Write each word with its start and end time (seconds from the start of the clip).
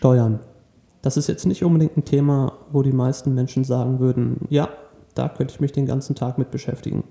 Steuern. 0.00 0.40
Das 1.02 1.18
ist 1.18 1.28
jetzt 1.28 1.44
nicht 1.44 1.62
unbedingt 1.62 1.94
ein 1.94 2.06
Thema, 2.06 2.54
wo 2.72 2.80
die 2.80 2.90
meisten 2.90 3.34
Menschen 3.34 3.64
sagen 3.64 4.00
würden, 4.00 4.46
ja, 4.48 4.70
da 5.14 5.28
könnte 5.28 5.52
ich 5.52 5.60
mich 5.60 5.72
den 5.72 5.84
ganzen 5.84 6.14
Tag 6.14 6.38
mit 6.38 6.50
beschäftigen. 6.50 7.04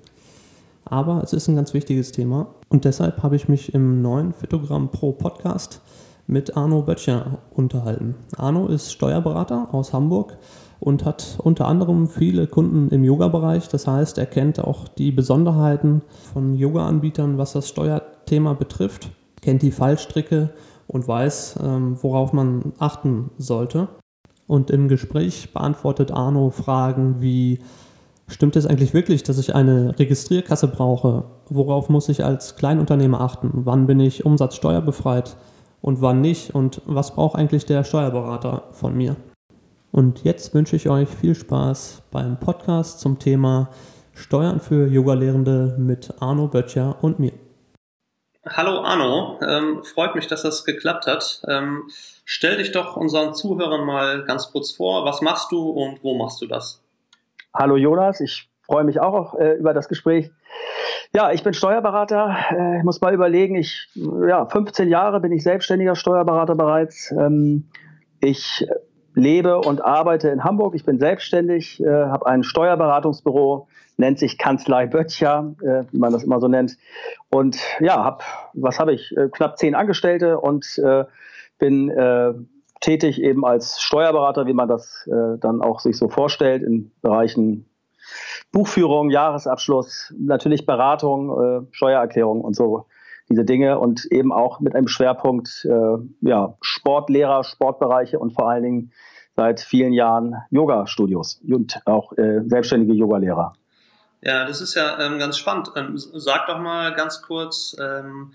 Aber 0.86 1.22
es 1.22 1.32
ist 1.32 1.48
ein 1.48 1.56
ganz 1.56 1.76
wichtiges 1.76 2.12
Thema 2.12 2.48
und 2.68 2.86
deshalb 2.86 3.22
habe 3.22 3.36
ich 3.36 3.48
mich 3.48 3.76
im 3.76 4.02
neuen 4.02 4.34
Fitogramm 4.34 4.90
Pro 4.90 5.12
Podcast 5.12 5.82
mit 6.26 6.58
Arno 6.58 6.82
Böttcher 6.82 7.38
unterhalten. 7.52 8.16
Arno 8.38 8.66
ist 8.66 8.92
Steuerberater 8.92 9.68
aus 9.72 9.94
Hamburg 9.94 10.40
und 10.80 11.06
hat 11.06 11.38
unter 11.44 11.68
anderem 11.68 12.08
viele 12.08 12.48
Kunden 12.48 12.90
im 12.90 13.04
Yoga-Bereich. 13.04 13.68
Das 13.68 13.86
heißt, 13.86 14.18
er 14.18 14.26
kennt 14.26 14.60
auch 14.60 14.88
die 14.88 15.12
Besonderheiten 15.12 16.02
von 16.34 16.56
Yoga-Anbietern, 16.56 17.38
was 17.38 17.54
das 17.54 17.70
Steuerthema 17.70 18.54
betrifft, 18.54 19.12
kennt 19.44 19.62
die 19.62 19.70
Fallstricke 19.70 20.50
und 20.90 21.08
weiß, 21.08 21.60
ähm, 21.64 21.98
worauf 22.02 22.34
man 22.34 22.74
achten 22.80 23.30
sollte. 23.38 23.88
Und 24.48 24.72
im 24.72 24.88
Gespräch 24.88 25.54
beantwortet 25.54 26.12
Arno 26.12 26.50
Fragen 26.50 27.22
wie, 27.22 27.60
stimmt 28.28 28.56
es 28.56 28.66
eigentlich 28.66 28.96
wirklich, 28.96 29.22
dass 29.22 29.38
ich 29.38 29.54
eine 29.54 29.98
Registrierkasse 30.00 30.68
brauche? 30.68 31.26
Worauf 31.48 31.90
muss 31.90 32.10
ich 32.10 32.26
als 32.26 32.56
Kleinunternehmer 32.56 33.22
achten? 33.22 33.52
Wann 33.54 33.86
bin 33.86 34.00
ich 34.00 34.26
umsatzsteuerbefreit 34.26 35.38
und 35.82 36.02
wann 36.02 36.22
nicht? 36.22 36.56
Und 36.56 36.82
was 36.88 37.14
braucht 37.14 37.36
eigentlich 37.36 37.66
der 37.66 37.84
Steuerberater 37.84 38.64
von 38.72 38.98
mir? 38.98 39.16
Und 39.92 40.24
jetzt 40.24 40.56
wünsche 40.56 40.76
ich 40.76 40.90
euch 40.90 41.08
viel 41.08 41.36
Spaß 41.36 42.02
beim 42.10 42.40
Podcast 42.40 43.00
zum 43.00 43.20
Thema 43.20 43.70
Steuern 44.14 44.60
für 44.60 44.88
Yogalehrende 44.88 45.76
mit 45.78 46.14
Arno 46.20 46.48
Böttcher 46.48 46.96
und 47.02 47.20
mir. 47.20 47.34
Hallo 48.46 48.82
Arno, 48.84 49.38
ähm, 49.42 49.84
freut 49.84 50.16
mich, 50.16 50.28
dass 50.28 50.44
das 50.44 50.64
geklappt 50.64 51.08
hat. 51.08 51.42
Ähm, 51.50 51.90
stell 52.24 52.56
dich 52.56 52.72
doch 52.72 52.96
unseren 52.96 53.34
Zuhörern 53.34 53.86
mal 53.86 54.24
ganz 54.24 54.52
kurz 54.52 54.72
vor. 54.72 55.04
Was 55.04 55.22
machst 55.22 55.52
du 55.52 55.70
und 55.70 56.02
wo 56.04 56.18
machst 56.18 56.42
du 56.42 56.48
das? 56.48 56.82
Hallo 57.54 57.76
Jonas, 57.76 58.22
ich 58.22 58.50
freue 58.62 58.86
mich 58.86 59.02
auch 59.02 59.36
äh, 59.36 59.56
über 59.56 59.74
das 59.74 59.90
Gespräch. 59.90 60.32
Ja, 61.14 61.32
ich 61.34 61.44
bin 61.44 61.54
Steuerberater. 61.54 62.38
Äh, 62.52 62.78
ich 62.78 62.84
muss 62.84 63.02
mal 63.02 63.14
überlegen, 63.14 63.56
ich, 63.56 63.90
ja, 63.96 64.46
15 64.46 64.88
Jahre 64.88 65.20
bin 65.20 65.34
ich 65.34 65.44
selbstständiger 65.44 65.98
Steuerberater 65.98 66.56
bereits. 66.56 67.12
Ähm, 67.12 67.66
ich 68.22 68.66
lebe 69.16 69.60
und 69.60 69.84
arbeite 69.84 70.30
in 70.30 70.46
Hamburg. 70.46 70.76
Ich 70.76 70.86
bin 70.86 70.98
selbstständig, 70.98 71.84
äh, 71.84 71.90
habe 71.90 72.26
ein 72.26 72.44
Steuerberatungsbüro, 72.44 73.68
nennt 74.00 74.18
sich 74.18 74.38
Kanzlei 74.38 74.88
Böttcher, 74.88 75.56
äh, 75.62 75.84
wie 75.92 76.00
man 76.00 76.14
das 76.14 76.24
immer 76.24 76.40
so 76.40 76.48
nennt. 76.48 76.78
Und 77.30 77.60
ja, 77.80 78.04
habe, 78.04 78.24
was 78.54 78.80
habe 78.80 78.94
ich, 78.94 79.16
äh, 79.16 79.30
knapp 79.30 79.58
zehn 79.58 79.76
Angestellte 79.76 80.40
und 80.40 80.78
äh, 80.80 81.06
bin 81.60 81.90
äh, 81.90 82.34
tätig 82.80 83.22
eben 83.22 83.46
als 83.46 83.82
Steuerberater, 83.82 84.46
wie 84.48 84.54
man 84.54 84.70
das 84.70 85.06
äh, 85.08 85.38
dann 85.40 85.62
auch 85.62 85.82
sich 85.82 85.98
so 85.98 86.08
vorstellt, 86.08 86.64
in 86.64 86.92
Bereichen 87.02 87.66
Buchführung, 88.52 89.12
Jahresabschluss, 89.12 90.12
natürlich 90.18 90.66
Beratung, 90.66 91.68
Steuererklärung 91.72 92.42
und 92.42 92.56
so 92.56 92.88
diese 93.30 93.46
Dinge 93.46 93.78
und 93.78 94.06
eben 94.06 94.32
auch 94.32 94.60
mit 94.60 94.76
einem 94.76 94.88
Schwerpunkt 94.88 95.68
äh, 95.70 95.98
ja, 96.22 96.56
Sportlehrer, 96.62 97.44
Sportbereiche 97.44 98.18
und 98.18 98.34
vor 98.34 98.50
allen 98.50 98.64
Dingen 98.64 98.92
seit 99.36 99.62
vielen 99.62 99.94
Jahren 99.94 100.36
Yoga-Studios 100.50 101.42
und 101.48 101.82
auch 101.86 102.12
äh, 102.18 102.42
selbstständige 102.48 102.94
Yogalehrer. 102.94 103.54
Ja, 104.22 104.46
das 104.46 104.62
ist 104.62 104.76
ja 104.76 105.00
ähm, 105.00 105.20
ganz 105.20 105.38
spannend. 105.38 105.72
Ähm, 105.76 105.94
sag 105.96 106.48
doch 106.48 106.60
mal 106.60 106.94
ganz 106.94 107.22
kurz, 107.22 107.76
ähm, 107.80 108.34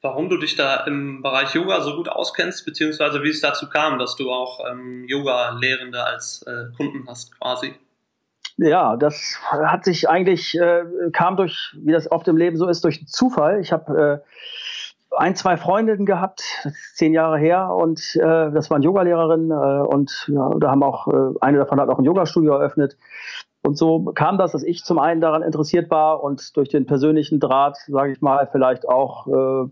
warum 0.00 0.28
du 0.28 0.36
dich 0.36 0.56
da 0.56 0.84
im 0.84 1.22
Bereich 1.22 1.54
Yoga 1.54 1.80
so 1.82 1.96
gut 1.96 2.08
auskennst, 2.08 2.64
beziehungsweise 2.64 3.22
wie 3.22 3.30
es 3.30 3.40
dazu 3.40 3.68
kam, 3.68 3.98
dass 3.98 4.16
du 4.16 4.30
auch 4.30 4.60
ähm, 4.70 5.04
Yoga-Lehrende 5.06 6.02
als 6.02 6.42
äh, 6.42 6.74
Kunden 6.76 7.06
hast 7.08 7.38
quasi. 7.38 7.74
Ja, 8.56 8.96
das 8.96 9.38
hat 9.50 9.84
sich 9.84 10.08
eigentlich, 10.08 10.58
äh, 10.58 10.84
kam 11.12 11.36
durch, 11.36 11.74
wie 11.78 11.92
das 11.92 12.10
oft 12.10 12.28
im 12.28 12.36
Leben 12.36 12.56
so 12.56 12.68
ist, 12.68 12.84
durch 12.84 13.06
Zufall. 13.06 13.60
Ich 13.60 13.72
habe 13.72 14.22
äh, 14.22 15.16
ein, 15.16 15.36
zwei 15.36 15.56
Freundinnen 15.56 16.06
gehabt, 16.06 16.42
zehn 16.94 17.12
Jahre 17.12 17.38
her, 17.38 17.70
und 17.70 18.16
äh, 18.16 18.50
das 18.50 18.70
waren 18.70 18.82
Yogalehrerinnen 18.82 19.50
äh, 19.50 19.86
und 19.86 20.28
ja, 20.28 20.50
da 20.58 20.70
haben 20.70 20.82
auch, 20.82 21.08
äh, 21.08 21.34
eine 21.40 21.58
davon 21.58 21.80
hat 21.80 21.88
auch 21.88 21.98
ein 21.98 22.04
Yogastudio 22.04 22.54
eröffnet. 22.54 22.96
Und 23.62 23.78
so 23.78 24.04
kam 24.14 24.38
das, 24.38 24.52
dass 24.52 24.64
ich 24.64 24.84
zum 24.84 24.98
einen 24.98 25.20
daran 25.20 25.42
interessiert 25.42 25.90
war 25.90 26.22
und 26.22 26.56
durch 26.56 26.68
den 26.68 26.84
persönlichen 26.84 27.38
Draht, 27.38 27.76
sage 27.86 28.12
ich 28.12 28.20
mal, 28.20 28.48
vielleicht 28.50 28.88
auch 28.88 29.26
äh, 29.28 29.68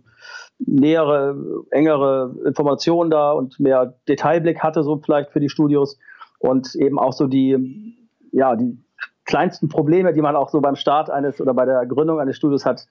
nähere, 0.59 1.65
engere 1.71 2.35
Informationen 2.47 3.11
da 3.11 3.33
und 3.33 3.59
mehr 3.59 3.95
Detailblick 4.09 4.63
hatte, 4.63 4.85
so 4.85 4.99
vielleicht 4.99 5.31
für 5.31 5.41
die 5.41 5.49
Studios 5.49 5.99
und 6.39 6.75
eben 6.77 6.99
auch 6.99 7.13
so 7.13 7.27
die 7.27 7.97
ja, 8.33 8.57
die 8.57 8.79
kleinsten 9.25 9.69
Probleme, 9.69 10.13
die 10.13 10.23
man 10.23 10.37
auch 10.37 10.49
so 10.49 10.61
beim 10.61 10.77
Start 10.77 11.11
eines 11.11 11.41
oder 11.41 11.55
bei 11.55 11.65
der 11.65 11.87
Gründung 11.87 12.21
eines 12.21 12.37
Studios 12.37 12.65
hat, 12.65 12.87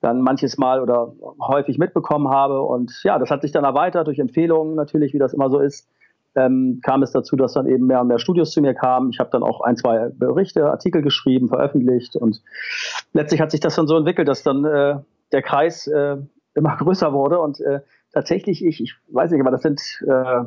dann 0.00 0.22
manches 0.22 0.56
Mal 0.56 0.80
oder 0.80 1.12
häufig 1.40 1.78
mitbekommen 1.78 2.28
habe. 2.28 2.62
Und 2.62 3.00
ja, 3.02 3.18
das 3.18 3.30
hat 3.30 3.42
sich 3.42 3.52
dann 3.52 3.64
erweitert 3.64 4.06
durch 4.06 4.18
Empfehlungen 4.18 4.74
natürlich, 4.74 5.12
wie 5.12 5.18
das 5.18 5.32
immer 5.32 5.50
so 5.50 5.58
ist. 5.58 5.88
Ähm, 6.36 6.80
kam 6.84 7.02
es 7.02 7.10
dazu, 7.10 7.34
dass 7.36 7.54
dann 7.54 7.66
eben 7.66 7.86
mehr 7.86 8.00
und 8.00 8.06
mehr 8.06 8.18
Studios 8.18 8.52
zu 8.52 8.60
mir 8.60 8.74
kamen. 8.74 9.10
Ich 9.12 9.18
habe 9.18 9.30
dann 9.32 9.42
auch 9.42 9.60
ein, 9.62 9.76
zwei 9.76 10.10
Berichte, 10.10 10.70
Artikel 10.70 11.02
geschrieben, 11.02 11.48
veröffentlicht 11.48 12.16
und 12.16 12.40
letztlich 13.12 13.40
hat 13.40 13.50
sich 13.50 13.60
das 13.60 13.74
dann 13.74 13.88
so 13.88 13.96
entwickelt, 13.96 14.28
dass 14.28 14.42
dann 14.42 14.64
äh, 14.64 15.00
der 15.32 15.42
Kreis 15.42 15.86
äh, 15.88 16.18
immer 16.54 16.76
größer 16.78 17.12
wurde 17.12 17.40
und 17.40 17.60
äh, 17.60 17.80
tatsächlich 18.12 18.64
ich, 18.64 18.80
ich 18.80 18.94
weiß 19.08 19.30
nicht, 19.32 19.40
aber 19.40 19.50
das 19.50 19.62
sind 19.62 19.80
äh, 20.06 20.44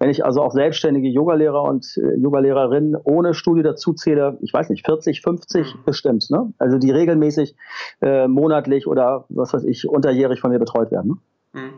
wenn 0.00 0.08
ich 0.08 0.24
also 0.24 0.40
auch 0.42 0.50
selbstständige 0.50 1.08
Yogalehrer 1.08 1.62
und 1.62 1.96
äh, 1.98 2.14
Yogalehrerinnen 2.16 2.96
ohne 2.96 3.34
Studie 3.34 3.62
dazu 3.62 3.92
zähle, 3.92 4.38
ich 4.40 4.52
weiß 4.52 4.70
nicht, 4.70 4.86
40, 4.86 5.20
50 5.20 5.74
mhm. 5.74 5.78
bestimmt, 5.84 6.30
ne? 6.30 6.52
Also 6.58 6.78
die 6.78 6.90
regelmäßig 6.90 7.54
äh, 8.00 8.26
monatlich 8.26 8.86
oder 8.86 9.26
was 9.28 9.52
weiß 9.52 9.64
ich, 9.64 9.86
unterjährig 9.86 10.40
von 10.40 10.50
mir 10.50 10.58
betreut 10.58 10.90
werden. 10.90 11.20
Ne? 11.52 11.60
Mhm. 11.60 11.72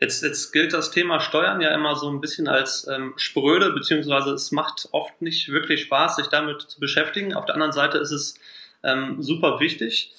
Jetzt, 0.00 0.22
jetzt 0.22 0.52
gilt 0.52 0.72
das 0.72 0.90
Thema 0.90 1.20
Steuern 1.20 1.60
ja 1.60 1.74
immer 1.74 1.94
so 1.94 2.10
ein 2.10 2.20
bisschen 2.20 2.48
als 2.48 2.86
ähm, 2.88 3.14
spröde, 3.16 3.70
beziehungsweise 3.70 4.30
es 4.30 4.50
macht 4.50 4.88
oft 4.92 5.22
nicht 5.22 5.48
wirklich 5.50 5.82
Spaß, 5.82 6.16
sich 6.16 6.26
damit 6.26 6.62
zu 6.62 6.80
beschäftigen. 6.80 7.34
Auf 7.34 7.46
der 7.46 7.54
anderen 7.54 7.72
Seite 7.72 7.98
ist 7.98 8.10
es 8.10 8.34
ähm, 8.82 9.22
super 9.22 9.60
wichtig. 9.60 10.14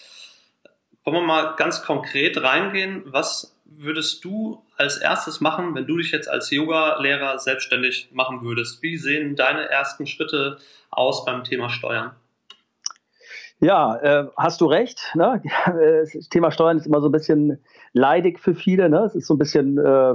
Wollen 1.03 1.17
wir 1.17 1.21
mal 1.21 1.55
ganz 1.55 1.83
konkret 1.83 2.41
reingehen, 2.41 3.03
was 3.05 3.55
würdest 3.65 4.23
du 4.23 4.63
als 4.77 4.97
erstes 4.97 5.41
machen, 5.41 5.75
wenn 5.75 5.85
du 5.85 5.97
dich 5.97 6.11
jetzt 6.11 6.29
als 6.29 6.49
Yoga-Lehrer 6.51 7.37
selbstständig 7.39 8.09
machen 8.11 8.41
würdest? 8.41 8.81
Wie 8.81 8.97
sehen 8.97 9.35
deine 9.35 9.69
ersten 9.69 10.07
Schritte 10.07 10.57
aus 10.89 11.25
beim 11.25 11.43
Thema 11.43 11.69
Steuern? 11.69 12.15
Ja, 13.59 13.95
äh, 13.97 14.27
hast 14.37 14.61
du 14.61 14.65
recht. 14.65 14.99
Ne? 15.15 15.41
Das 15.65 16.29
Thema 16.29 16.51
Steuern 16.51 16.77
ist 16.77 16.85
immer 16.85 17.01
so 17.01 17.09
ein 17.09 17.11
bisschen 17.11 17.63
leidig 17.95 18.39
für 18.39 18.53
viele. 18.53 18.89
Ne? 18.89 18.99
Es 18.99 19.15
ist 19.15 19.25
so 19.25 19.33
ein 19.33 19.39
bisschen, 19.39 19.77
äh, 19.77 20.13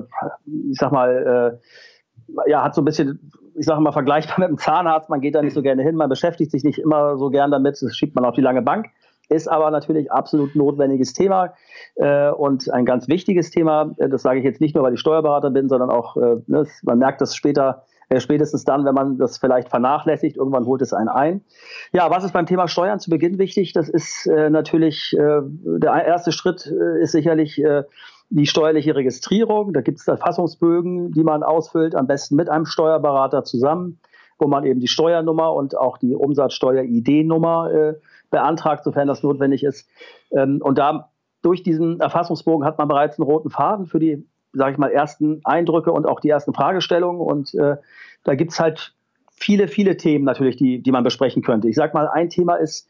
ich 0.70 0.78
sag 0.78 0.92
mal, 0.92 1.58
äh, 1.58 2.50
ja, 2.50 2.62
hat 2.62 2.74
so 2.74 2.82
ein 2.82 2.84
bisschen, 2.84 3.32
ich 3.56 3.66
sage 3.66 3.80
mal, 3.80 3.92
vergleichbar 3.92 4.38
mit 4.38 4.48
dem 4.48 4.58
Zahnarzt. 4.58 5.08
Man 5.10 5.20
geht 5.20 5.34
da 5.34 5.42
nicht 5.42 5.54
so 5.54 5.62
gerne 5.62 5.82
hin, 5.82 5.96
man 5.96 6.08
beschäftigt 6.08 6.52
sich 6.52 6.62
nicht 6.62 6.78
immer 6.78 7.16
so 7.16 7.30
gern 7.30 7.50
damit. 7.50 7.80
Das 7.80 7.96
schiebt 7.96 8.14
man 8.14 8.24
auf 8.24 8.34
die 8.34 8.42
lange 8.42 8.62
Bank 8.62 8.86
ist 9.30 9.46
aber 9.46 9.70
natürlich 9.70 10.10
absolut 10.10 10.56
notwendiges 10.56 11.12
Thema 11.12 11.54
äh, 11.94 12.30
und 12.30 12.68
ein 12.72 12.84
ganz 12.84 13.08
wichtiges 13.08 13.50
Thema. 13.50 13.94
Äh, 13.96 14.08
das 14.08 14.22
sage 14.22 14.40
ich 14.40 14.44
jetzt 14.44 14.60
nicht 14.60 14.74
nur, 14.74 14.84
weil 14.84 14.94
ich 14.94 15.00
Steuerberater 15.00 15.50
bin, 15.50 15.68
sondern 15.68 15.88
auch, 15.88 16.16
äh, 16.16 16.36
ne, 16.46 16.66
man 16.82 16.98
merkt 16.98 17.20
das 17.20 17.36
später, 17.36 17.84
spätestens 18.18 18.64
dann, 18.64 18.84
wenn 18.84 18.94
man 18.94 19.18
das 19.18 19.38
vielleicht 19.38 19.68
vernachlässigt, 19.68 20.36
irgendwann 20.36 20.66
holt 20.66 20.82
es 20.82 20.92
einen 20.92 21.08
ein. 21.08 21.44
Ja, 21.92 22.10
was 22.10 22.24
ist 22.24 22.32
beim 22.32 22.46
Thema 22.46 22.66
Steuern 22.66 22.98
zu 22.98 23.08
Beginn 23.08 23.38
wichtig? 23.38 23.72
Das 23.72 23.88
ist 23.88 24.26
äh, 24.26 24.50
natürlich, 24.50 25.16
äh, 25.16 25.42
der 25.44 26.04
erste 26.04 26.32
Schritt 26.32 26.66
äh, 26.66 27.02
ist 27.02 27.12
sicherlich 27.12 27.62
äh, 27.62 27.84
die 28.30 28.46
steuerliche 28.46 28.96
Registrierung. 28.96 29.72
Da 29.72 29.80
gibt 29.80 30.00
es 30.00 30.08
Erfassungsbögen, 30.08 31.12
die 31.12 31.22
man 31.22 31.44
ausfüllt, 31.44 31.94
am 31.94 32.08
besten 32.08 32.34
mit 32.34 32.48
einem 32.48 32.64
Steuerberater 32.64 33.44
zusammen, 33.44 34.00
wo 34.40 34.48
man 34.48 34.64
eben 34.64 34.80
die 34.80 34.88
Steuernummer 34.88 35.52
und 35.54 35.78
auch 35.78 35.96
die 35.96 36.16
Umsatzsteuer-ID-Nummer 36.16 37.72
äh, 37.72 37.94
beantragt, 38.30 38.82
sofern 38.82 39.06
das 39.06 39.22
notwendig 39.22 39.62
ist. 39.62 39.88
Ähm, 40.32 40.60
und 40.62 40.78
da 40.78 41.10
durch 41.42 41.62
diesen 41.62 42.00
Erfassungsbogen 42.00 42.66
hat 42.66 42.78
man 42.78 42.88
bereits 42.88 43.18
einen 43.18 43.28
roten 43.28 43.50
Faden 43.50 43.86
für 43.86 44.00
die, 44.00 44.26
sage 44.52 44.72
ich 44.72 44.78
mal, 44.78 44.90
ersten 44.90 45.40
Eindrücke 45.44 45.92
und 45.92 46.06
auch 46.06 46.20
die 46.20 46.28
ersten 46.28 46.54
Fragestellungen. 46.54 47.20
Und 47.20 47.54
äh, 47.54 47.76
da 48.24 48.34
gibt's 48.34 48.60
halt 48.60 48.94
viele, 49.32 49.68
viele 49.68 49.96
Themen 49.96 50.24
natürlich, 50.24 50.56
die, 50.56 50.82
die 50.82 50.92
man 50.92 51.04
besprechen 51.04 51.42
könnte. 51.42 51.68
Ich 51.68 51.76
sage 51.76 51.94
mal, 51.94 52.08
ein 52.08 52.30
Thema 52.30 52.56
ist 52.56 52.88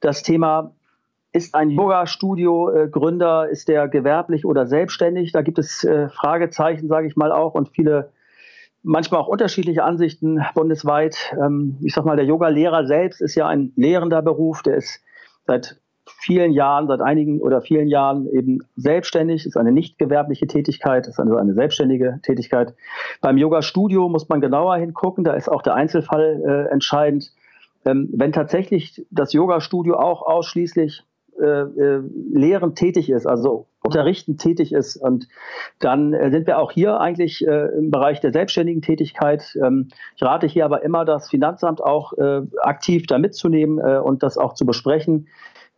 das 0.00 0.22
Thema, 0.22 0.74
ist 1.32 1.54
ein 1.54 1.70
Yoga-Studio-Gründer, 1.70 3.48
ist 3.48 3.68
der 3.68 3.88
gewerblich 3.88 4.44
oder 4.44 4.66
selbstständig? 4.66 5.32
Da 5.32 5.42
gibt 5.42 5.58
es 5.58 5.84
äh, 5.84 6.08
Fragezeichen, 6.08 6.88
sage 6.88 7.06
ich 7.06 7.16
mal 7.16 7.32
auch, 7.32 7.54
und 7.54 7.70
viele 7.70 8.10
manchmal 8.82 9.20
auch 9.20 9.28
unterschiedliche 9.28 9.84
Ansichten 9.84 10.44
bundesweit. 10.54 11.34
Ähm, 11.40 11.78
ich 11.82 11.94
sag 11.94 12.04
mal, 12.04 12.16
der 12.16 12.26
Yoga-Lehrer 12.26 12.86
selbst 12.86 13.20
ist 13.20 13.34
ja 13.34 13.46
ein 13.48 13.72
lehrender 13.76 14.22
Beruf, 14.22 14.62
der 14.62 14.76
ist 14.76 15.00
seit 15.46 15.80
vielen 16.22 16.52
Jahren, 16.52 16.86
seit 16.86 17.00
einigen 17.00 17.40
oder 17.40 17.60
vielen 17.60 17.88
Jahren 17.88 18.28
eben 18.28 18.60
selbstständig, 18.76 19.44
ist 19.44 19.56
eine 19.56 19.72
nicht 19.72 19.98
gewerbliche 19.98 20.46
Tätigkeit, 20.46 21.08
ist 21.08 21.18
also 21.18 21.36
eine 21.36 21.54
selbstständige 21.54 22.20
Tätigkeit. 22.22 22.74
Beim 23.20 23.36
Yoga-Studio 23.36 24.08
muss 24.08 24.28
man 24.28 24.40
genauer 24.40 24.76
hingucken, 24.76 25.24
da 25.24 25.34
ist 25.34 25.48
auch 25.48 25.62
der 25.62 25.74
Einzelfall 25.74 26.42
äh, 26.46 26.72
entscheidend. 26.72 27.32
Ähm, 27.84 28.08
wenn 28.12 28.32
tatsächlich 28.32 29.04
das 29.10 29.32
Yoga-Studio 29.32 29.96
auch 29.96 30.22
ausschließlich 30.22 31.02
äh, 31.40 31.44
äh, 31.44 32.02
lehrend 32.32 32.76
tätig 32.76 33.10
ist, 33.10 33.26
also 33.26 33.66
unterrichtend 33.82 34.40
tätig 34.40 34.72
ist. 34.72 34.96
Und 34.96 35.28
dann 35.80 36.12
äh, 36.12 36.30
sind 36.30 36.46
wir 36.46 36.58
auch 36.58 36.70
hier 36.70 37.00
eigentlich 37.00 37.44
äh, 37.44 37.66
im 37.76 37.90
Bereich 37.90 38.20
der 38.20 38.32
selbstständigen 38.32 38.82
Tätigkeit. 38.82 39.56
Ähm, 39.60 39.88
ich 40.14 40.22
rate 40.22 40.46
hier 40.46 40.64
aber 40.64 40.84
immer, 40.84 41.04
das 41.04 41.30
Finanzamt 41.30 41.82
auch 41.82 42.12
äh, 42.12 42.42
aktiv 42.60 43.06
da 43.06 43.18
mitzunehmen 43.18 43.78
äh, 43.78 43.98
und 43.98 44.22
das 44.22 44.38
auch 44.38 44.54
zu 44.54 44.64
besprechen. 44.64 45.26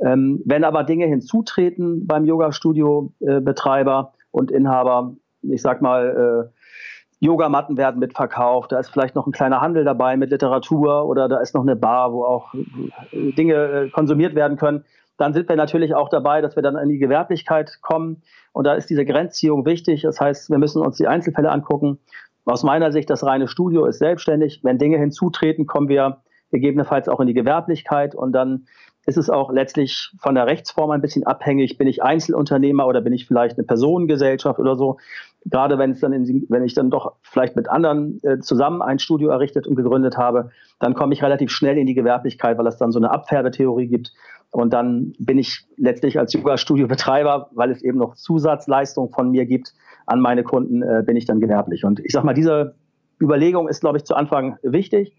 Ähm, 0.01 0.43
wenn 0.45 0.65
aber 0.65 0.85
Dinge 0.85 1.07
hinzutreten 1.07 2.07
beim 2.07 2.25
Yoga-Studio-Betreiber 2.25 4.13
und 4.31 4.51
Inhaber, 4.51 5.15
ich 5.43 5.63
sag 5.63 5.83
mal, 5.83 6.51
äh, 6.51 7.25
Yogamatten 7.25 7.77
werden 7.77 8.01
mitverkauft, 8.01 8.73
da 8.73 8.79
ist 8.79 8.91
vielleicht 8.91 9.15
noch 9.15 9.27
ein 9.27 9.33
kleiner 9.33 9.61
Handel 9.61 9.85
dabei 9.85 10.17
mit 10.17 10.31
Literatur 10.31 11.07
oder 11.07 11.29
da 11.29 11.41
ist 11.41 11.55
noch 11.55 11.63
eine 11.63 11.77
Bar, 11.77 12.13
wo 12.13 12.25
auch 12.25 12.53
äh, 12.55 13.33
Dinge 13.33 13.55
äh, 13.55 13.91
konsumiert 13.91 14.35
werden 14.35 14.57
können, 14.57 14.85
dann 15.17 15.33
sind 15.33 15.49
wir 15.49 15.57
natürlich 15.57 15.95
auch 15.95 16.09
dabei, 16.09 16.41
dass 16.41 16.57
wir 16.57 16.63
dann 16.63 16.77
in 16.77 16.89
die 16.89 16.99
Gewerblichkeit 16.99 17.79
kommen. 17.83 18.23
Und 18.53 18.65
da 18.65 18.75
ist 18.75 18.91
diese 18.91 19.05
Grenzziehung 19.05 19.65
wichtig. 19.65 20.03
Das 20.03 20.21
heißt, 20.21 20.51
wir 20.51 20.59
müssen 20.59 20.83
uns 20.83 20.97
die 20.97 21.07
Einzelfälle 21.07 21.51
angucken. 21.51 21.99
Aus 22.45 22.63
meiner 22.63 22.93
Sicht, 22.93 23.09
das 23.11 23.25
reine 23.25 23.49
Studio 23.49 23.87
ist 23.87 24.01
selbstständig. 24.01 24.61
Wenn 24.65 24.79
Dinge 24.79 24.99
hinzutreten, 24.99 25.67
kommen 25.67 25.89
wir 25.89 26.23
gegebenenfalls 26.51 27.09
auch 27.09 27.21
in 27.21 27.27
die 27.27 27.35
Gewerblichkeit. 27.35 28.15
Und 28.15 28.33
dann 28.33 28.67
ist 29.07 29.19
es 29.19 29.31
auch 29.31 29.53
letztlich 29.53 30.11
von 30.19 30.35
der 30.35 30.47
Rechtsform 30.47 30.91
ein 30.91 31.01
bisschen 31.01 31.25
abhängig. 31.25 31.79
Bin 31.79 31.87
ich 31.87 32.03
Einzelunternehmer 32.03 32.87
oder 32.87 33.01
bin 33.01 33.13
ich 33.13 33.27
vielleicht 33.27 33.59
eine 33.59 33.67
Personengesellschaft 33.67 34.59
oder 34.59 34.77
so? 34.77 34.99
Gerade 35.45 35.79
wenn 35.79 35.91
es 35.91 36.01
dann, 36.01 36.13
in, 36.13 36.47
wenn 36.49 36.65
ich 36.65 36.75
dann 36.75 36.91
doch 36.91 37.17
vielleicht 37.23 37.55
mit 37.55 37.69
anderen 37.69 38.21
äh, 38.23 38.39
zusammen 38.41 38.81
ein 38.81 38.99
Studio 38.99 39.29
errichtet 39.29 39.67
und 39.67 39.77
gegründet 39.77 40.17
habe, 40.17 40.51
dann 40.81 40.95
komme 40.95 41.13
ich 41.13 41.23
relativ 41.23 41.51
schnell 41.51 41.77
in 41.77 41.87
die 41.87 41.95
Gewerblichkeit, 41.95 42.57
weil 42.57 42.67
es 42.67 42.79
dann 42.79 42.93
so 42.93 42.99
eine 42.99 43.11
Abfärbetheorie 43.11 43.89
gibt. 43.89 44.13
Und 44.51 44.73
dann 44.73 45.15
bin 45.19 45.37
ich 45.37 45.67
letztlich 45.77 46.19
als 46.19 46.33
Yoga-Studio-Betreiber, 46.33 47.51
weil 47.53 47.71
es 47.71 47.83
eben 47.83 47.99
noch 47.99 48.15
Zusatzleistungen 48.15 49.11
von 49.11 49.31
mir 49.31 49.47
gibt 49.47 49.75
an 50.07 50.21
meine 50.21 50.45
Kunden, 50.45 50.83
äh, 50.83 51.03
bin 51.05 51.17
ich 51.17 51.27
dann 51.27 51.41
gewerblich. 51.41 51.85
Und 51.85 52.01
ich 52.01 52.13
sage 52.13 52.25
mal, 52.25 52.35
diese 52.35 52.75
Überlegung 53.21 53.69
ist, 53.69 53.81
glaube 53.81 53.99
ich, 53.99 54.05
zu 54.05 54.15
Anfang 54.15 54.57
wichtig, 54.63 55.15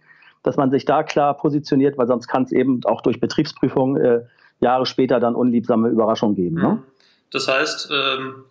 dass 0.46 0.58
man 0.58 0.72
sich 0.72 0.86
da 0.86 1.04
klar 1.04 1.36
positioniert, 1.38 1.98
weil 1.98 2.08
sonst 2.08 2.28
kann 2.28 2.44
es 2.44 2.52
eben 2.52 2.82
auch 2.86 3.02
durch 3.02 3.20
Betriebsprüfung 3.20 3.98
äh, 3.98 4.22
Jahre 4.60 4.86
später 4.86 5.20
dann 5.20 5.36
unliebsame 5.36 5.90
Überraschungen 5.90 6.36
geben. 6.36 6.56
Ne? 6.56 6.70
Mhm. 6.70 6.84
Das 7.32 7.48
heißt, 7.48 7.90
ähm, 7.92 8.46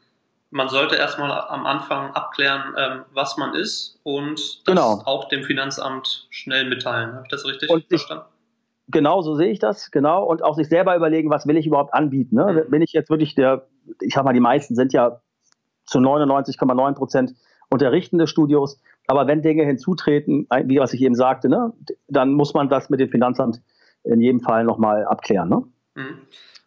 man 0.50 0.69
sollte 0.69 0.96
erstmal 0.96 1.31
am 1.31 1.67
Anfang 1.67 2.12
abklären, 2.12 2.75
ähm, 2.76 3.00
was 3.12 3.37
man 3.37 3.55
ist 3.55 3.99
und 4.02 4.38
das 4.67 4.75
genau. 4.75 5.02
auch 5.05 5.29
dem 5.29 5.44
Finanzamt 5.44 6.26
schnell 6.31 6.69
mitteilen. 6.69 7.12
Habe 7.12 7.23
ich 7.25 7.31
das 7.31 7.44
richtig 7.46 7.70
und 7.70 7.85
verstanden? 7.88 8.25
Genau, 8.88 9.23
so 9.23 9.35
sehe 9.35 9.50
ich 9.50 9.58
das, 9.58 9.91
genau. 9.91 10.25
Und 10.25 10.43
auch 10.43 10.55
sich 10.55 10.69
selber 10.69 10.94
überlegen, 10.94 11.31
was 11.31 11.46
will 11.46 11.56
ich 11.56 11.67
überhaupt 11.67 11.94
anbieten. 11.94 12.37
Ne? 12.37 12.64
Mhm. 12.67 12.70
Bin 12.70 12.82
ich 12.82 12.93
jetzt 12.93 13.08
wirklich 13.08 13.35
der, 13.35 13.67
ich 14.00 14.14
sag 14.14 14.25
mal, 14.25 14.35
die 14.35 14.41
meisten 14.41 14.75
sind 14.75 14.93
ja 14.93 15.20
zu 15.87 15.99
99,9 15.99 16.94
Prozent 16.94 17.35
unterrichtende 17.70 18.26
Studios. 18.26 18.81
Aber 19.06 19.26
wenn 19.26 19.43
Dinge 19.43 19.64
hinzutreten, 19.64 20.46
wie 20.64 20.78
was 20.78 20.93
ich 20.93 21.02
eben 21.02 21.14
sagte, 21.14 21.49
ne, 21.49 21.72
dann 22.08 22.32
muss 22.32 22.55
man 22.55 22.69
das 22.69 22.90
mit 22.90 23.00
dem 23.00 23.11
Finanzamt 23.11 23.61
in 24.05 24.20
jedem 24.20 24.40
Fall 24.40 24.64
nochmal 24.64 25.05
abklären. 25.05 25.49
Ne? 25.49 25.62
Mhm. 25.94 26.19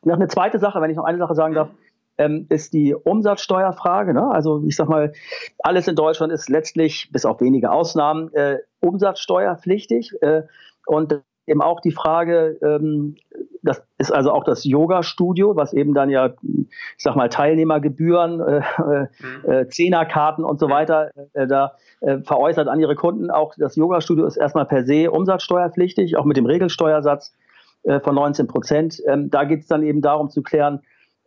Noch 0.04 0.16
eine 0.16 0.28
zweite 0.28 0.60
Sache, 0.60 0.82
wenn 0.82 0.90
ich 0.90 0.98
noch 0.98 1.06
eine 1.06 1.18
Sache 1.18 1.36
sagen 1.36 1.54
darf, 1.54 1.70
ähm, 2.18 2.48
ist 2.50 2.74
die 2.74 2.96
Umsatzsteuerfrage. 2.96 4.14
Ne? 4.14 4.30
Also 4.30 4.64
ich 4.66 4.76
sag 4.76 4.90
mal, 4.90 5.14
alles 5.60 5.88
in 5.88 5.96
Deutschland 5.96 6.34
ist 6.34 6.50
letztlich, 6.50 7.10
bis 7.12 7.26
auf 7.26 7.42
wenige 7.42 7.72
Ausnahmen, 7.72 8.34
äh, 8.34 8.60
umsatzsteuerpflichtig. 8.80 10.22
Äh, 10.22 10.44
und 10.86 11.22
eben 11.48 11.62
auch 11.62 11.80
die 11.80 11.92
Frage, 11.92 12.60
ähm, 12.62 13.16
das 13.64 13.82
ist 13.98 14.12
also 14.12 14.32
auch 14.32 14.44
das 14.44 14.64
Yoga-Studio, 14.64 15.56
was 15.56 15.74
eben 15.74 15.94
dann 15.94 16.10
ja, 16.10 16.34
ich 16.42 17.04
sag 17.04 17.16
mal, 17.16 17.30
Teilnehmergebühren, 17.30 18.40
äh, 18.40 18.62
mhm. 19.20 19.52
äh, 19.52 19.68
Zehnerkarten 19.68 20.44
und 20.44 20.60
so 20.60 20.70
weiter 20.70 21.12
äh, 21.34 21.48
da 21.48 21.74
äh, 22.02 22.20
veräußert 22.20 22.68
an 22.68 22.80
ihre 22.80 22.96
Kunden. 22.96 23.32
Auch 23.32 23.54
das 23.58 23.76
Yoga-Studio 23.76 24.26
ist 24.26 24.38
erstmal 24.38 24.66
per 24.66 24.86
se 24.86 25.10
umsatzsteuerpflichtig, 25.10 26.18
auch 26.18 26.26
mit 26.26 26.38
dem 26.38 26.46
Regelsteuersatz 26.46 27.34
äh, 27.84 28.00
von 28.00 28.16
19 28.16 28.48
Prozent. 28.48 29.02
Ähm, 29.08 29.30
da 29.30 29.46
geht 29.46 29.62
es 29.62 29.68
dann 29.68 29.84
eben 29.84 30.02
darum 30.02 30.30
zu 30.30 30.44
klären, 30.44 30.82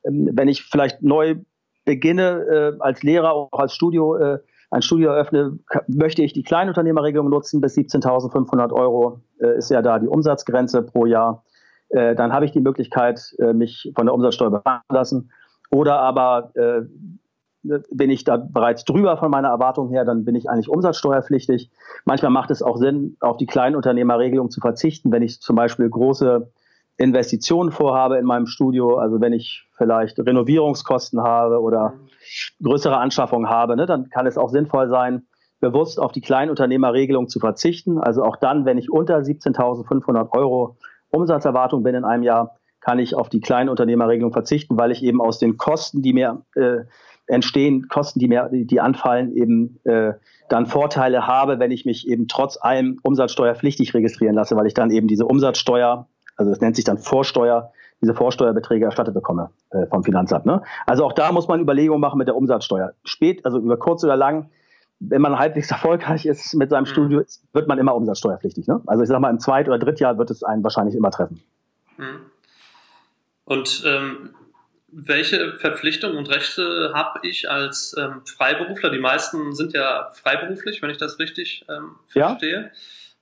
ähm, 0.05 0.31
wenn 0.32 0.49
ich 0.49 0.62
vielleicht 0.62 1.02
neu 1.02 1.37
beginne 1.84 2.76
äh, 2.78 2.81
als 2.81 3.02
Lehrer, 3.02 3.32
auch 3.32 3.58
als 3.58 3.75
Studio, 3.75 4.16
äh, 4.16 4.38
ein 4.70 4.82
Studio 4.82 5.11
eröffne, 5.11 5.58
möchte 5.88 6.22
ich 6.22 6.32
die 6.32 6.43
Kleinunternehmerregelung 6.43 7.28
nutzen 7.28 7.61
bis 7.61 7.76
17.500 7.76 8.72
Euro 8.72 9.20
äh, 9.40 9.58
ist 9.58 9.70
ja 9.70 9.82
da 9.82 9.99
die 9.99 10.06
Umsatzgrenze 10.06 10.82
pro 10.82 11.06
Jahr. 11.06 11.44
Äh, 11.88 12.14
dann 12.14 12.32
habe 12.32 12.44
ich 12.44 12.52
die 12.52 12.61
Möglichkeit, 12.61 13.34
äh, 13.38 13.52
mich 13.52 13.93
von 13.96 14.06
der 14.06 14.14
Umsatzsteuer 14.14 14.50
beraten 14.50 14.94
lassen. 14.94 15.31
Oder 15.70 16.00
aber 16.00 16.52
äh, 16.55 16.82
bin 17.62 18.11
ich 18.11 18.25
da 18.25 18.37
bereits 18.37 18.84
drüber 18.84 19.17
von 19.17 19.31
meiner 19.31 19.49
Erwartung 19.49 19.90
her, 19.90 20.05
dann 20.05 20.25
bin 20.25 20.34
ich 20.34 20.49
eigentlich 20.49 20.69
umsatzsteuerpflichtig. 20.69 21.70
Manchmal 22.05 22.31
macht 22.31 22.50
es 22.50 22.62
auch 22.62 22.76
Sinn, 22.76 23.16
auf 23.20 23.37
die 23.37 23.46
Kleinunternehmerregelung 23.46 24.50
zu 24.50 24.61
verzichten, 24.61 25.12
wenn 25.12 25.23
ich 25.23 25.40
zum 25.40 25.56
Beispiel 25.56 25.88
große 25.88 26.50
Investitionen 26.96 27.72
vorhabe 27.72 28.19
in 28.19 28.26
meinem 28.26 28.46
Studio, 28.46 28.98
also 28.98 29.20
wenn 29.20 29.32
ich 29.32 29.66
vielleicht 29.76 30.19
Renovierungskosten 30.19 31.22
habe 31.22 31.60
oder 31.60 31.94
größere 32.62 32.98
Anschaffungen 32.98 33.48
habe, 33.48 33.76
ne, 33.76 33.87
dann 33.87 34.10
kann 34.10 34.26
es 34.26 34.37
auch 34.37 34.50
sinnvoll 34.50 34.88
sein, 34.88 35.22
bewusst 35.60 36.00
auf 36.00 36.12
die 36.12 36.20
Kleinunternehmerregelung 36.20 37.28
zu 37.28 37.38
verzichten. 37.38 37.98
Also 37.98 38.22
auch 38.22 38.37
dann, 38.37 38.64
wenn 38.64 38.78
ich 38.78 38.90
unter 38.90 39.19
17.500 39.19 40.32
Euro 40.32 40.76
Umsatzerwartung 41.10 41.82
bin 41.82 41.94
in 41.94 42.04
einem 42.04 42.22
Jahr, 42.22 42.56
kann 42.81 42.98
ich 42.98 43.14
auf 43.14 43.28
die 43.28 43.40
Kleinunternehmerregelung 43.40 44.32
verzichten, 44.32 44.78
weil 44.78 44.90
ich 44.90 45.02
eben 45.02 45.20
aus 45.20 45.38
den 45.38 45.56
Kosten, 45.58 46.02
die 46.02 46.14
mir 46.14 46.44
äh, 46.54 46.84
entstehen, 47.26 47.88
Kosten, 47.88 48.19
die 48.19 48.28
mir, 48.28 48.48
die 48.50 48.81
anfallen, 48.81 49.37
eben 49.37 49.78
äh, 49.84 50.14
dann 50.48 50.66
Vorteile 50.66 51.26
habe, 51.26 51.58
wenn 51.58 51.70
ich 51.70 51.84
mich 51.84 52.08
eben 52.08 52.26
trotz 52.26 52.58
allem 52.60 52.98
umsatzsteuerpflichtig 53.02 53.94
registrieren 53.94 54.34
lasse, 54.34 54.56
weil 54.56 54.66
ich 54.66 54.75
dann 54.75 54.90
eben 54.90 55.06
diese 55.06 55.26
Umsatzsteuer 55.26 56.08
also 56.40 56.50
das 56.50 56.60
nennt 56.62 56.75
sich 56.75 56.87
dann 56.87 56.96
Vorsteuer, 56.96 57.70
diese 58.00 58.14
Vorsteuerbeträge 58.14 58.87
erstattet 58.87 59.12
bekomme 59.12 59.50
äh, 59.73 59.87
vom 59.88 60.02
Finanzamt. 60.02 60.47
Ne? 60.47 60.62
Also 60.87 61.04
auch 61.04 61.12
da 61.12 61.32
muss 61.32 61.49
man 61.49 61.61
Überlegungen 61.61 62.00
machen 62.00 62.16
mit 62.16 62.28
der 62.28 62.35
Umsatzsteuer. 62.35 62.94
Spät, 63.04 63.44
also 63.44 63.59
über 63.59 63.78
kurz 63.78 64.02
oder 64.04 64.16
lang, 64.16 64.49
wenn 65.00 65.20
man 65.20 65.38
halbwegs 65.38 65.70
erfolgreich 65.70 66.25
ist 66.25 66.54
mit 66.54 66.70
seinem 66.70 66.85
mhm. 66.85 66.87
Studio, 66.87 67.23
wird 67.52 67.68
man 67.68 67.78
immer 67.78 67.94
umsatzsteuerpflichtig. 67.94 68.66
Ne? 68.68 68.80
Also 68.87 69.02
ich 69.02 69.09
sage 69.11 69.20
mal, 69.20 69.28
im 69.28 69.38
Zweit- 69.38 69.68
oder 69.68 69.78
Drittjahr 69.78 70.16
wird 70.16 70.30
es 70.30 70.42
einen 70.42 70.64
wahrscheinlich 70.64 70.97
immer 70.97 71.11
treffen. 71.11 71.42
Mhm. 71.99 72.20
Und 73.44 73.82
ähm, 73.85 74.30
welche 74.88 75.59
Verpflichtungen 75.59 76.16
und 76.16 76.30
Rechte 76.30 76.92
habe 76.94 77.20
ich 77.23 77.50
als 77.50 77.94
ähm, 77.99 78.23
Freiberufler? 78.25 78.88
Die 78.88 78.99
meisten 78.99 79.54
sind 79.54 79.75
ja 79.75 80.09
freiberuflich, 80.14 80.80
wenn 80.80 80.88
ich 80.88 80.97
das 80.97 81.18
richtig 81.18 81.66
ähm, 81.68 81.97
verstehe. 82.06 82.62
Ja? 82.62 82.70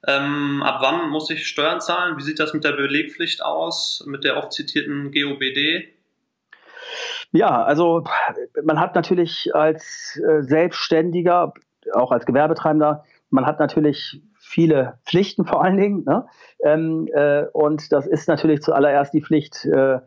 Ähm, 0.07 0.62
ab 0.62 0.78
wann 0.81 1.11
muss 1.11 1.28
ich 1.31 1.47
Steuern 1.47 1.81
zahlen? 1.81 2.17
Wie 2.17 2.23
sieht 2.23 2.38
das 2.38 2.55
mit 2.55 2.64
der 2.64 2.73
Belegpflicht 2.73 3.43
aus, 3.43 4.05
mit 4.07 4.25
der 4.25 4.37
oft 4.37 4.52
zitierten 4.52 5.11
GOBD? 5.11 5.88
Ja, 7.33 7.62
also 7.64 8.05
man 8.62 8.81
hat 8.81 8.95
natürlich 8.95 9.55
als 9.55 10.19
äh, 10.25 10.43
Selbstständiger, 10.43 11.52
auch 11.93 12.12
als 12.12 12.26
Gewerbetreibender, 12.26 13.05
man 13.31 13.45
hat 13.45 13.59
natürlich 13.61 14.23
viele 14.38 14.99
Pflichten 15.05 15.45
vor 15.45 15.62
allen 15.62 15.76
Dingen. 15.76 16.05
Ne? 16.05 16.26
Ähm, 16.64 17.09
äh, 17.12 17.45
und 17.52 17.93
das 17.93 18.07
ist 18.07 18.28
natürlich 18.28 18.62
zuallererst 18.62 19.12
die 19.12 19.23
Pflicht, 19.23 19.64
äh, 19.67 19.99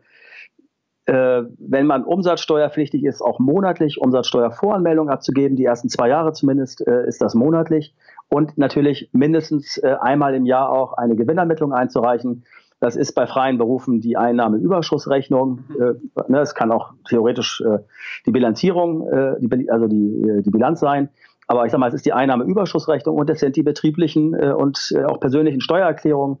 äh, 1.06 1.42
wenn 1.58 1.86
man 1.86 2.04
umsatzsteuerpflichtig 2.04 3.04
ist, 3.04 3.22
auch 3.22 3.38
monatlich 3.38 4.00
Umsatzsteuervoranmeldung 4.00 5.08
abzugeben. 5.08 5.56
Die 5.56 5.64
ersten 5.64 5.88
zwei 5.88 6.08
Jahre 6.08 6.32
zumindest 6.32 6.86
äh, 6.86 7.06
ist 7.06 7.20
das 7.22 7.34
monatlich. 7.34 7.94
Und 8.28 8.56
natürlich 8.56 9.10
mindestens 9.12 9.78
äh, 9.78 9.96
einmal 10.00 10.34
im 10.34 10.46
Jahr 10.46 10.70
auch 10.70 10.92
eine 10.94 11.16
Gewinnermittlung 11.16 11.72
einzureichen. 11.72 12.44
Das 12.78 12.96
ist 12.96 13.12
bei 13.12 13.26
freien 13.26 13.58
Berufen 13.58 14.00
die 14.00 14.16
Einnahmeüberschussrechnung. 14.16 15.64
Äh, 15.78 16.22
ne, 16.28 16.40
es 16.40 16.54
kann 16.54 16.70
auch 16.70 16.92
theoretisch 17.08 17.60
äh, 17.60 17.78
die 18.26 18.30
Bilanzierung, 18.30 19.06
äh, 19.08 19.34
die, 19.40 19.70
also 19.70 19.88
die, 19.88 20.22
äh, 20.22 20.42
die 20.42 20.50
Bilanz 20.50 20.80
sein. 20.80 21.08
Aber 21.48 21.66
ich 21.66 21.72
sage 21.72 21.80
mal, 21.80 21.88
es 21.88 21.94
ist 21.94 22.06
die 22.06 22.12
Einnahmeüberschussrechnung 22.12 23.16
und 23.16 23.28
es 23.28 23.40
sind 23.40 23.56
die 23.56 23.62
betrieblichen 23.62 24.34
äh, 24.34 24.52
und 24.52 24.92
äh, 24.96 25.04
auch 25.04 25.20
persönlichen 25.20 25.60
Steuererklärungen 25.60 26.38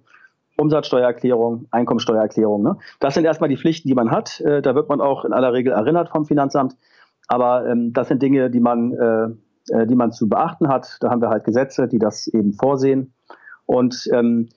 Umsatzsteuererklärung, 0.56 1.66
Einkommensteuererklärung. 1.70 2.62
Ne? 2.62 2.76
Das 3.00 3.14
sind 3.14 3.24
erstmal 3.24 3.48
die 3.48 3.56
Pflichten, 3.56 3.88
die 3.88 3.94
man 3.94 4.10
hat. 4.10 4.40
Äh, 4.40 4.62
da 4.62 4.74
wird 4.74 4.88
man 4.88 5.00
auch 5.00 5.24
in 5.24 5.32
aller 5.32 5.52
Regel 5.52 5.72
erinnert 5.72 6.10
vom 6.10 6.26
Finanzamt. 6.26 6.76
Aber 7.28 7.66
ähm, 7.66 7.92
das 7.92 8.08
sind 8.08 8.22
Dinge, 8.22 8.50
die 8.50 8.60
man, 8.60 8.92
äh, 8.92 9.74
äh, 9.74 9.86
die 9.86 9.94
man 9.94 10.12
zu 10.12 10.28
beachten 10.28 10.68
hat. 10.68 10.98
Da 11.00 11.10
haben 11.10 11.22
wir 11.22 11.30
halt 11.30 11.44
Gesetze, 11.44 11.88
die 11.88 11.98
das 11.98 12.26
eben 12.26 12.52
vorsehen. 12.52 13.14
Und 13.66 14.08
ähm, 14.12 14.48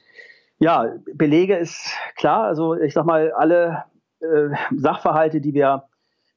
ja, 0.59 0.93
Belege 1.13 1.55
ist 1.55 1.93
klar. 2.15 2.43
Also 2.43 2.75
ich 2.75 2.93
sag 2.93 3.05
mal, 3.05 3.31
alle 3.31 3.85
äh, 4.19 4.49
Sachverhalte, 4.75 5.41
die 5.41 5.53
wir, 5.53 5.83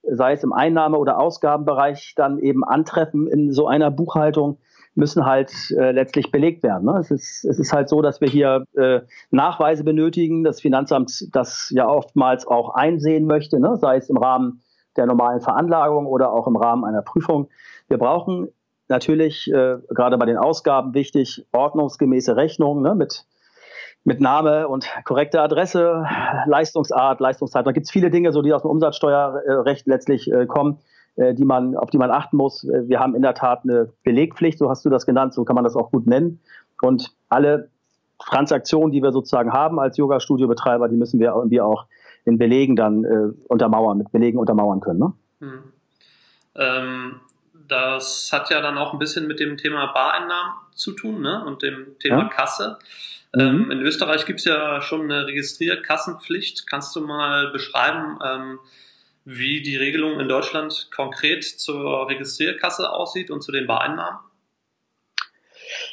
sei 0.02 0.32
es 0.32 0.44
im 0.44 0.52
Einnahme- 0.52 0.98
oder 0.98 1.18
Ausgabenbereich, 1.18 2.14
dann 2.16 2.38
eben 2.38 2.64
antreffen 2.64 3.26
in 3.26 3.52
so 3.52 3.66
einer 3.66 3.90
Buchhaltung, 3.90 4.58
müssen 4.98 5.24
halt 5.24 5.52
äh, 5.78 5.92
letztlich 5.92 6.32
belegt 6.32 6.64
werden. 6.64 6.84
Ne? 6.84 6.98
Es, 6.98 7.10
ist, 7.10 7.44
es 7.44 7.58
ist 7.58 7.72
halt 7.72 7.88
so, 7.88 8.02
dass 8.02 8.20
wir 8.20 8.28
hier 8.28 8.64
äh, 8.76 9.00
Nachweise 9.30 9.84
benötigen, 9.84 10.42
das 10.42 10.60
Finanzamt 10.60 11.28
das 11.32 11.70
ja 11.72 11.88
oftmals 11.88 12.46
auch 12.46 12.74
einsehen 12.74 13.26
möchte, 13.26 13.60
ne? 13.60 13.76
sei 13.76 13.96
es 13.96 14.10
im 14.10 14.16
Rahmen 14.16 14.60
der 14.96 15.06
normalen 15.06 15.40
Veranlagung 15.40 16.06
oder 16.06 16.32
auch 16.32 16.48
im 16.48 16.56
Rahmen 16.56 16.84
einer 16.84 17.02
Prüfung. 17.02 17.48
Wir 17.86 17.98
brauchen 17.98 18.48
natürlich 18.88 19.48
äh, 19.52 19.76
gerade 19.88 20.18
bei 20.18 20.26
den 20.26 20.36
Ausgaben 20.36 20.94
wichtig 20.94 21.46
ordnungsgemäße 21.52 22.34
Rechnungen 22.36 22.82
ne? 22.82 22.96
mit 22.96 23.24
mit 24.04 24.20
Name 24.20 24.68
und 24.68 24.88
korrekter 25.04 25.42
Adresse, 25.42 26.04
Leistungsart, 26.46 27.20
Leistungszeit. 27.20 27.66
Da 27.66 27.72
gibt 27.72 27.84
es 27.84 27.90
viele 27.90 28.10
Dinge, 28.10 28.32
so 28.32 28.40
die 28.40 28.54
aus 28.54 28.62
dem 28.62 28.70
Umsatzsteuerrecht 28.70 29.86
letztlich 29.86 30.32
äh, 30.32 30.46
kommen, 30.46 30.78
die 31.34 31.44
man, 31.44 31.76
auf 31.76 31.90
die 31.90 31.98
man 31.98 32.10
achten 32.10 32.36
muss. 32.36 32.64
Äh, 32.64 32.88
wir 32.88 33.00
haben 33.00 33.14
in 33.14 33.22
der 33.22 33.34
Tat 33.34 33.60
eine 33.64 33.92
Belegpflicht, 34.04 34.58
so 34.58 34.70
hast 34.70 34.84
du 34.84 34.90
das 34.90 35.06
genannt, 35.06 35.34
so 35.34 35.44
kann 35.44 35.54
man 35.54 35.64
das 35.64 35.76
auch 35.76 35.90
gut 35.90 36.06
nennen. 36.06 36.40
Und 36.80 37.12
alle 37.28 37.70
Transaktionen, 38.18 38.92
die 38.92 39.02
wir 39.02 39.12
sozusagen 39.12 39.52
haben 39.52 39.78
als 39.80 39.96
Yoga-Studio-Betreiber, 39.96 40.88
die 40.88 40.96
müssen 40.96 41.20
wir 41.20 41.32
irgendwie 41.34 41.60
auch 41.60 41.86
in 42.24 42.38
Belegen 42.38 42.76
dann 42.76 43.04
äh, 43.04 43.32
untermauern, 43.48 43.98
mit 43.98 44.12
Belegen 44.12 44.38
untermauern 44.38 44.80
können. 44.80 44.98
Ne? 44.98 45.12
Hm. 45.40 45.62
Ähm, 46.56 47.20
das 47.68 48.30
hat 48.32 48.50
ja 48.50 48.60
dann 48.60 48.78
auch 48.78 48.92
ein 48.92 48.98
bisschen 48.98 49.26
mit 49.26 49.40
dem 49.40 49.56
Thema 49.56 49.86
Bareinnahmen 49.92 50.52
zu 50.74 50.92
tun 50.92 51.20
ne? 51.20 51.44
und 51.44 51.62
dem 51.62 51.98
Thema 51.98 52.22
ja. 52.22 52.28
Kasse. 52.28 52.78
Ähm, 53.36 53.64
mhm. 53.64 53.70
in 53.70 53.80
Österreich 53.80 54.24
gibt 54.24 54.38
es 54.38 54.46
ja 54.46 54.80
schon 54.80 55.02
eine 55.02 55.26
Registrierkassenpflicht. 55.26 56.66
Kannst 56.66 56.96
du 56.96 57.02
mal 57.02 57.50
beschreiben, 57.50 58.18
ähm, 58.24 58.58
wie 59.28 59.60
die 59.60 59.76
Regelung 59.76 60.18
in 60.20 60.28
Deutschland 60.28 60.88
konkret 60.94 61.44
zur 61.44 62.08
Registrierkasse 62.08 62.90
aussieht 62.90 63.30
und 63.30 63.42
zu 63.42 63.52
den 63.52 63.66
Bareinnahmen? 63.66 64.20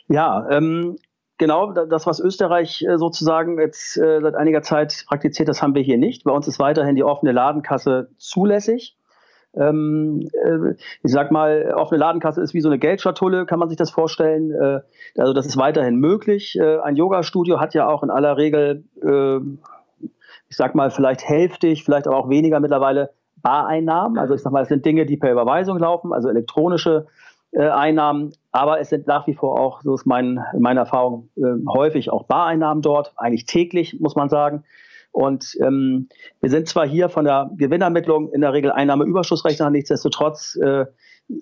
Ja, 0.07 0.47
ähm, 0.49 0.95
genau 1.37 1.73
das, 1.73 2.07
was 2.07 2.21
Österreich 2.21 2.81
äh, 2.83 2.97
sozusagen 2.97 3.59
jetzt 3.59 3.97
äh, 3.97 4.21
seit 4.21 4.35
einiger 4.35 4.61
Zeit 4.61 5.03
praktiziert, 5.07 5.49
das 5.49 5.61
haben 5.61 5.75
wir 5.75 5.81
hier 5.81 5.97
nicht. 5.97 6.23
Bei 6.23 6.31
uns 6.31 6.47
ist 6.47 6.59
weiterhin 6.59 6.95
die 6.95 7.03
offene 7.03 7.33
Ladenkasse 7.33 8.09
zulässig. 8.17 8.95
Ähm, 9.53 10.29
äh, 10.31 10.75
ich 11.03 11.11
sag 11.11 11.31
mal, 11.31 11.73
offene 11.75 11.99
Ladenkasse 11.99 12.41
ist 12.41 12.53
wie 12.53 12.61
so 12.61 12.69
eine 12.69 12.79
Geldschatulle, 12.79 13.45
kann 13.45 13.59
man 13.59 13.67
sich 13.67 13.77
das 13.77 13.91
vorstellen. 13.91 14.51
Äh, 14.51 14.79
also 15.17 15.33
das 15.33 15.45
ist 15.45 15.57
weiterhin 15.57 15.97
möglich. 15.97 16.57
Äh, 16.57 16.79
ein 16.79 16.95
Yoga-Studio 16.95 17.59
hat 17.59 17.73
ja 17.73 17.89
auch 17.89 18.01
in 18.01 18.11
aller 18.11 18.37
Regel, 18.37 18.85
äh, 19.03 19.39
ich 20.47 20.55
sag 20.55 20.73
mal, 20.73 20.89
vielleicht 20.89 21.27
hälftig, 21.27 21.83
vielleicht 21.83 22.07
aber 22.07 22.15
auch 22.15 22.29
weniger 22.29 22.61
mittlerweile 22.61 23.11
Bareinnahmen. 23.45 24.17
Also 24.17 24.33
ich 24.33 24.41
sag 24.41 24.51
mal, 24.51 24.63
es 24.63 24.69
sind 24.69 24.83
Dinge, 24.83 25.05
die 25.05 25.17
per 25.17 25.31
Überweisung 25.31 25.77
laufen, 25.77 26.11
also 26.11 26.29
elektronische 26.29 27.05
äh, 27.51 27.69
Einnahmen. 27.69 28.33
Aber 28.51 28.79
es 28.79 28.89
sind 28.89 29.05
nach 29.05 29.27
wie 29.27 29.35
vor 29.35 29.59
auch, 29.59 29.83
so 29.83 29.93
ist 29.93 30.07
mein, 30.07 30.43
meine 30.57 30.79
Erfahrung, 30.79 31.29
äh, 31.37 31.41
häufig 31.69 32.09
auch 32.09 32.23
Bareinnahmen 32.23 32.81
dort, 32.81 33.13
eigentlich 33.17 33.45
täglich, 33.45 33.99
muss 33.99 34.15
man 34.15 34.29
sagen. 34.29 34.63
Und 35.11 35.55
ähm, 35.61 36.09
wir 36.41 36.49
sind 36.49 36.67
zwar 36.67 36.87
hier 36.87 37.07
von 37.07 37.23
der 37.23 37.51
Gewinnermittlung 37.55 38.33
in 38.33 38.41
der 38.41 38.51
Regel 38.51 38.71
Einnahmeüberschussrechner, 38.71 39.69
nichtsdestotrotz 39.69 40.55
äh, 40.55 40.85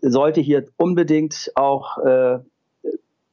sollte 0.01 0.41
hier 0.41 0.65
unbedingt 0.75 1.53
auch 1.55 2.00
äh, 2.00 2.39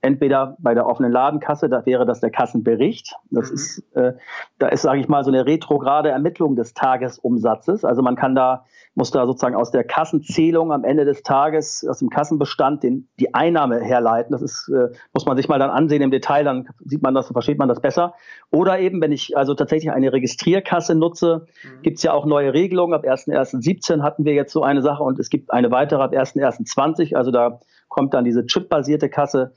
entweder 0.03 0.57
bei 0.59 0.75
der 0.75 0.87
offenen 0.87 1.13
Ladenkasse, 1.13 1.69
da 1.69 1.85
wäre 1.85 2.07
das 2.07 2.21
der 2.21 2.31
Kassenbericht. 2.31 3.15
Das 3.31 3.49
mhm. 3.49 3.55
ist, 3.55 3.85
äh, 3.95 4.13
da 4.59 4.69
ist, 4.69 4.83
sage 4.83 5.01
ich 5.01 5.09
mal, 5.09 5.25
so 5.25 5.31
eine 5.31 5.45
retrograde 5.45 6.09
Ermittlung 6.09 6.57
des 6.57 6.73
Tagesumsatzes. 6.73 7.85
Also 7.85 8.01
man 8.01 8.17
kann 8.17 8.35
da, 8.35 8.65
muss 8.95 9.11
da 9.11 9.27
sozusagen 9.27 9.55
aus 9.55 9.71
der 9.71 9.85
Kassenzählung 9.85 10.73
am 10.73 10.85
Ende 10.85 11.05
des 11.05 11.23
Tages, 11.23 11.87
aus 11.89 11.99
dem 11.99 12.09
Kassenbestand, 12.09 12.83
den, 12.83 13.09
die 13.19 13.35
Einnahme 13.35 13.81
herleiten. 13.81 14.33
Das 14.33 14.41
ist, 14.41 14.69
äh, 14.69 14.89
muss 15.13 15.27
man 15.27 15.37
sich 15.37 15.49
mal 15.49 15.59
dann 15.59 15.71
ansehen 15.71 16.01
im 16.01 16.11
Detail, 16.11 16.45
dann 16.45 16.69
sieht 16.85 17.03
man 17.03 17.15
das 17.15 17.29
und 17.29 17.35
versteht 17.35 17.59
man 17.59 17.69
das 17.69 17.81
besser. 17.81 18.15
Oder 18.51 18.79
eben, 18.79 19.03
wenn 19.03 19.13
ich 19.13 19.37
also 19.37 19.55
tatsächlich 19.55 19.93
eine 19.93 20.13
Registrierkasse 20.13 20.95
nutze, 20.95 21.47
mhm. 21.63 21.83
gibt 21.83 21.99
es 21.99 22.03
ja 22.03 22.13
auch 22.13 22.25
neue 22.25 22.55
Regelungen. 22.55 22.95
Ab 22.95 23.05
1.1.17 23.05 24.03
hatten 24.03 24.25
wir 24.25 24.33
jetzt 24.33 24.53
so 24.53 24.63
eine 24.63 24.81
Sache 24.81 25.03
und 25.03 25.19
es 25.19 25.29
gibt 25.29 25.53
eine 25.53 25.71
weitere 25.71 26.03
ab 26.03 26.13
1.1.20. 26.13 27.17
Also 27.17 27.31
da 27.31 27.61
kommt 27.89 28.15
dann 28.15 28.25
diese 28.25 28.47
chipbasierte 28.47 29.11
Kasse 29.11 29.53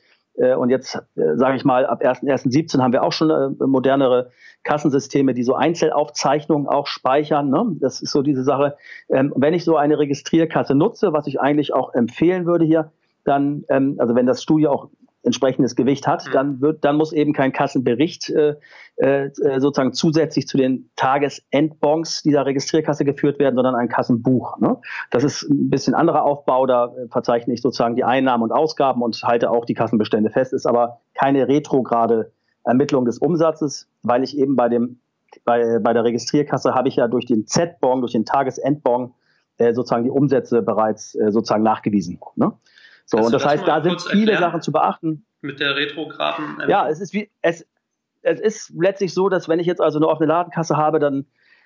und 0.56 0.70
jetzt, 0.70 0.96
äh, 1.16 1.36
sage 1.36 1.56
ich 1.56 1.64
mal, 1.64 1.86
ab 1.86 2.02
1.1.17 2.02 2.82
haben 2.82 2.92
wir 2.92 3.04
auch 3.04 3.12
schon 3.12 3.30
äh, 3.30 3.68
modernere 3.68 4.32
Kassensysteme, 4.64 5.34
die 5.34 5.44
so 5.44 5.54
Einzelaufzeichnungen 5.54 6.68
auch 6.68 6.88
speichern. 6.88 7.50
Ne? 7.50 7.76
Das 7.80 8.02
ist 8.02 8.12
so 8.12 8.22
diese 8.22 8.44
Sache. 8.44 8.76
Ähm, 9.10 9.34
wenn 9.36 9.54
ich 9.54 9.64
so 9.64 9.78
eine 9.78 10.00
Registrierkasse 10.00 10.74
nutze, 10.74 11.14
was 11.14 11.28
ich 11.28 11.40
eigentlich 11.40 11.74
auch 11.74 11.94
empfehlen 11.94 12.46
würde 12.46 12.66
hier, 12.66 12.92
dann, 13.26 13.64
ähm, 13.70 13.96
also 14.00 14.16
wenn 14.16 14.26
das 14.26 14.42
Studio 14.42 14.72
auch 14.72 14.90
entsprechendes 15.24 15.76
Gewicht 15.76 16.06
hat, 16.06 16.28
mhm. 16.28 16.32
dann 16.32 16.62
wird, 16.62 16.86
dann 16.86 16.98
muss 16.98 17.14
eben 17.14 17.34
kein 17.34 17.54
Kassenbericht 17.54 18.30
äh, 18.30 18.56
äh, 18.98 19.32
sozusagen 19.60 19.94
zusätzlich 19.94 20.48
zu 20.48 20.58
den 20.58 20.90
Tagesendbons 20.96 22.22
dieser 22.24 22.46
Registrierkasse 22.46 23.06
geführt 23.06 23.40
werden, 23.40 23.56
sondern 23.56 23.76
ein 23.76 23.90
Kassenbuch. 23.90 24.60
Ne? 24.60 24.78
Das 25.12 25.24
ist 25.24 25.44
ein 25.44 25.70
bisschen 25.70 25.96
anderer 25.96 26.24
Aufbau, 26.24 26.66
da 26.66 26.94
verzeichne 27.10 27.54
ich 27.54 27.62
sozusagen 27.62 27.96
die 27.96 28.04
Einnahmen 28.04 28.44
und 28.44 28.52
Ausgaben 28.52 29.02
und 29.02 29.22
halte 29.24 29.50
auch 29.50 29.66
die 29.66 29.74
Kassenbestände 29.74 30.30
fest, 30.30 30.54
ist 30.54 30.66
aber 30.66 31.00
keine 31.14 31.48
retrograde 31.48 32.32
Ermittlung 32.66 33.06
des 33.06 33.18
Umsatzes, 33.18 33.90
weil 34.04 34.24
ich 34.24 34.38
eben 34.38 34.56
bei 34.56 34.70
dem 34.70 35.00
bei, 35.46 35.80
bei 35.80 35.94
der 35.94 36.04
Registrierkasse 36.04 36.76
habe 36.76 36.90
ich 36.90 36.98
ja 36.98 37.08
durch 37.08 37.26
den 37.26 37.48
Z-Bon, 37.48 38.02
durch 38.02 38.12
den 38.12 38.24
Tagesendbon 38.24 39.14
äh, 39.58 39.74
sozusagen 39.74 40.04
die 40.04 40.12
Umsätze 40.12 40.62
bereits 40.62 41.16
äh, 41.16 41.32
sozusagen 41.32 41.64
nachgewiesen. 41.64 42.20
Ne? 42.36 42.54
So, 43.06 43.18
und 43.18 43.32
das, 43.32 43.44
das 43.44 43.46
heißt, 43.46 43.68
da 43.68 43.82
sind 43.82 44.02
viele 44.02 44.38
Sachen 44.38 44.62
zu 44.62 44.72
beachten. 44.72 45.26
Mit 45.42 45.60
der 45.60 45.76
retrograden. 45.76 46.58
Ähm 46.64 46.70
ja, 46.70 46.88
es 46.88 47.02
ist 47.02 47.14
wie, 47.14 47.30
es, 47.42 47.66
es 48.22 48.40
ist 48.40 48.74
letztlich 48.76 49.14
so, 49.14 49.30
dass 49.30 49.50
wenn 49.50 49.60
ich 49.60 49.68
jetzt 49.68 49.82
also 49.82 50.00
eine 50.00 50.08
offene 50.08 50.28
Ladenkasse 50.28 50.78
habe, 50.78 51.00
dann 51.00 51.26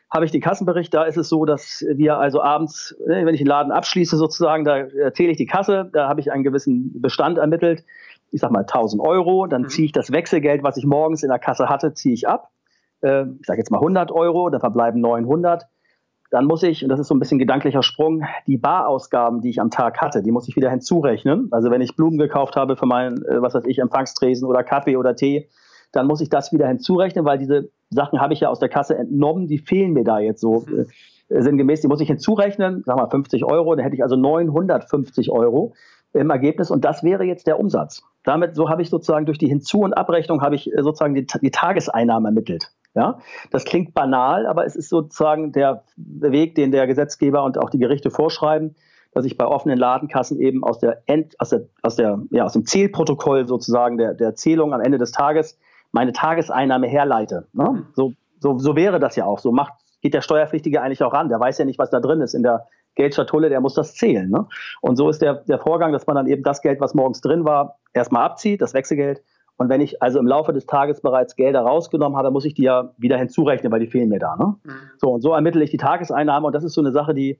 habe 0.09 0.25
ich 0.25 0.31
den 0.31 0.41
Kassenbericht. 0.41 0.93
Da 0.93 1.03
ist 1.03 1.17
es 1.17 1.29
so, 1.29 1.45
dass 1.45 1.85
wir 1.87 2.17
also 2.17 2.41
abends, 2.41 2.95
ne, 3.05 3.25
wenn 3.25 3.33
ich 3.33 3.41
den 3.41 3.47
Laden 3.47 3.71
abschließe 3.71 4.17
sozusagen, 4.17 4.63
da 4.63 4.87
zähle 5.13 5.31
ich 5.31 5.37
die 5.37 5.45
Kasse, 5.45 5.89
da 5.91 6.07
habe 6.07 6.21
ich 6.21 6.31
einen 6.31 6.43
gewissen 6.43 7.01
Bestand 7.01 7.37
ermittelt. 7.37 7.83
Ich 8.31 8.41
sage 8.41 8.53
mal 8.53 8.61
1000 8.61 9.01
Euro, 9.01 9.47
dann 9.47 9.63
mhm. 9.63 9.69
ziehe 9.69 9.85
ich 9.85 9.91
das 9.91 10.11
Wechselgeld, 10.11 10.63
was 10.63 10.77
ich 10.77 10.85
morgens 10.85 11.23
in 11.23 11.29
der 11.29 11.39
Kasse 11.39 11.69
hatte, 11.69 11.93
ziehe 11.93 12.13
ich 12.13 12.27
ab. 12.27 12.49
Äh, 13.01 13.25
ich 13.39 13.45
sage 13.45 13.59
jetzt 13.59 13.71
mal 13.71 13.77
100 13.77 14.11
Euro, 14.11 14.49
dann 14.49 14.59
verbleiben 14.59 15.01
900 15.01 15.67
dann 16.29 16.45
muss 16.45 16.63
ich, 16.63 16.83
und 16.83 16.89
das 16.89 16.99
ist 16.99 17.07
so 17.07 17.15
ein 17.15 17.19
bisschen 17.19 17.39
gedanklicher 17.39 17.83
Sprung, 17.83 18.23
die 18.47 18.57
Barausgaben, 18.57 19.41
die 19.41 19.49
ich 19.49 19.61
am 19.61 19.71
Tag 19.71 20.01
hatte, 20.01 20.21
die 20.21 20.31
muss 20.31 20.47
ich 20.47 20.55
wieder 20.55 20.69
hinzurechnen. 20.69 21.47
Also 21.51 21.71
wenn 21.71 21.81
ich 21.81 21.95
Blumen 21.95 22.17
gekauft 22.17 22.55
habe 22.55 22.75
für 22.75 22.85
meinen, 22.85 23.23
äh, 23.25 23.41
was 23.41 23.53
weiß 23.53 23.65
ich, 23.65 23.79
Empfangstresen 23.79 24.47
oder 24.47 24.63
Kaffee 24.63 24.97
oder 24.97 25.15
Tee, 25.15 25.49
dann 25.91 26.07
muss 26.07 26.21
ich 26.21 26.29
das 26.29 26.51
wieder 26.51 26.67
hinzurechnen, 26.67 27.23
weil 27.23 27.37
diese 27.37 27.69
Sachen 27.89 28.19
habe 28.19 28.33
ich 28.33 28.41
ja 28.41 28.49
aus 28.49 28.59
der 28.59 28.69
Kasse 28.69 28.97
entnommen, 28.97 29.47
die 29.47 29.57
fehlen 29.57 29.93
mir 29.93 30.03
da 30.03 30.19
jetzt 30.19 30.41
so 30.41 30.65
mhm. 30.67 30.87
äh, 31.29 31.41
sinngemäß. 31.41 31.81
Die 31.81 31.87
muss 31.87 32.01
ich 32.01 32.07
hinzurechnen, 32.07 32.83
sag 32.85 32.97
mal 32.97 33.09
50 33.09 33.45
Euro, 33.45 33.75
dann 33.75 33.83
hätte 33.83 33.95
ich 33.95 34.03
also 34.03 34.17
950 34.17 35.31
Euro 35.31 35.73
im 36.13 36.29
Ergebnis 36.29 36.71
und 36.71 36.83
das 36.83 37.03
wäre 37.03 37.23
jetzt 37.23 37.47
der 37.47 37.59
Umsatz. 37.59 38.03
Damit, 38.23 38.55
so 38.55 38.69
habe 38.69 38.81
ich 38.81 38.89
sozusagen 38.89 39.25
durch 39.25 39.37
die 39.37 39.47
Hinzu- 39.47 39.81
und 39.81 39.93
Abrechnung 39.93 40.41
habe 40.41 40.55
ich 40.55 40.73
äh, 40.73 40.81
sozusagen 40.83 41.13
die, 41.13 41.25
die 41.25 41.51
Tageseinnahmen 41.51 42.25
ermittelt. 42.25 42.71
Ja, 42.93 43.19
das 43.51 43.63
klingt 43.63 43.93
banal, 43.93 44.47
aber 44.47 44.65
es 44.65 44.75
ist 44.75 44.89
sozusagen 44.89 45.51
der 45.51 45.83
Weg, 45.97 46.55
den 46.55 46.71
der 46.71 46.87
Gesetzgeber 46.87 47.43
und 47.43 47.59
auch 47.59 47.69
die 47.69 47.77
Gerichte 47.77 48.09
vorschreiben, 48.09 48.75
dass 49.13 49.25
ich 49.25 49.37
bei 49.37 49.45
offenen 49.45 49.77
Ladenkassen 49.77 50.39
eben 50.39 50.63
aus 50.63 50.79
der, 50.79 51.03
End, 51.05 51.39
aus 51.39 51.49
der, 51.49 51.61
aus 51.81 51.95
der, 51.95 52.19
ja, 52.31 52.45
aus 52.45 52.53
dem 52.53 52.65
Zählprotokoll 52.65 53.47
sozusagen 53.47 53.97
der, 53.97 54.13
der 54.13 54.35
Zählung 54.35 54.73
am 54.73 54.81
Ende 54.81 54.97
des 54.97 55.11
Tages 55.11 55.59
meine 55.91 56.11
Tageseinnahme 56.11 56.87
herleite. 56.87 57.47
Ne? 57.53 57.69
Mhm. 57.71 57.85
So, 57.93 58.13
so, 58.39 58.57
so 58.57 58.75
wäre 58.75 58.99
das 58.99 59.15
ja 59.15 59.25
auch. 59.25 59.39
So 59.39 59.51
macht, 59.51 59.73
geht 60.01 60.13
der 60.13 60.21
Steuerpflichtige 60.21 60.81
eigentlich 60.81 61.03
auch 61.03 61.13
ran. 61.13 61.29
Der 61.29 61.39
weiß 61.39 61.57
ja 61.57 61.65
nicht, 61.65 61.79
was 61.79 61.89
da 61.89 61.99
drin 61.99 62.21
ist 62.21 62.33
in 62.33 62.43
der 62.43 62.67
Geldschatulle, 62.95 63.49
der 63.49 63.61
muss 63.61 63.75
das 63.75 63.95
zählen. 63.95 64.29
Ne? 64.29 64.47
Und 64.81 64.97
so 64.97 65.09
ist 65.09 65.21
der, 65.21 65.35
der 65.35 65.59
Vorgang, 65.59 65.91
dass 65.91 66.07
man 66.07 66.15
dann 66.15 66.27
eben 66.27 66.43
das 66.43 66.61
Geld, 66.61 66.81
was 66.81 66.93
morgens 66.93 67.21
drin 67.21 67.45
war, 67.45 67.77
erstmal 67.93 68.23
abzieht, 68.23 68.61
das 68.61 68.73
Wechselgeld, 68.73 69.21
und 69.57 69.69
wenn 69.69 69.81
ich 69.81 70.01
also 70.01 70.19
im 70.19 70.27
Laufe 70.27 70.53
des 70.53 70.67
Tages 70.67 71.01
bereits 71.01 71.35
Gelder 71.35 71.61
rausgenommen 71.61 72.17
habe, 72.17 72.31
muss 72.31 72.45
ich 72.45 72.53
die 72.53 72.63
ja 72.63 72.93
wieder 72.97 73.17
hinzurechnen, 73.17 73.71
weil 73.71 73.79
die 73.79 73.87
fehlen 73.87 74.09
mir 74.09 74.19
da. 74.19 74.35
Ne? 74.35 74.55
Mhm. 74.63 74.71
So, 74.97 75.09
und 75.09 75.21
so 75.21 75.33
ermittle 75.33 75.63
ich 75.63 75.71
die 75.71 75.77
Tageseinnahme. 75.77 76.47
Und 76.47 76.53
das 76.53 76.63
ist 76.63 76.73
so 76.73 76.81
eine 76.81 76.91
Sache, 76.91 77.15
die 77.15 77.39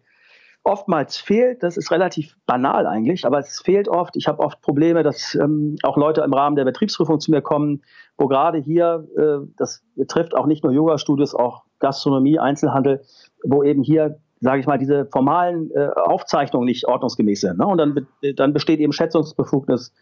oftmals 0.64 1.18
fehlt. 1.18 1.62
Das 1.62 1.78
ist 1.78 1.92
relativ 1.92 2.36
banal 2.48 2.88
eigentlich, 2.88 3.26
aber 3.26 3.40
es 3.40 3.62
fehlt 3.62 3.88
oft. 3.88 4.16
Ich 4.18 4.28
habe 4.28 4.40
oft 4.42 4.62
Probleme, 4.62 5.04
dass 5.04 5.36
ähm, 5.36 5.78
auch 5.84 5.96
Leute 5.96 6.22
im 6.22 6.34
Rahmen 6.34 6.56
der 6.56 6.66
Betriebsprüfung 6.66 7.20
zu 7.20 7.30
mir 7.30 7.42
kommen, 7.42 7.84
wo 8.18 8.28
gerade 8.28 8.58
hier, 8.58 9.08
äh, 9.16 9.48
das 9.56 9.84
betrifft 9.96 10.36
auch 10.36 10.48
nicht 10.48 10.64
nur 10.64 10.74
Yoga-Studios, 10.74 11.36
auch 11.36 11.64
Gastronomie, 11.80 12.40
Einzelhandel, 12.40 13.02
wo 13.44 13.64
eben 13.64 13.84
hier 13.84 14.20
sage 14.40 14.60
ich 14.60 14.68
mal, 14.68 14.78
diese 14.78 15.08
formalen 15.08 15.72
äh, 15.72 15.88
Aufzeichnungen 15.96 16.68
nicht 16.68 16.88
ordnungsgemäß 16.88 17.42
sind. 17.42 17.58
Ne? 17.58 17.66
Und 17.66 17.80
dann, 17.80 18.08
dann 18.36 18.54
besteht 18.54 18.80
eben 18.80 18.94
Schätzungsbefugnis 18.94 19.94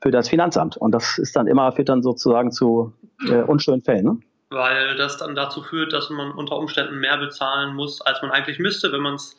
für 0.00 0.10
das 0.10 0.28
Finanzamt. 0.28 0.76
Und 0.76 0.92
das 0.92 1.18
ist 1.18 1.36
dann 1.36 1.46
immer, 1.46 1.72
führt 1.72 1.88
dann 1.88 2.02
sozusagen 2.02 2.52
zu 2.52 2.92
äh, 3.28 3.42
unschönen 3.42 3.82
Fällen. 3.82 4.04
Ne? 4.04 4.18
weil 4.50 4.96
das 4.96 5.16
dann 5.18 5.34
dazu 5.34 5.62
führt, 5.62 5.92
dass 5.92 6.10
man 6.10 6.32
unter 6.32 6.56
Umständen 6.56 6.98
mehr 6.98 7.18
bezahlen 7.18 7.74
muss, 7.74 8.00
als 8.00 8.22
man 8.22 8.30
eigentlich 8.30 8.58
müsste, 8.58 8.92
wenn 8.92 9.02
man 9.02 9.14
es 9.14 9.36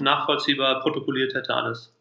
nachvollziehbar 0.00 0.80
protokolliert 0.80 1.34
hätte 1.34 1.54
alles. 1.54 1.94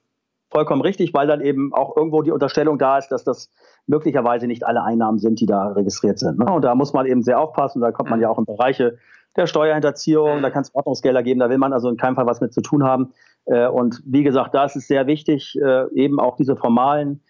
Vollkommen 0.51 0.81
richtig, 0.81 1.13
weil 1.13 1.27
dann 1.27 1.41
eben 1.41 1.73
auch 1.73 1.95
irgendwo 1.95 2.23
die 2.23 2.31
Unterstellung 2.31 2.79
da 2.79 2.97
ist, 2.97 3.09
dass 3.09 3.23
das 3.23 3.51
möglicherweise 3.85 4.47
nicht 4.47 4.65
alle 4.65 4.83
Einnahmen 4.83 5.19
sind, 5.19 5.39
die 5.39 5.45
da 5.45 5.69
registriert 5.69 6.19
sind. 6.19 6.39
Ne? 6.39 6.45
Und 6.45 6.63
da 6.63 6.73
muss 6.75 6.93
man 6.93 7.05
eben 7.05 7.21
sehr 7.21 7.39
aufpassen. 7.39 7.81
Da 7.81 7.91
kommt 7.91 8.09
man 8.09 8.19
ja 8.19 8.29
auch 8.29 8.39
in 8.39 8.45
Bereiche 8.45 8.97
der 9.35 9.45
Steuerhinterziehung, 9.45 10.41
da 10.41 10.49
kann 10.49 10.63
es 10.63 10.73
Ordnungsgelder 10.73 11.21
geben, 11.21 11.39
da 11.39 11.49
will 11.49 11.59
man 11.59 11.71
also 11.71 11.87
in 11.87 11.97
keinem 11.97 12.15
Fall 12.15 12.25
was 12.25 12.41
mit 12.41 12.51
zu 12.51 12.61
tun 12.61 12.83
haben. 12.83 13.13
Äh, 13.45 13.67
und 13.67 14.01
wie 14.05 14.23
gesagt, 14.23 14.55
da 14.55 14.65
ist 14.65 14.75
es 14.75 14.87
sehr 14.87 15.05
wichtig, 15.05 15.55
äh, 15.61 15.85
eben 15.93 16.19
auch 16.19 16.35
diese 16.35 16.55
formalen 16.55 17.21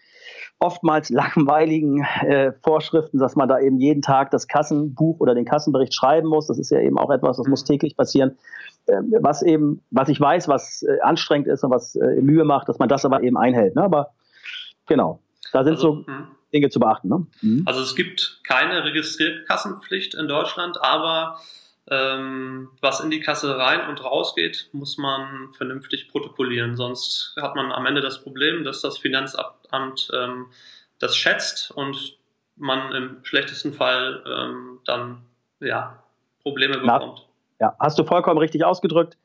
oftmals 0.60 1.08
langweiligen 1.08 2.04
äh, 2.22 2.52
Vorschriften, 2.62 3.18
dass 3.18 3.34
man 3.34 3.48
da 3.48 3.58
eben 3.58 3.78
jeden 3.78 4.02
Tag 4.02 4.30
das 4.30 4.46
Kassenbuch 4.46 5.18
oder 5.18 5.34
den 5.34 5.46
Kassenbericht 5.46 5.94
schreiben 5.94 6.28
muss. 6.28 6.46
Das 6.46 6.58
ist 6.58 6.70
ja 6.70 6.80
eben 6.80 6.98
auch 6.98 7.10
etwas, 7.10 7.38
das 7.38 7.48
muss 7.48 7.64
täglich 7.64 7.96
passieren. 7.96 8.36
Äh, 8.86 9.00
was 9.20 9.42
eben, 9.42 9.82
was 9.90 10.08
ich 10.08 10.20
weiß, 10.20 10.48
was 10.48 10.82
äh, 10.82 11.00
anstrengend 11.00 11.48
ist 11.48 11.64
und 11.64 11.70
was 11.70 11.96
äh, 11.96 12.20
Mühe 12.20 12.44
macht, 12.44 12.68
dass 12.68 12.78
man 12.78 12.88
das 12.88 13.04
aber 13.04 13.22
eben 13.22 13.38
einhält. 13.38 13.74
Ne? 13.74 13.82
Aber 13.82 14.10
genau, 14.86 15.20
da 15.52 15.64
sind 15.64 15.74
also, 15.74 16.04
so 16.04 16.06
hm. 16.06 16.28
Dinge 16.52 16.68
zu 16.68 16.78
beachten. 16.78 17.08
Ne? 17.08 17.26
Mhm. 17.40 17.62
Also 17.66 17.80
es 17.80 17.96
gibt 17.96 18.40
keine 18.44 18.84
registrierte 18.84 19.44
Kassenpflicht 19.44 20.14
in 20.14 20.28
Deutschland, 20.28 20.76
aber 20.82 21.38
ähm, 21.38 21.40
was 21.86 23.00
in 23.00 23.10
die 23.10 23.20
Kasse 23.20 23.56
rein 23.56 23.88
und 23.88 24.04
raus 24.04 24.34
geht, 24.36 24.68
muss 24.72 24.96
man 24.96 25.52
vernünftig 25.54 26.08
protokollieren. 26.08 26.76
Sonst 26.76 27.34
hat 27.40 27.56
man 27.56 27.72
am 27.72 27.86
Ende 27.86 28.00
das 28.00 28.22
Problem, 28.22 28.64
dass 28.64 28.80
das 28.80 28.98
Finanzamt 28.98 30.08
ähm, 30.14 30.46
das 31.00 31.16
schätzt 31.16 31.70
und 31.72 32.18
man 32.56 32.92
im 32.92 33.24
schlechtesten 33.24 33.72
Fall 33.72 34.22
ähm, 34.26 34.80
dann 34.84 35.22
ja, 35.60 36.02
Probleme 36.42 36.78
bekommt. 36.78 37.26
Ja, 37.58 37.74
hast 37.78 37.98
du 37.98 38.04
vollkommen 38.04 38.38
richtig 38.38 38.64
ausgedrückt. 38.64 39.16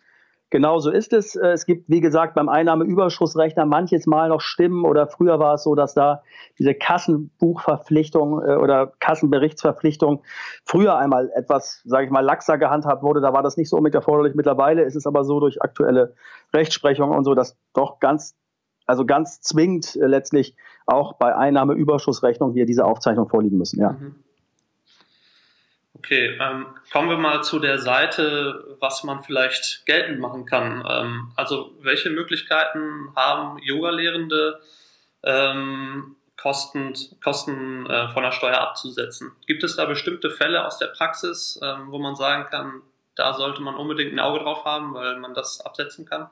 Genau 0.52 0.80
so 0.80 0.92
ist 0.92 1.12
es. 1.12 1.36
Äh, 1.36 1.50
es 1.50 1.66
gibt, 1.66 1.90
wie 1.90 2.02
gesagt, 2.02 2.36
beim 2.36 2.50
Einnahmeüberschussrechner 2.50 3.66
manches 3.66 4.06
Mal 4.06 4.30
noch 4.30 4.42
Stimmen 4.42 4.86
oder 4.86 5.08
früher 5.08 5.40
war 5.40 5.56
es 5.56 5.64
so, 5.64 5.75
dass 5.75 5.94
da 5.94 6.22
diese 6.60 6.75
Kassenbuchverpflichtung 6.75 8.42
äh, 8.42 8.56
oder 8.56 8.94
Kassenberichtsverpflichtung 9.00 10.24
früher 10.64 10.98
einmal 10.98 11.32
etwas, 11.36 11.82
sage 11.86 12.06
ich 12.06 12.12
mal, 12.12 12.22
laxer 12.22 12.58
gehandhabt 12.58 13.02
wurde. 13.02 13.22
Da 13.22 13.34
war 13.34 13.42
das 13.42 13.58
nicht 13.58 13.70
so 13.70 13.78
unbedingt 13.78 13.96
erforderlich. 13.96 14.36
Mittlerweile 14.36 14.84
ist 14.84 14.96
es 14.96 15.08
aber 15.08 15.24
so 15.24 15.40
durch 15.40 15.62
aktuelle 15.62 16.14
Rechtsprechung 16.54 17.10
und 17.10 17.24
so, 17.24 17.34
dass 17.34 17.58
doch 17.74 18.00
ganz, 18.00 18.36
also 18.86 19.06
ganz 19.06 19.42
zwingend 19.42 19.96
äh, 19.96 20.06
letztlich 20.06 20.56
auch 20.86 21.14
bei 21.14 21.36
Einnahmeüberschussrechnung 21.36 22.54
hier 22.54 22.68
diese 22.68 22.86
Aufzeichnung 22.86 23.28
vorliegen 23.28 23.58
müssen. 23.58 23.80
Ja. 23.80 23.94
Mhm. 23.94 24.25
Okay, 25.98 26.38
ähm, 26.42 26.68
kommen 26.92 27.10
wir 27.10 27.18
mal 27.18 27.44
zu 27.44 27.60
der 27.60 27.80
Seite, 27.80 28.78
was 28.80 29.04
man 29.04 29.24
vielleicht 29.24 29.86
geltend 29.86 30.20
machen 30.20 30.46
kann. 30.46 30.86
Ähm, 30.88 31.32
also 31.36 31.74
welche 31.80 32.10
Möglichkeiten 32.10 33.14
haben 33.16 33.58
Yoga-Lehrende, 33.60 34.62
ähm, 35.24 36.16
Kosten, 36.38 36.94
Kosten 37.24 37.90
äh, 37.90 38.10
von 38.10 38.24
der 38.24 38.32
Steuer 38.32 38.60
abzusetzen? 38.60 39.32
Gibt 39.48 39.64
es 39.64 39.78
da 39.78 39.86
bestimmte 39.86 40.30
Fälle 40.30 40.66
aus 40.66 40.78
der 40.78 40.88
Praxis, 40.88 41.60
ähm, 41.64 41.92
wo 41.92 41.98
man 41.98 42.16
sagen 42.16 42.48
kann, 42.50 42.82
da 43.16 43.34
sollte 43.34 43.62
man 43.62 43.75
unbedingt 43.75 44.12
ein 44.12 44.20
Auge 44.20 44.40
drauf 44.40 44.66
haben, 44.66 44.94
weil 44.94 45.18
man 45.18 45.34
das 45.34 45.62
absetzen 45.62 46.06
kann? 46.06 46.30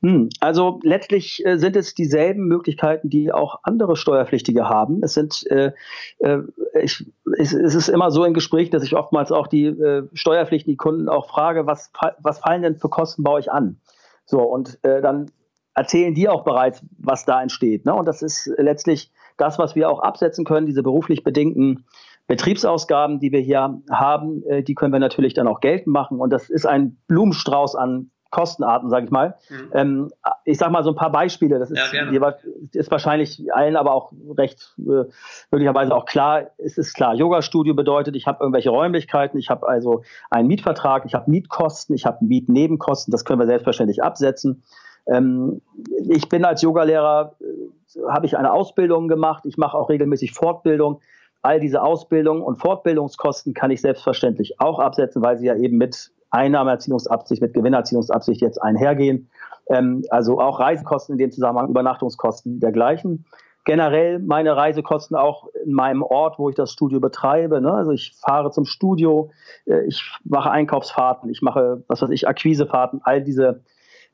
Hm, 0.00 0.28
also 0.38 0.78
letztlich 0.84 1.44
äh, 1.44 1.58
sind 1.58 1.74
es 1.74 1.92
dieselben 1.92 2.46
Möglichkeiten, 2.46 3.10
die 3.10 3.32
auch 3.32 3.58
andere 3.64 3.96
Steuerpflichtige 3.96 4.68
haben. 4.68 5.02
Es 5.02 5.14
sind, 5.14 5.44
äh, 5.50 5.72
äh, 6.20 6.38
ich, 6.80 7.04
es, 7.36 7.52
ist 7.52 7.88
immer 7.88 8.12
so 8.12 8.24
in 8.24 8.32
Gesprächen, 8.32 8.70
dass 8.70 8.84
ich 8.84 8.94
oftmals 8.94 9.32
auch 9.32 9.48
die 9.48 9.66
äh, 9.66 10.08
steuerpflichtigen 10.12 10.76
Kunden 10.76 11.08
auch 11.08 11.28
frage, 11.28 11.66
was, 11.66 11.90
was 12.20 12.38
fallen 12.38 12.62
denn 12.62 12.76
für 12.76 12.88
Kosten 12.88 13.24
bei 13.24 13.32
euch 13.32 13.50
an? 13.50 13.80
So, 14.24 14.40
und 14.40 14.78
äh, 14.82 15.00
dann 15.00 15.32
erzählen 15.74 16.14
die 16.14 16.28
auch 16.28 16.44
bereits, 16.44 16.84
was 16.98 17.24
da 17.24 17.42
entsteht. 17.42 17.84
Ne? 17.84 17.94
Und 17.94 18.06
das 18.06 18.22
ist 18.22 18.48
letztlich 18.56 19.10
das, 19.36 19.58
was 19.58 19.74
wir 19.74 19.90
auch 19.90 20.00
absetzen 20.00 20.44
können, 20.44 20.66
diese 20.66 20.84
beruflich 20.84 21.24
bedingten 21.24 21.86
Betriebsausgaben, 22.28 23.18
die 23.18 23.32
wir 23.32 23.40
hier 23.40 23.80
haben, 23.90 24.44
äh, 24.44 24.62
die 24.62 24.74
können 24.74 24.92
wir 24.92 25.00
natürlich 25.00 25.34
dann 25.34 25.48
auch 25.48 25.60
geltend 25.60 25.88
machen. 25.88 26.20
Und 26.20 26.30
das 26.30 26.50
ist 26.50 26.66
ein 26.66 26.98
Blumenstrauß 27.08 27.74
an 27.74 28.10
Kostenarten, 28.30 28.90
sage 28.90 29.06
ich 29.06 29.10
mal. 29.10 29.36
Mhm. 29.48 29.70
Ähm, 29.72 30.10
ich 30.44 30.58
sage 30.58 30.70
mal 30.70 30.84
so 30.84 30.90
ein 30.90 30.96
paar 30.96 31.12
Beispiele. 31.12 31.58
Das 31.58 31.70
ist, 31.70 31.92
ja, 31.92 32.34
ist 32.72 32.90
wahrscheinlich 32.90 33.42
allen 33.54 33.76
aber 33.76 33.94
auch 33.94 34.12
recht 34.36 34.74
äh, 34.78 35.04
möglicherweise 35.50 35.94
auch 35.94 36.04
klar. 36.04 36.50
Es 36.58 36.76
ist 36.76 36.94
klar, 36.94 37.14
Yoga-Studio 37.14 37.74
bedeutet, 37.74 38.16
ich 38.16 38.26
habe 38.26 38.38
irgendwelche 38.42 38.70
Räumlichkeiten, 38.70 39.38
ich 39.38 39.48
habe 39.48 39.66
also 39.66 40.02
einen 40.30 40.48
Mietvertrag, 40.48 41.04
ich 41.06 41.14
habe 41.14 41.30
Mietkosten, 41.30 41.94
ich 41.94 42.04
habe 42.04 42.24
Mietnebenkosten. 42.24 43.12
Das 43.12 43.24
können 43.24 43.40
wir 43.40 43.46
selbstverständlich 43.46 44.02
absetzen. 44.02 44.62
Ähm, 45.06 45.62
ich 46.08 46.28
bin 46.28 46.44
als 46.44 46.60
Yogalehrer, 46.60 47.34
äh, 47.40 48.00
habe 48.10 48.26
ich 48.26 48.36
eine 48.36 48.52
Ausbildung 48.52 49.08
gemacht. 49.08 49.46
Ich 49.46 49.56
mache 49.56 49.76
auch 49.76 49.88
regelmäßig 49.88 50.32
Fortbildung. 50.32 51.00
All 51.40 51.60
diese 51.60 51.82
Ausbildung 51.82 52.42
und 52.42 52.56
Fortbildungskosten 52.56 53.54
kann 53.54 53.70
ich 53.70 53.80
selbstverständlich 53.80 54.60
auch 54.60 54.80
absetzen, 54.80 55.22
weil 55.22 55.38
sie 55.38 55.46
ja 55.46 55.56
eben 55.56 55.78
mit 55.78 56.10
Einnahmeerzielungsabsicht, 56.30 57.42
mit 57.42 57.54
Gewinnerzielungsabsicht 57.54 58.40
jetzt 58.40 58.62
einhergehen. 58.62 59.30
Ähm, 59.68 60.04
also 60.10 60.40
auch 60.40 60.60
Reisekosten 60.60 61.14
in 61.14 61.18
dem 61.18 61.30
Zusammenhang, 61.30 61.68
Übernachtungskosten 61.68 62.60
dergleichen. 62.60 63.24
Generell 63.64 64.18
meine 64.18 64.56
Reisekosten 64.56 65.16
auch 65.16 65.48
in 65.64 65.72
meinem 65.72 66.02
Ort, 66.02 66.38
wo 66.38 66.48
ich 66.48 66.56
das 66.56 66.72
Studio 66.72 67.00
betreibe. 67.00 67.60
Ne? 67.60 67.72
Also 67.72 67.92
ich 67.92 68.14
fahre 68.16 68.50
zum 68.50 68.64
Studio, 68.64 69.30
äh, 69.66 69.86
ich 69.86 70.02
mache 70.24 70.50
Einkaufsfahrten, 70.50 71.28
ich 71.30 71.42
mache, 71.42 71.84
was 71.86 72.00
weiß 72.02 72.10
ich, 72.10 72.26
Akquisefahrten, 72.26 73.00
all 73.04 73.22
diese 73.22 73.62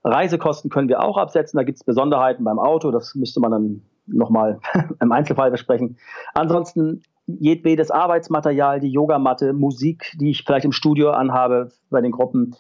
Reisekosten 0.03 0.71
können 0.71 0.89
wir 0.89 1.03
auch 1.03 1.17
absetzen. 1.17 1.57
Da 1.57 1.63
gibt 1.63 1.79
es 1.79 1.85
Besonderheiten 1.85 2.45
beim 2.45 2.59
Auto, 2.59 2.91
das 2.91 3.15
müsste 3.15 3.41
man 3.41 3.51
dann 3.53 3.83
nochmal 4.07 4.61
im 5.01 5.13
Einzelfall 5.13 5.51
besprechen. 5.51 5.99
Ansonsten 6.35 7.03
jedwedes 7.27 7.91
Arbeitsmaterial, 7.91 8.81
die 8.81 8.91
Yogamatte, 8.91 9.53
Musik, 9.53 10.13
die 10.21 10.31
ich 10.31 10.45
vielleicht 10.45 10.65
im 10.65 10.73
Studio 10.73 11.11
anhabe 11.11 11.71
bei 11.91 12.01
den 12.01 12.13
Gruppen. 12.13 12.55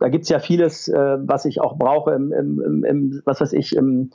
Da 0.00 0.08
gibt's 0.08 0.28
ja 0.28 0.38
vieles, 0.38 0.88
äh, 0.88 1.18
was 1.20 1.44
ich 1.44 1.60
auch 1.60 1.76
brauche 1.76 2.12
im, 2.12 2.32
im, 2.32 2.84
im 2.84 3.22
was 3.24 3.40
weiß 3.40 3.52
ich, 3.52 3.74
im 3.74 4.10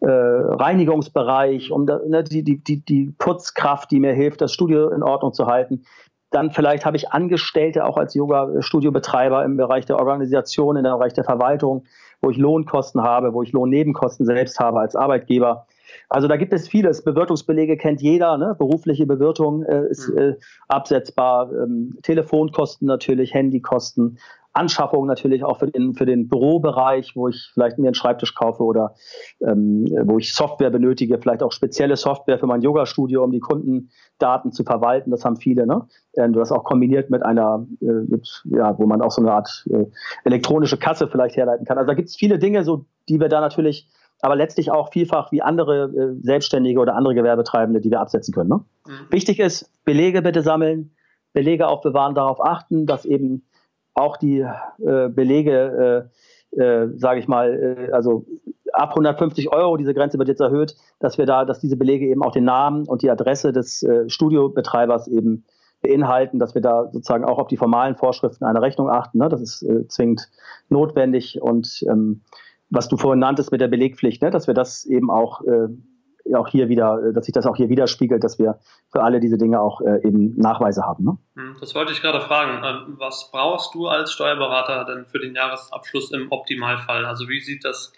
äh, 0.00 0.08
Reinigungsbereich, 0.08 1.70
um 1.70 1.86
da, 1.86 2.00
ne, 2.06 2.22
die, 2.24 2.42
die, 2.42 2.62
die, 2.62 2.84
die 2.84 3.14
Putzkraft, 3.18 3.90
die 3.90 4.00
mir 4.00 4.12
hilft, 4.12 4.40
das 4.40 4.52
Studio 4.52 4.90
in 4.90 5.02
Ordnung 5.02 5.32
zu 5.32 5.46
halten. 5.46 5.84
Dann 6.30 6.50
vielleicht 6.50 6.84
habe 6.84 6.96
ich 6.96 7.12
Angestellte 7.12 7.84
auch 7.84 7.96
als 7.96 8.14
Yoga-Studiobetreiber 8.14 9.44
im 9.44 9.56
Bereich 9.56 9.86
der 9.86 9.98
Organisation, 9.98 10.76
im 10.76 10.82
Bereich 10.82 11.14
der 11.14 11.22
Verwaltung, 11.22 11.84
wo 12.20 12.30
ich 12.30 12.36
Lohnkosten 12.36 13.02
habe, 13.02 13.34
wo 13.34 13.42
ich 13.42 13.52
Lohnnebenkosten 13.52 14.26
selbst 14.26 14.58
habe 14.58 14.80
als 14.80 14.96
Arbeitgeber. 14.96 15.66
Also 16.08 16.28
da 16.28 16.36
gibt 16.36 16.52
es 16.52 16.68
vieles. 16.68 17.02
Bewirtungsbelege 17.02 17.76
kennt 17.76 18.02
jeder. 18.02 18.38
Ne? 18.38 18.54
Berufliche 18.58 19.06
Bewirtung 19.06 19.62
äh, 19.64 19.86
ist 19.88 20.08
mhm. 20.08 20.18
äh, 20.18 20.34
absetzbar. 20.68 21.50
Ähm, 21.52 21.98
Telefonkosten 22.02 22.86
natürlich, 22.86 23.34
Handykosten, 23.34 24.18
Anschaffung 24.54 25.06
natürlich 25.06 25.44
auch 25.44 25.58
für 25.58 25.66
den, 25.66 25.94
für 25.94 26.06
den 26.06 26.28
Bürobereich, 26.28 27.16
wo 27.16 27.28
ich 27.28 27.50
vielleicht 27.52 27.78
mir 27.78 27.88
einen 27.88 27.94
Schreibtisch 27.94 28.34
kaufe 28.34 28.62
oder 28.62 28.94
ähm, 29.40 29.86
wo 30.04 30.18
ich 30.18 30.32
Software 30.32 30.70
benötige, 30.70 31.18
vielleicht 31.18 31.42
auch 31.42 31.50
spezielle 31.50 31.96
Software 31.96 32.38
für 32.38 32.46
mein 32.46 32.62
Yoga-Studio, 32.62 33.24
um 33.24 33.32
die 33.32 33.40
Kundendaten 33.40 34.52
zu 34.52 34.62
verwalten. 34.62 35.10
Das 35.10 35.24
haben 35.24 35.36
viele. 35.36 35.66
Ne? 35.66 35.86
Ähm, 36.16 36.32
das 36.32 36.52
auch 36.52 36.62
kombiniert 36.62 37.10
mit 37.10 37.24
einer, 37.24 37.66
äh, 37.80 37.86
mit, 37.86 38.42
ja, 38.44 38.78
wo 38.78 38.86
man 38.86 39.02
auch 39.02 39.10
so 39.10 39.22
eine 39.22 39.32
Art 39.32 39.66
äh, 39.70 39.86
elektronische 40.24 40.78
Kasse 40.78 41.08
vielleicht 41.08 41.36
herleiten 41.36 41.66
kann. 41.66 41.76
Also 41.76 41.88
da 41.88 41.94
gibt 41.94 42.08
es 42.08 42.16
viele 42.16 42.38
Dinge, 42.38 42.62
so 42.62 42.86
die 43.08 43.20
wir 43.20 43.28
da 43.28 43.40
natürlich 43.40 43.88
aber 44.24 44.36
letztlich 44.36 44.70
auch 44.70 44.90
vielfach 44.90 45.32
wie 45.32 45.42
andere 45.42 45.84
äh, 45.84 46.16
Selbstständige 46.22 46.80
oder 46.80 46.96
andere 46.96 47.14
Gewerbetreibende, 47.14 47.82
die 47.82 47.90
wir 47.90 48.00
absetzen 48.00 48.32
können. 48.32 48.48
Ne? 48.48 48.64
Mhm. 48.86 49.12
Wichtig 49.12 49.38
ist, 49.38 49.70
Belege 49.84 50.22
bitte 50.22 50.40
sammeln, 50.40 50.96
Belege 51.34 51.68
aufbewahren, 51.68 52.14
darauf 52.14 52.42
achten, 52.42 52.86
dass 52.86 53.04
eben 53.04 53.44
auch 53.92 54.16
die 54.16 54.38
äh, 54.38 55.08
Belege, 55.10 56.08
äh, 56.56 56.58
äh, 56.58 56.88
sage 56.96 57.20
ich 57.20 57.28
mal, 57.28 57.52
äh, 57.52 57.92
also 57.92 58.24
ab 58.72 58.90
150 58.90 59.52
Euro, 59.52 59.76
diese 59.76 59.92
Grenze 59.92 60.18
wird 60.18 60.28
jetzt 60.28 60.40
erhöht, 60.40 60.74
dass 61.00 61.18
wir 61.18 61.26
da, 61.26 61.44
dass 61.44 61.60
diese 61.60 61.76
Belege 61.76 62.06
eben 62.06 62.22
auch 62.22 62.32
den 62.32 62.44
Namen 62.44 62.86
und 62.88 63.02
die 63.02 63.10
Adresse 63.10 63.52
des 63.52 63.82
äh, 63.82 64.08
Studiobetreibers 64.08 65.06
eben 65.06 65.44
beinhalten, 65.82 66.38
dass 66.38 66.54
wir 66.54 66.62
da 66.62 66.88
sozusagen 66.90 67.26
auch 67.26 67.38
auf 67.38 67.48
die 67.48 67.58
formalen 67.58 67.94
Vorschriften 67.94 68.46
einer 68.46 68.62
Rechnung 68.62 68.88
achten. 68.88 69.18
Ne? 69.18 69.28
Das 69.28 69.42
ist 69.42 69.66
zwingend 69.88 70.30
notwendig 70.70 71.42
und 71.42 71.84
ähm, 71.86 72.22
was 72.70 72.88
du 72.88 72.96
vorhin 72.96 73.20
nanntest 73.20 73.52
mit 73.52 73.60
der 73.60 73.68
Belegpflicht, 73.68 74.22
ne, 74.22 74.30
dass 74.30 74.46
wir 74.46 74.54
das 74.54 74.84
eben 74.84 75.10
auch, 75.10 75.42
äh, 75.42 76.34
auch 76.34 76.48
hier 76.48 76.68
wieder, 76.68 76.98
äh, 77.02 77.12
dass 77.12 77.26
sich 77.26 77.34
das 77.34 77.46
auch 77.46 77.56
hier 77.56 77.68
widerspiegelt, 77.68 78.24
dass 78.24 78.38
wir 78.38 78.58
für 78.90 79.02
alle 79.02 79.20
diese 79.20 79.38
Dinge 79.38 79.60
auch 79.60 79.80
äh, 79.80 80.06
eben 80.06 80.36
Nachweise 80.36 80.82
haben. 80.82 81.04
Ne? 81.04 81.18
Hm, 81.36 81.56
das 81.60 81.74
wollte 81.74 81.92
ich 81.92 82.00
gerade 82.00 82.20
fragen. 82.20 82.64
Ähm, 82.64 82.96
was 82.98 83.30
brauchst 83.32 83.74
du 83.74 83.86
als 83.86 84.12
Steuerberater 84.12 84.84
denn 84.84 85.06
für 85.06 85.18
den 85.18 85.34
Jahresabschluss 85.34 86.12
im 86.12 86.30
Optimalfall? 86.30 87.04
Also 87.04 87.28
wie 87.28 87.40
sieht 87.40 87.64
das 87.64 87.92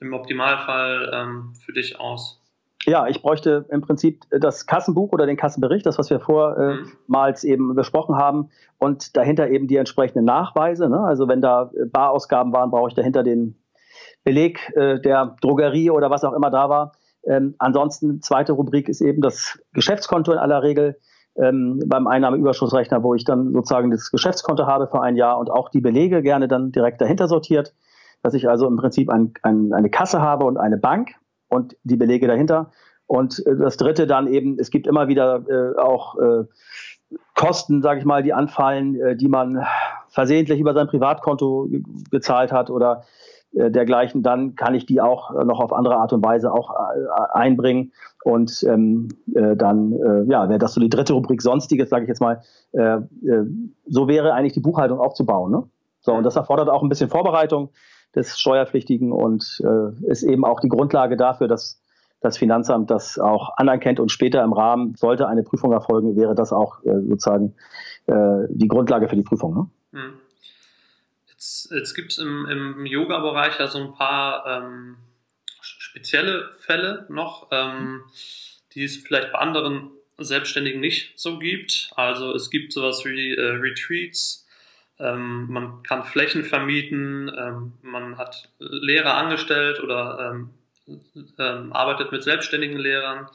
im 0.00 0.12
Optimalfall 0.12 1.10
ähm, 1.12 1.54
für 1.64 1.72
dich 1.72 1.98
aus? 1.98 2.38
Ja, 2.84 3.06
ich 3.06 3.22
bräuchte 3.22 3.66
im 3.70 3.80
Prinzip 3.80 4.24
das 4.30 4.66
Kassenbuch 4.66 5.12
oder 5.12 5.26
den 5.26 5.36
Kassenbericht, 5.36 5.86
das, 5.86 5.98
was 5.98 6.10
wir 6.10 6.18
vormals 6.18 7.44
äh, 7.44 7.46
mhm. 7.46 7.52
eben 7.52 7.74
besprochen 7.74 8.16
haben, 8.16 8.50
und 8.78 9.16
dahinter 9.16 9.48
eben 9.48 9.68
die 9.68 9.76
entsprechenden 9.76 10.24
Nachweise. 10.24 10.88
Ne? 10.88 10.98
Also 10.98 11.28
wenn 11.28 11.40
da 11.40 11.70
Barausgaben 11.92 12.52
waren, 12.52 12.72
brauche 12.72 12.88
ich 12.88 12.94
dahinter 12.94 13.22
den 13.22 13.61
Beleg 14.24 14.72
äh, 14.76 15.00
der 15.00 15.36
Drogerie 15.40 15.90
oder 15.90 16.10
was 16.10 16.24
auch 16.24 16.32
immer 16.32 16.50
da 16.50 16.68
war. 16.68 16.92
Ähm, 17.24 17.54
ansonsten, 17.58 18.20
zweite 18.20 18.52
Rubrik 18.52 18.88
ist 18.88 19.00
eben 19.00 19.22
das 19.22 19.58
Geschäftskonto 19.72 20.32
in 20.32 20.38
aller 20.38 20.62
Regel 20.62 20.96
ähm, 21.36 21.80
beim 21.86 22.06
Einnahmeüberschussrechner, 22.06 23.02
wo 23.02 23.14
ich 23.14 23.24
dann 23.24 23.52
sozusagen 23.52 23.90
das 23.90 24.10
Geschäftskonto 24.10 24.66
habe 24.66 24.86
für 24.88 25.02
ein 25.02 25.16
Jahr 25.16 25.38
und 25.38 25.50
auch 25.50 25.68
die 25.70 25.80
Belege 25.80 26.22
gerne 26.22 26.48
dann 26.48 26.72
direkt 26.72 27.00
dahinter 27.00 27.28
sortiert, 27.28 27.74
dass 28.22 28.34
ich 28.34 28.48
also 28.48 28.66
im 28.66 28.76
Prinzip 28.76 29.10
ein, 29.10 29.32
ein, 29.42 29.72
eine 29.72 29.90
Kasse 29.90 30.20
habe 30.20 30.44
und 30.44 30.56
eine 30.56 30.76
Bank 30.76 31.10
und 31.48 31.76
die 31.84 31.96
Belege 31.96 32.26
dahinter. 32.26 32.70
Und 33.06 33.44
äh, 33.46 33.56
das 33.56 33.76
dritte 33.76 34.06
dann 34.06 34.26
eben, 34.26 34.58
es 34.58 34.70
gibt 34.70 34.86
immer 34.86 35.08
wieder 35.08 35.44
äh, 35.48 35.78
auch 35.78 36.18
äh, 36.18 36.44
Kosten, 37.34 37.82
sage 37.82 38.00
ich 38.00 38.06
mal, 38.06 38.22
die 38.22 38.32
anfallen, 38.32 39.00
äh, 39.00 39.16
die 39.16 39.28
man 39.28 39.64
versehentlich 40.08 40.60
über 40.60 40.74
sein 40.74 40.86
Privatkonto 40.86 41.68
gezahlt 42.10 42.52
hat 42.52 42.70
oder 42.70 43.04
dergleichen, 43.52 44.22
dann 44.22 44.54
kann 44.54 44.74
ich 44.74 44.86
die 44.86 45.00
auch 45.00 45.34
äh, 45.34 45.44
noch 45.44 45.60
auf 45.60 45.72
andere 45.72 45.96
Art 45.96 46.12
und 46.12 46.24
Weise 46.24 46.52
auch 46.52 46.70
äh, 46.70 47.32
einbringen. 47.32 47.92
Und 48.24 48.62
ähm, 48.62 49.08
äh, 49.34 49.56
dann, 49.56 49.92
äh, 49.92 50.30
ja, 50.30 50.48
wäre 50.48 50.58
das 50.58 50.74
so 50.74 50.80
die 50.80 50.88
dritte 50.88 51.12
Rubrik 51.12 51.42
Sonstiges, 51.42 51.90
sage 51.90 52.04
ich 52.04 52.08
jetzt 52.08 52.20
mal. 52.20 52.42
Äh, 52.72 53.00
so 53.86 54.08
wäre 54.08 54.32
eigentlich 54.32 54.54
die 54.54 54.60
Buchhaltung 54.60 55.00
aufzubauen. 55.00 55.50
Ne? 55.50 55.64
So, 56.00 56.14
und 56.14 56.24
das 56.24 56.36
erfordert 56.36 56.68
auch 56.68 56.82
ein 56.82 56.88
bisschen 56.88 57.10
Vorbereitung 57.10 57.70
des 58.14 58.38
Steuerpflichtigen 58.38 59.10
und 59.10 59.62
ist 60.02 60.22
eben 60.22 60.44
auch 60.44 60.60
die 60.60 60.68
Grundlage 60.68 61.16
dafür, 61.16 61.48
dass 61.48 61.80
das 62.20 62.36
Finanzamt 62.36 62.90
das 62.90 63.18
auch 63.18 63.56
anerkennt 63.56 64.00
und 64.00 64.12
später 64.12 64.44
im 64.44 64.52
Rahmen, 64.52 64.94
sollte 64.96 65.28
eine 65.28 65.42
Prüfung 65.42 65.72
erfolgen, 65.72 66.14
wäre 66.14 66.34
das 66.34 66.52
auch 66.52 66.80
sozusagen 66.84 67.54
die 68.06 68.68
Grundlage 68.68 69.08
für 69.08 69.16
die 69.16 69.22
Prüfung. 69.22 69.54
Ne? 69.54 69.66
Mhm. 69.92 70.12
Jetzt, 71.62 71.70
jetzt 71.70 71.94
gibt 71.94 72.12
es 72.12 72.18
im, 72.18 72.46
im 72.46 72.86
Yoga-Bereich 72.86 73.58
ja 73.58 73.66
so 73.66 73.78
ein 73.78 73.94
paar 73.94 74.46
ähm, 74.46 74.96
spezielle 75.60 76.50
Fälle 76.60 77.06
noch, 77.08 77.48
ähm, 77.50 78.02
die 78.74 78.84
es 78.84 78.96
vielleicht 78.96 79.32
bei 79.32 79.38
anderen 79.38 79.90
Selbstständigen 80.18 80.80
nicht 80.80 81.18
so 81.18 81.38
gibt. 81.38 81.90
Also 81.94 82.34
es 82.34 82.50
gibt 82.50 82.72
sowas 82.72 83.04
wie 83.04 83.34
äh, 83.34 83.40
Retreats, 83.40 84.46
ähm, 84.98 85.46
man 85.50 85.82
kann 85.82 86.04
Flächen 86.04 86.44
vermieten, 86.44 87.30
ähm, 87.36 87.72
man 87.82 88.18
hat 88.18 88.48
Lehrer 88.58 89.14
angestellt 89.14 89.80
oder 89.80 90.32
ähm, 90.32 90.50
ähm, 91.38 91.72
arbeitet 91.72 92.12
mit 92.12 92.22
selbstständigen 92.22 92.78
Lehrern. 92.78 93.28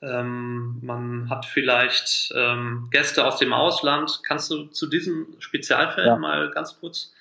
Ähm, 0.00 0.80
man 0.82 1.30
hat 1.30 1.46
vielleicht 1.46 2.32
ähm, 2.34 2.88
Gäste 2.90 3.24
aus 3.24 3.38
dem 3.38 3.52
Ausland. 3.52 4.20
Kannst 4.26 4.50
du 4.50 4.64
zu 4.66 4.88
diesen 4.88 5.26
Spezialfällen 5.38 6.08
ja. 6.08 6.16
mal 6.16 6.50
ganz 6.50 6.78
kurz 6.80 7.12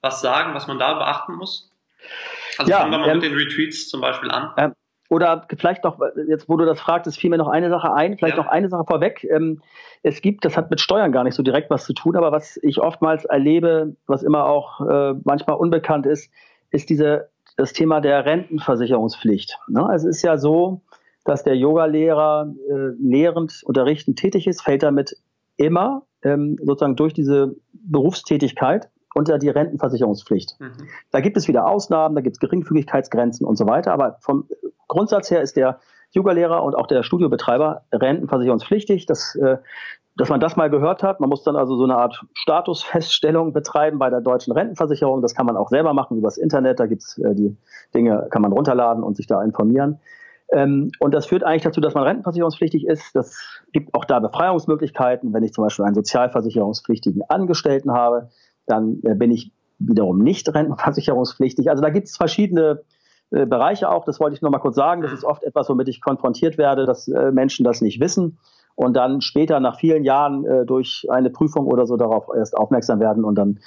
was 0.00 0.20
sagen, 0.20 0.54
was 0.54 0.66
man 0.66 0.78
da 0.78 0.94
beachten 0.94 1.34
muss? 1.34 1.70
Also 2.58 2.70
ja, 2.70 2.78
fangen 2.78 2.92
wir 2.92 2.98
mal 2.98 3.08
ähm, 3.08 3.18
mit 3.18 3.24
den 3.24 3.34
Retweets 3.34 3.88
zum 3.88 4.00
Beispiel 4.00 4.30
an. 4.30 4.52
Ähm, 4.56 4.74
oder 5.10 5.46
vielleicht 5.56 5.84
noch, 5.84 5.98
jetzt 6.28 6.48
wo 6.48 6.56
du 6.56 6.66
das 6.66 6.78
fragst, 6.78 7.18
fiel 7.18 7.30
mir 7.30 7.38
noch 7.38 7.48
eine 7.48 7.70
Sache 7.70 7.92
ein, 7.94 8.18
vielleicht 8.18 8.36
ja. 8.36 8.42
noch 8.42 8.50
eine 8.50 8.68
Sache 8.68 8.84
vorweg. 8.86 9.24
Ähm, 9.24 9.62
es 10.02 10.20
gibt, 10.20 10.44
das 10.44 10.56
hat 10.56 10.70
mit 10.70 10.80
Steuern 10.80 11.12
gar 11.12 11.24
nicht 11.24 11.34
so 11.34 11.42
direkt 11.42 11.70
was 11.70 11.84
zu 11.84 11.94
tun, 11.94 12.14
aber 12.14 12.30
was 12.30 12.58
ich 12.62 12.78
oftmals 12.78 13.24
erlebe, 13.24 13.96
was 14.06 14.22
immer 14.22 14.44
auch 14.44 14.80
äh, 14.86 15.14
manchmal 15.24 15.56
unbekannt 15.56 16.04
ist, 16.04 16.30
ist 16.70 16.90
diese, 16.90 17.30
das 17.56 17.72
Thema 17.72 18.00
der 18.00 18.26
Rentenversicherungspflicht. 18.26 19.58
Ne? 19.68 19.88
Also 19.88 20.08
es 20.08 20.16
ist 20.16 20.22
ja 20.22 20.36
so, 20.36 20.82
dass 21.24 21.42
der 21.42 21.56
Yogalehrer 21.56 22.52
äh, 22.68 22.74
lehrend, 23.00 23.62
unterrichtend 23.64 24.18
tätig 24.18 24.46
ist, 24.46 24.62
fällt 24.62 24.82
damit 24.82 25.16
immer 25.56 26.02
ähm, 26.22 26.58
sozusagen 26.62 26.96
durch 26.96 27.14
diese 27.14 27.56
Berufstätigkeit 27.72 28.90
unter 29.18 29.38
die 29.38 29.48
Rentenversicherungspflicht. 29.48 30.56
Mhm. 30.60 30.88
Da 31.10 31.20
gibt 31.20 31.36
es 31.36 31.48
wieder 31.48 31.66
Ausnahmen, 31.66 32.14
da 32.14 32.20
gibt 32.20 32.36
es 32.36 32.40
Geringfügigkeitsgrenzen 32.40 33.46
und 33.46 33.56
so 33.56 33.66
weiter, 33.66 33.92
aber 33.92 34.16
vom 34.20 34.48
Grundsatz 34.86 35.30
her 35.30 35.42
ist 35.42 35.56
der 35.56 35.80
Yoga-Lehrer 36.12 36.62
und 36.62 36.74
auch 36.74 36.86
der 36.86 37.02
Studiobetreiber 37.02 37.82
rentenversicherungspflichtig. 37.92 39.06
Das, 39.06 39.34
äh, 39.34 39.58
dass 40.16 40.30
man 40.30 40.40
das 40.40 40.56
mal 40.56 40.70
gehört 40.70 41.02
hat, 41.02 41.20
man 41.20 41.28
muss 41.28 41.42
dann 41.42 41.56
also 41.56 41.76
so 41.76 41.84
eine 41.84 41.96
Art 41.96 42.24
Statusfeststellung 42.32 43.52
betreiben 43.52 43.98
bei 43.98 44.08
der 44.08 44.20
deutschen 44.20 44.52
Rentenversicherung. 44.52 45.20
Das 45.20 45.34
kann 45.34 45.46
man 45.46 45.56
auch 45.56 45.68
selber 45.68 45.92
machen 45.92 46.16
übers 46.16 46.38
Internet. 46.38 46.80
Da 46.80 46.86
gibt 46.86 47.02
es 47.02 47.18
äh, 47.18 47.34
die 47.34 47.56
Dinge, 47.94 48.28
kann 48.30 48.42
man 48.42 48.52
runterladen 48.52 49.02
und 49.02 49.16
sich 49.16 49.26
da 49.26 49.42
informieren. 49.42 50.00
Ähm, 50.50 50.90
und 50.98 51.12
das 51.12 51.26
führt 51.26 51.44
eigentlich 51.44 51.62
dazu, 51.62 51.80
dass 51.80 51.94
man 51.94 52.04
rentenversicherungspflichtig 52.04 52.86
ist. 52.86 53.14
Das 53.14 53.62
gibt 53.72 53.94
auch 53.94 54.06
da 54.06 54.18
Befreiungsmöglichkeiten, 54.18 55.34
wenn 55.34 55.42
ich 55.42 55.52
zum 55.52 55.64
Beispiel 55.64 55.84
einen 55.84 55.94
sozialversicherungspflichtigen 55.94 57.22
Angestellten 57.28 57.92
habe 57.92 58.30
dann 58.68 59.00
äh, 59.04 59.14
bin 59.14 59.30
ich 59.30 59.52
wiederum 59.78 60.18
nicht 60.18 60.52
rentenversicherungspflichtig. 60.52 61.70
Also 61.70 61.82
da 61.82 61.90
gibt 61.90 62.08
es 62.08 62.16
verschiedene 62.16 62.82
äh, 63.30 63.46
Bereiche 63.46 63.90
auch, 63.90 64.04
das 64.04 64.20
wollte 64.20 64.34
ich 64.36 64.42
noch 64.42 64.50
mal 64.50 64.58
kurz 64.58 64.76
sagen. 64.76 65.02
Das 65.02 65.12
ist 65.12 65.24
oft 65.24 65.42
etwas, 65.42 65.68
womit 65.68 65.88
ich 65.88 66.00
konfrontiert 66.00 66.58
werde, 66.58 66.86
dass 66.86 67.08
äh, 67.08 67.30
Menschen 67.30 67.64
das 67.64 67.80
nicht 67.80 68.00
wissen 68.00 68.38
und 68.78 68.94
dann 68.94 69.20
später 69.20 69.58
nach 69.58 69.76
vielen 69.76 70.04
Jahren 70.04 70.44
äh, 70.44 70.64
durch 70.64 71.04
eine 71.10 71.30
Prüfung 71.30 71.66
oder 71.66 71.84
so 71.86 71.96
darauf 71.96 72.28
erst 72.34 72.56
aufmerksam 72.56 73.00
werden 73.00 73.24
und 73.24 73.34
dann 73.34 73.58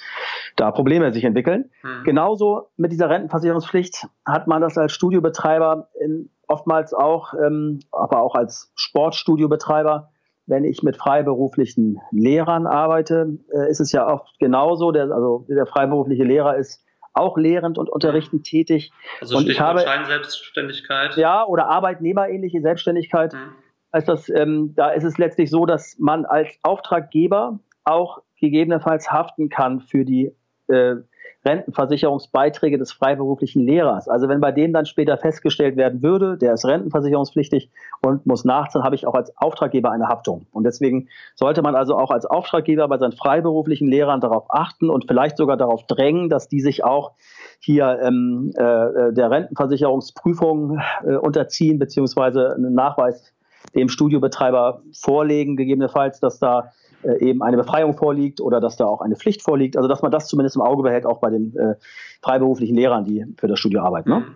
da 0.56 0.70
Probleme 0.70 1.12
sich 1.12 1.24
entwickeln. 1.24 1.70
Mhm. 1.82 2.04
Genauso 2.04 2.68
mit 2.78 2.92
dieser 2.92 3.10
Rentenversicherungspflicht 3.10 4.06
hat 4.24 4.46
man 4.46 4.62
das 4.62 4.78
als 4.78 4.92
Studiobetreiber 4.92 5.88
in, 6.00 6.30
oftmals 6.48 6.94
auch, 6.94 7.34
ähm, 7.34 7.80
aber 7.92 8.22
auch 8.22 8.34
als 8.34 8.72
Sportstudiobetreiber 8.74 10.11
wenn 10.52 10.64
ich 10.64 10.82
mit 10.82 10.98
freiberuflichen 10.98 11.98
Lehrern 12.10 12.66
arbeite, 12.66 13.38
äh, 13.52 13.70
ist 13.70 13.80
es 13.80 13.90
ja 13.90 14.06
oft 14.06 14.38
genauso. 14.38 14.92
Der, 14.92 15.10
also 15.10 15.46
der 15.48 15.66
freiberufliche 15.66 16.24
Lehrer 16.24 16.56
ist 16.56 16.84
auch 17.14 17.38
lehrend 17.38 17.78
und 17.78 17.88
unterrichtend 17.88 18.44
tätig. 18.44 18.92
Also 19.20 19.38
und 19.38 19.48
ich 19.48 19.58
habe 19.58 19.80
Scheinselbstständigkeit. 19.80 21.16
Ja, 21.16 21.46
oder 21.46 21.68
arbeitnehmerähnliche 21.68 22.60
Selbstständigkeit. 22.60 23.32
Mhm. 23.32 23.54
Heißt 23.94 24.08
das, 24.08 24.28
ähm, 24.28 24.74
da 24.76 24.90
ist 24.90 25.04
es 25.04 25.16
letztlich 25.16 25.50
so, 25.50 25.64
dass 25.64 25.96
man 25.98 26.26
als 26.26 26.58
Auftraggeber 26.62 27.58
auch 27.84 28.22
gegebenenfalls 28.38 29.10
haften 29.10 29.48
kann 29.48 29.80
für 29.80 30.04
die 30.04 30.36
äh, 30.68 30.96
Rentenversicherungsbeiträge 31.44 32.78
des 32.78 32.92
freiberuflichen 32.92 33.64
Lehrers. 33.64 34.08
Also 34.08 34.28
wenn 34.28 34.40
bei 34.40 34.52
dem 34.52 34.72
dann 34.72 34.86
später 34.86 35.16
festgestellt 35.16 35.76
werden 35.76 36.02
würde, 36.02 36.36
der 36.36 36.54
ist 36.54 36.64
rentenversicherungspflichtig 36.64 37.70
und 38.00 38.26
muss 38.26 38.44
nachzahlen, 38.44 38.84
habe 38.84 38.94
ich 38.94 39.06
auch 39.06 39.14
als 39.14 39.36
Auftraggeber 39.36 39.90
eine 39.90 40.08
Haftung. 40.08 40.46
Und 40.52 40.64
deswegen 40.64 41.08
sollte 41.34 41.62
man 41.62 41.74
also 41.74 41.96
auch 41.96 42.10
als 42.10 42.26
Auftraggeber 42.26 42.86
bei 42.88 42.98
seinen 42.98 43.12
freiberuflichen 43.12 43.88
Lehrern 43.88 44.20
darauf 44.20 44.44
achten 44.50 44.88
und 44.88 45.06
vielleicht 45.08 45.36
sogar 45.36 45.56
darauf 45.56 45.86
drängen, 45.86 46.28
dass 46.28 46.48
die 46.48 46.60
sich 46.60 46.84
auch 46.84 47.12
hier 47.58 48.00
ähm, 48.02 48.52
äh, 48.54 49.12
der 49.12 49.30
Rentenversicherungsprüfung 49.30 50.80
äh, 51.04 51.14
unterziehen, 51.14 51.78
beziehungsweise 51.78 52.54
einen 52.54 52.74
Nachweis 52.74 53.32
dem 53.74 53.88
Studiobetreiber 53.88 54.82
vorlegen, 54.92 55.56
gegebenenfalls, 55.56 56.20
dass 56.20 56.38
da 56.38 56.72
eben 57.20 57.42
eine 57.42 57.56
Befreiung 57.56 57.96
vorliegt 57.96 58.40
oder 58.40 58.60
dass 58.60 58.76
da 58.76 58.86
auch 58.86 59.00
eine 59.00 59.16
Pflicht 59.16 59.42
vorliegt. 59.42 59.76
Also 59.76 59.88
dass 59.88 60.02
man 60.02 60.10
das 60.10 60.28
zumindest 60.28 60.56
im 60.56 60.62
Auge 60.62 60.82
behält, 60.82 61.06
auch 61.06 61.18
bei 61.18 61.30
den 61.30 61.56
äh, 61.56 61.74
freiberuflichen 62.22 62.76
Lehrern, 62.76 63.04
die 63.04 63.24
für 63.38 63.48
das 63.48 63.58
Studio 63.58 63.82
arbeiten. 63.82 64.10
Ne? 64.10 64.20
Mhm. 64.20 64.34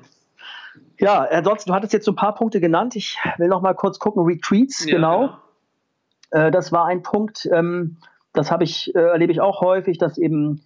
Ja, 0.98 1.24
ansonsten, 1.30 1.70
du 1.70 1.74
hattest 1.74 1.92
jetzt 1.92 2.04
so 2.04 2.12
ein 2.12 2.16
paar 2.16 2.34
Punkte 2.34 2.60
genannt. 2.60 2.96
Ich 2.96 3.18
will 3.38 3.48
noch 3.48 3.60
mal 3.60 3.74
kurz 3.74 3.98
gucken. 3.98 4.24
Retreats, 4.24 4.84
ja, 4.86 4.96
genau. 4.96 5.20
genau. 5.20 6.46
Äh, 6.46 6.50
das 6.50 6.72
war 6.72 6.86
ein 6.86 7.02
Punkt, 7.02 7.48
ähm, 7.52 7.98
das 8.32 8.50
habe 8.50 8.64
ich, 8.64 8.94
äh, 8.94 8.98
erlebe 8.98 9.32
ich 9.32 9.40
auch 9.40 9.60
häufig, 9.60 9.98
dass 9.98 10.18
eben 10.18 10.62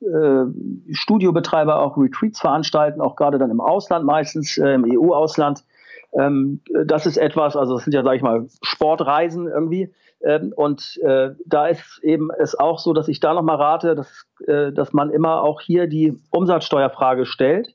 äh, 0.00 0.44
Studiobetreiber 0.92 1.80
auch 1.80 1.96
Retreats 1.96 2.40
veranstalten, 2.40 3.00
auch 3.00 3.16
gerade 3.16 3.38
dann 3.38 3.50
im 3.50 3.60
Ausland 3.60 4.04
meistens, 4.04 4.56
äh, 4.58 4.74
im 4.74 4.84
EU-Ausland. 4.84 5.64
Ähm, 6.12 6.60
das 6.86 7.06
ist 7.06 7.16
etwas, 7.16 7.56
also 7.56 7.74
das 7.74 7.84
sind 7.84 7.92
ja, 7.92 8.02
sage 8.02 8.16
ich 8.16 8.22
mal, 8.22 8.46
Sportreisen 8.62 9.46
irgendwie. 9.46 9.92
Ähm, 10.22 10.52
und 10.54 10.98
äh, 11.02 11.30
da 11.46 11.66
ist 11.68 12.00
eben 12.02 12.30
es 12.38 12.58
auch 12.58 12.78
so, 12.78 12.92
dass 12.92 13.08
ich 13.08 13.20
da 13.20 13.32
nochmal 13.32 13.56
rate, 13.56 13.94
dass, 13.94 14.26
äh, 14.46 14.72
dass 14.72 14.92
man 14.92 15.10
immer 15.10 15.42
auch 15.42 15.60
hier 15.60 15.86
die 15.86 16.18
Umsatzsteuerfrage 16.30 17.26
stellt. 17.26 17.74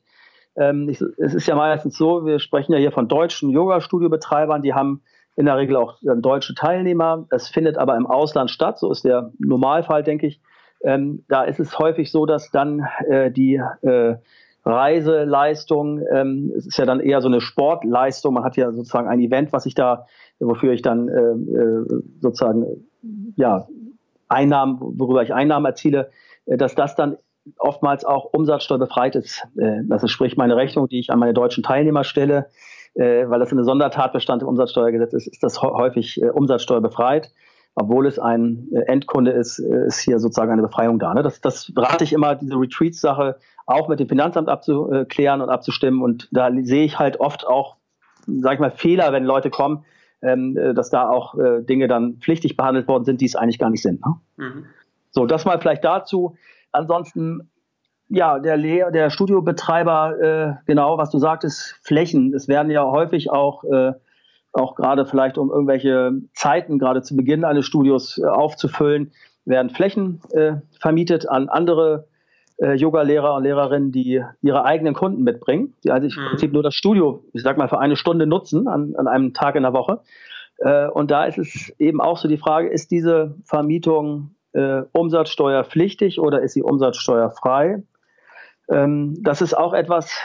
Ähm, 0.56 0.88
ich, 0.88 1.00
es 1.18 1.34
ist 1.34 1.46
ja 1.46 1.56
meistens 1.56 1.96
so, 1.96 2.24
wir 2.24 2.38
sprechen 2.38 2.72
ja 2.72 2.78
hier 2.78 2.92
von 2.92 3.08
deutschen 3.08 3.50
Yoga-Studio-Betreibern, 3.50 4.62
die 4.62 4.74
haben 4.74 5.02
in 5.34 5.46
der 5.46 5.56
Regel 5.56 5.76
auch 5.76 5.98
deutsche 6.02 6.54
Teilnehmer. 6.54 7.26
Es 7.30 7.48
findet 7.48 7.76
aber 7.76 7.96
im 7.96 8.06
Ausland 8.06 8.50
statt, 8.50 8.78
so 8.78 8.90
ist 8.90 9.04
der 9.04 9.32
Normalfall, 9.38 10.02
denke 10.02 10.26
ich. 10.26 10.40
Ähm, 10.82 11.24
da 11.28 11.44
ist 11.44 11.60
es 11.60 11.78
häufig 11.78 12.10
so, 12.10 12.26
dass 12.26 12.50
dann 12.50 12.86
äh, 13.08 13.30
die 13.30 13.60
äh, 13.82 14.16
Reiseleistung, 14.66 16.02
ähm, 16.12 16.52
es 16.56 16.66
ist 16.66 16.76
ja 16.76 16.84
dann 16.84 17.00
eher 17.00 17.20
so 17.20 17.28
eine 17.28 17.40
Sportleistung, 17.40 18.34
man 18.34 18.44
hat 18.44 18.56
ja 18.56 18.72
sozusagen 18.72 19.08
ein 19.08 19.20
Event, 19.20 19.52
was 19.52 19.64
ich 19.64 19.74
da 19.74 20.06
wofür 20.38 20.72
ich 20.72 20.82
dann 20.82 21.08
äh, 21.08 21.12
äh, 21.12 22.02
sozusagen 22.20 22.86
ja 23.36 23.66
Einnahmen, 24.28 24.78
worüber 24.80 25.22
ich 25.22 25.32
Einnahmen 25.32 25.66
erziele, 25.66 26.10
äh, 26.46 26.56
dass 26.56 26.74
das 26.74 26.94
dann 26.94 27.16
oftmals 27.58 28.04
auch 28.04 28.32
umsatzsteuerbefreit 28.32 29.16
ist. 29.16 29.46
Äh, 29.56 29.82
das 29.84 30.02
ist 30.02 30.10
sprich 30.10 30.36
meine 30.36 30.56
Rechnung, 30.56 30.88
die 30.88 30.98
ich 30.98 31.10
an 31.10 31.18
meine 31.18 31.34
deutschen 31.34 31.62
Teilnehmer 31.62 32.04
stelle, 32.04 32.46
äh, 32.94 33.28
weil 33.28 33.38
das 33.38 33.52
eine 33.52 33.64
Sondertatbestand 33.64 34.42
im 34.42 34.48
Umsatzsteuergesetz 34.48 35.12
ist, 35.14 35.26
ist 35.28 35.42
das 35.42 35.62
häufig 35.62 36.20
umsatzsteuerbefreit. 36.22 37.32
Obwohl 37.78 38.06
es 38.06 38.18
ein 38.18 38.68
äh, 38.72 38.80
Endkunde 38.90 39.32
ist, 39.32 39.58
äh, 39.58 39.86
ist 39.86 40.00
hier 40.00 40.18
sozusagen 40.18 40.50
eine 40.50 40.62
Befreiung 40.62 40.98
da. 40.98 41.12
Ne? 41.12 41.22
Das, 41.22 41.42
das 41.42 41.70
rate 41.76 42.04
ich 42.04 42.14
immer, 42.14 42.34
diese 42.34 42.54
Retreats-Sache 42.54 43.36
auch 43.66 43.88
mit 43.88 44.00
dem 44.00 44.08
Finanzamt 44.08 44.48
abzuklären 44.48 45.42
und 45.42 45.50
abzustimmen. 45.50 46.00
Und 46.00 46.28
da 46.32 46.50
sehe 46.62 46.84
ich 46.84 46.98
halt 46.98 47.20
oft 47.20 47.46
auch, 47.46 47.76
sage 48.26 48.54
ich 48.54 48.60
mal, 48.60 48.70
Fehler, 48.70 49.12
wenn 49.12 49.24
Leute 49.24 49.50
kommen, 49.50 49.84
ähm, 50.22 50.56
äh, 50.56 50.72
dass 50.72 50.88
da 50.88 51.10
auch 51.10 51.34
Dinge 51.36 51.86
dann 51.86 52.16
pflichtig 52.16 52.56
behandelt 52.56 52.88
worden 52.88 53.04
sind, 53.04 53.20
die 53.20 53.26
es 53.26 53.36
eigentlich 53.36 53.58
gar 53.58 53.68
nicht 53.68 53.82
sind. 53.82 54.00
Ne? 54.06 54.14
Mhm. 54.36 54.64
So, 55.10 55.26
das 55.26 55.44
mal 55.44 55.60
vielleicht 55.60 55.84
dazu. 55.84 56.36
Ansonsten, 56.72 57.50
ja, 58.08 58.38
der, 58.38 58.56
Lehr 58.56 58.90
der 58.90 59.10
Studiobetreiber, 59.10 60.20
äh, 60.20 60.54
genau, 60.66 60.96
was 60.96 61.10
du 61.10 61.18
sagtest, 61.18 61.78
Flächen. 61.82 62.32
Es 62.32 62.48
werden 62.48 62.70
ja 62.70 62.84
häufig 62.84 63.30
auch, 63.30 63.64
äh, 63.64 63.92
auch 64.56 64.74
gerade 64.74 65.06
vielleicht 65.06 65.38
um 65.38 65.50
irgendwelche 65.50 66.12
Zeiten, 66.34 66.78
gerade 66.78 67.02
zu 67.02 67.16
Beginn 67.16 67.44
eines 67.44 67.66
Studios 67.66 68.18
äh, 68.18 68.26
aufzufüllen, 68.26 69.12
werden 69.44 69.70
Flächen 69.70 70.20
äh, 70.32 70.54
vermietet 70.80 71.28
an 71.28 71.48
andere 71.48 72.06
äh, 72.58 72.74
Yoga-Lehrer 72.74 73.34
und 73.34 73.44
Lehrerinnen, 73.44 73.92
die 73.92 74.22
ihre 74.42 74.64
eigenen 74.64 74.94
Kunden 74.94 75.22
mitbringen, 75.22 75.74
die 75.84 75.90
also 75.90 76.08
im 76.08 76.22
mhm. 76.22 76.28
Prinzip 76.30 76.52
nur 76.52 76.62
das 76.62 76.74
Studio, 76.74 77.22
ich 77.32 77.42
sag 77.42 77.56
mal, 77.58 77.68
für 77.68 77.78
eine 77.78 77.96
Stunde 77.96 78.26
nutzen 78.26 78.66
an, 78.66 78.94
an 78.96 79.06
einem 79.06 79.34
Tag 79.34 79.54
in 79.56 79.62
der 79.62 79.72
Woche. 79.72 80.00
Äh, 80.58 80.88
und 80.88 81.10
da 81.10 81.24
ist 81.24 81.38
es 81.38 81.72
eben 81.78 82.00
auch 82.00 82.16
so 82.16 82.28
die 82.28 82.38
Frage, 82.38 82.68
ist 82.68 82.90
diese 82.90 83.34
Vermietung 83.44 84.34
äh, 84.52 84.82
umsatzsteuerpflichtig 84.92 86.18
oder 86.18 86.42
ist 86.42 86.54
sie 86.54 86.62
umsatzsteuerfrei? 86.62 87.82
Ähm, 88.70 89.14
das 89.22 89.42
ist 89.42 89.54
auch 89.54 89.74
etwas, 89.74 90.18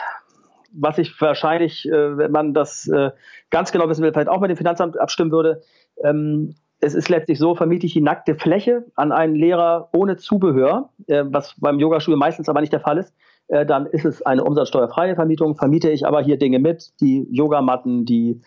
was 0.73 0.97
ich 0.97 1.19
wahrscheinlich, 1.19 1.87
äh, 1.87 2.17
wenn 2.17 2.31
man 2.31 2.53
das 2.53 2.87
äh, 2.87 3.11
ganz 3.49 3.71
genau 3.71 3.89
wissen 3.89 4.03
will, 4.03 4.13
vielleicht 4.13 4.29
auch 4.29 4.39
mit 4.39 4.49
dem 4.49 4.57
Finanzamt 4.57 4.99
abstimmen 4.99 5.31
würde. 5.31 5.61
Ähm, 6.03 6.55
es 6.79 6.95
ist 6.95 7.09
letztlich 7.09 7.37
so, 7.37 7.55
vermiete 7.55 7.85
ich 7.85 7.93
die 7.93 8.01
nackte 8.01 8.35
Fläche 8.35 8.85
an 8.95 9.11
einen 9.11 9.35
Lehrer 9.35 9.89
ohne 9.93 10.17
Zubehör, 10.17 10.89
äh, 11.07 11.23
was 11.27 11.55
beim 11.59 11.79
Yogastudio 11.79 12.17
meistens 12.17 12.49
aber 12.49 12.61
nicht 12.61 12.73
der 12.73 12.79
Fall 12.79 12.97
ist, 12.97 13.13
äh, 13.47 13.65
dann 13.65 13.85
ist 13.85 14.05
es 14.05 14.21
eine 14.21 14.43
umsatzsteuerfreie 14.43 15.15
Vermietung. 15.15 15.55
Vermiete 15.55 15.89
ich 15.89 16.05
aber 16.05 16.21
hier 16.21 16.37
Dinge 16.37 16.59
mit, 16.59 16.99
die 17.01 17.27
Yogamatten, 17.31 18.05
die 18.05 18.41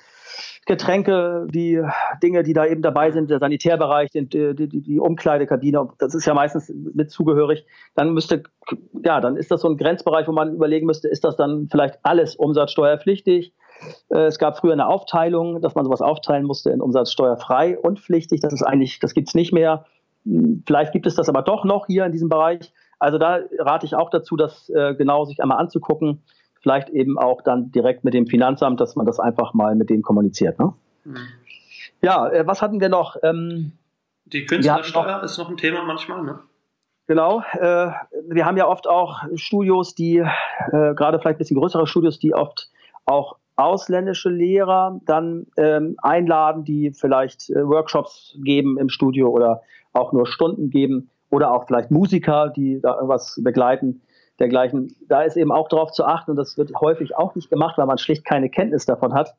Getränke, 0.67 1.47
die 1.51 1.83
Dinge, 2.23 2.43
die 2.43 2.55
da 2.55 2.67
eben 2.67 2.83
dabei 2.83 3.11
sind, 3.11 3.31
der 3.31 3.39
Sanitärbereich, 3.39 4.11
die, 4.11 4.27
die, 4.27 4.69
die 4.69 4.99
Umkleidekabine, 4.99 5.89
das 5.99 6.15
ist 6.15 6.27
ja 6.27 6.35
meistens 6.35 6.73
mit 6.95 7.11
zugehörig, 7.11 7.67
dann 7.95 8.15
müsste, 8.15 8.43
ja, 9.05 9.21
dann 9.21 9.37
ist 9.37 9.51
das 9.51 9.61
so 9.61 9.69
ein 9.69 9.77
Grenzbereich, 9.77 10.27
wo 10.27 10.33
man 10.33 10.55
überlegen 10.55 10.87
müsste, 10.87 11.09
ist 11.09 11.25
das 11.25 11.37
dann 11.37 11.69
vielleicht 11.71 11.99
alles 12.03 12.35
umsatzsteuerpflichtig? 12.37 13.53
Äh, 14.09 14.27
es 14.27 14.39
gab 14.39 14.59
früher 14.59 14.73
eine 14.73 14.87
Aufteilung, 14.87 15.61
dass 15.61 15.75
man 15.75 15.85
sowas 15.85 16.01
aufteilen 16.01 16.47
musste 16.47 16.71
in 16.71 16.81
umsatzsteuerfrei 16.81 17.79
und 17.79 18.01
pflichtig. 18.01 18.41
Das 18.41 18.53
ist 18.53 18.63
eigentlich, 18.63 19.01
das 19.01 19.15
gibt 19.15 19.29
es 19.29 19.35
nicht 19.35 19.53
mehr. 19.53 19.85
Hm, 20.25 20.63
vielleicht 20.67 20.93
gibt 20.93 21.07
es 21.07 21.15
das 21.15 21.29
aber 21.29 21.43
doch 21.43 21.65
noch 21.65 21.87
hier 21.87 22.07
in 22.07 22.13
diesem 22.13 22.29
Bereich. 22.29 22.73
Also 22.99 23.19
da 23.19 23.41
rate 23.59 23.87
ich 23.87 23.95
auch 23.95 24.11
dazu, 24.11 24.37
das 24.37 24.69
äh, 24.71 24.95
genau 24.95 25.25
sich 25.25 25.43
einmal 25.43 25.59
anzugucken. 25.59 26.23
Vielleicht 26.61 26.89
eben 26.91 27.19
auch 27.19 27.43
dann 27.43 27.73
direkt 27.73 28.05
mit 28.05 28.15
dem 28.15 28.27
Finanzamt, 28.27 28.81
dass 28.81 28.97
man 28.97 29.05
das 29.05 29.21
einfach 29.21 29.53
mal 29.53 29.75
mit 29.75 29.91
denen 29.91 30.03
kommuniziert. 30.03 30.59
Ne? 30.59 30.73
Mhm. 31.05 31.17
Ja, 32.01 32.29
äh, 32.29 32.47
was 32.47 32.63
hatten 32.63 32.81
wir 32.81 32.89
noch? 32.89 33.17
Ähm, 33.23 33.73
Die 34.27 34.47
Künstlersteuer 34.47 35.19
noch, 35.19 35.23
ist 35.23 35.39
noch 35.39 35.51
ein 35.51 35.57
Thema 35.57 35.85
manchmal, 35.85 36.23
ne? 36.23 36.39
Genau. 37.07 37.43
Äh, 37.53 37.91
wir 38.29 38.47
haben 38.47 38.57
ja 38.57 38.67
oft 38.67 38.89
auch 38.89 39.23
Studios, 39.35 39.95
die, 39.95 40.19
äh, 40.19 40.95
gerade 40.95 41.19
vielleicht 41.19 41.37
ein 41.37 41.39
bisschen 41.39 41.59
größere 41.59 41.87
Studios, 41.87 42.19
die 42.19 42.35
oft 42.35 42.71
auch 43.05 43.37
ausländische 43.57 44.31
Lehrer 44.31 45.01
dann 45.05 45.47
ähm, 45.57 45.97
einladen, 46.03 46.65
die 46.65 46.93
vielleicht 46.93 47.51
äh, 47.51 47.67
Workshops 47.67 48.37
geben 48.43 48.79
im 48.79 48.89
Studio 48.89 49.29
oder 49.29 49.63
auch 49.93 50.13
nur 50.13 50.27
Stunden 50.27 50.71
geben 50.71 51.11
oder 51.35 51.53
auch 51.53 51.67
vielleicht 51.67 51.91
Musiker, 51.91 52.53
die 52.55 52.81
da 52.81 52.95
irgendwas 52.95 53.41
begleiten, 53.43 54.03
dergleichen. 54.39 54.95
Da 55.09 55.23
ist 55.23 55.37
eben 55.37 55.51
auch 55.51 55.69
darauf 55.69 55.91
zu 55.91 56.05
achten, 56.05 56.31
und 56.33 56.37
das 56.37 56.57
wird 56.57 56.73
häufig 56.81 57.17
auch 57.17 57.35
nicht 57.35 57.51
gemacht, 57.51 57.77
weil 57.77 57.87
man 57.87 57.99
schlicht 57.99 58.25
keine 58.25 58.49
Kenntnis 58.49 58.87
davon 58.87 59.15
hat, 59.15 59.35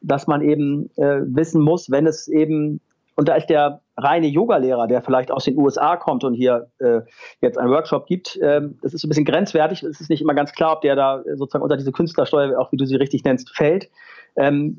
dass 0.00 0.26
man 0.26 0.42
eben 0.42 0.90
äh, 0.96 1.20
wissen 1.24 1.62
muss, 1.62 1.90
wenn 1.90 2.06
es 2.06 2.28
eben 2.28 2.80
und 3.16 3.28
da 3.28 3.34
ist 3.34 3.50
der 3.50 3.80
reine 3.96 4.28
Yogalehrer, 4.28 4.86
der 4.86 5.02
vielleicht 5.02 5.32
aus 5.32 5.44
den 5.44 5.58
USA 5.58 5.96
kommt 5.96 6.22
und 6.22 6.34
hier 6.34 6.70
äh, 6.78 7.00
jetzt 7.40 7.58
einen 7.58 7.68
Workshop 7.68 8.06
gibt, 8.06 8.38
ähm, 8.40 8.78
das 8.80 8.94
ist 8.94 9.02
ein 9.02 9.08
bisschen 9.08 9.24
grenzwertig. 9.24 9.82
Es 9.82 10.00
ist 10.00 10.08
nicht 10.08 10.22
immer 10.22 10.34
ganz 10.34 10.52
klar, 10.52 10.74
ob 10.74 10.82
der 10.82 10.94
da 10.94 11.24
sozusagen 11.34 11.64
unter 11.64 11.76
diese 11.76 11.90
Künstlersteuer, 11.90 12.56
auch 12.56 12.70
wie 12.70 12.76
du 12.76 12.86
sie 12.86 12.94
richtig 12.94 13.24
nennst, 13.24 13.50
fällt. 13.56 13.90
Ähm, 14.36 14.76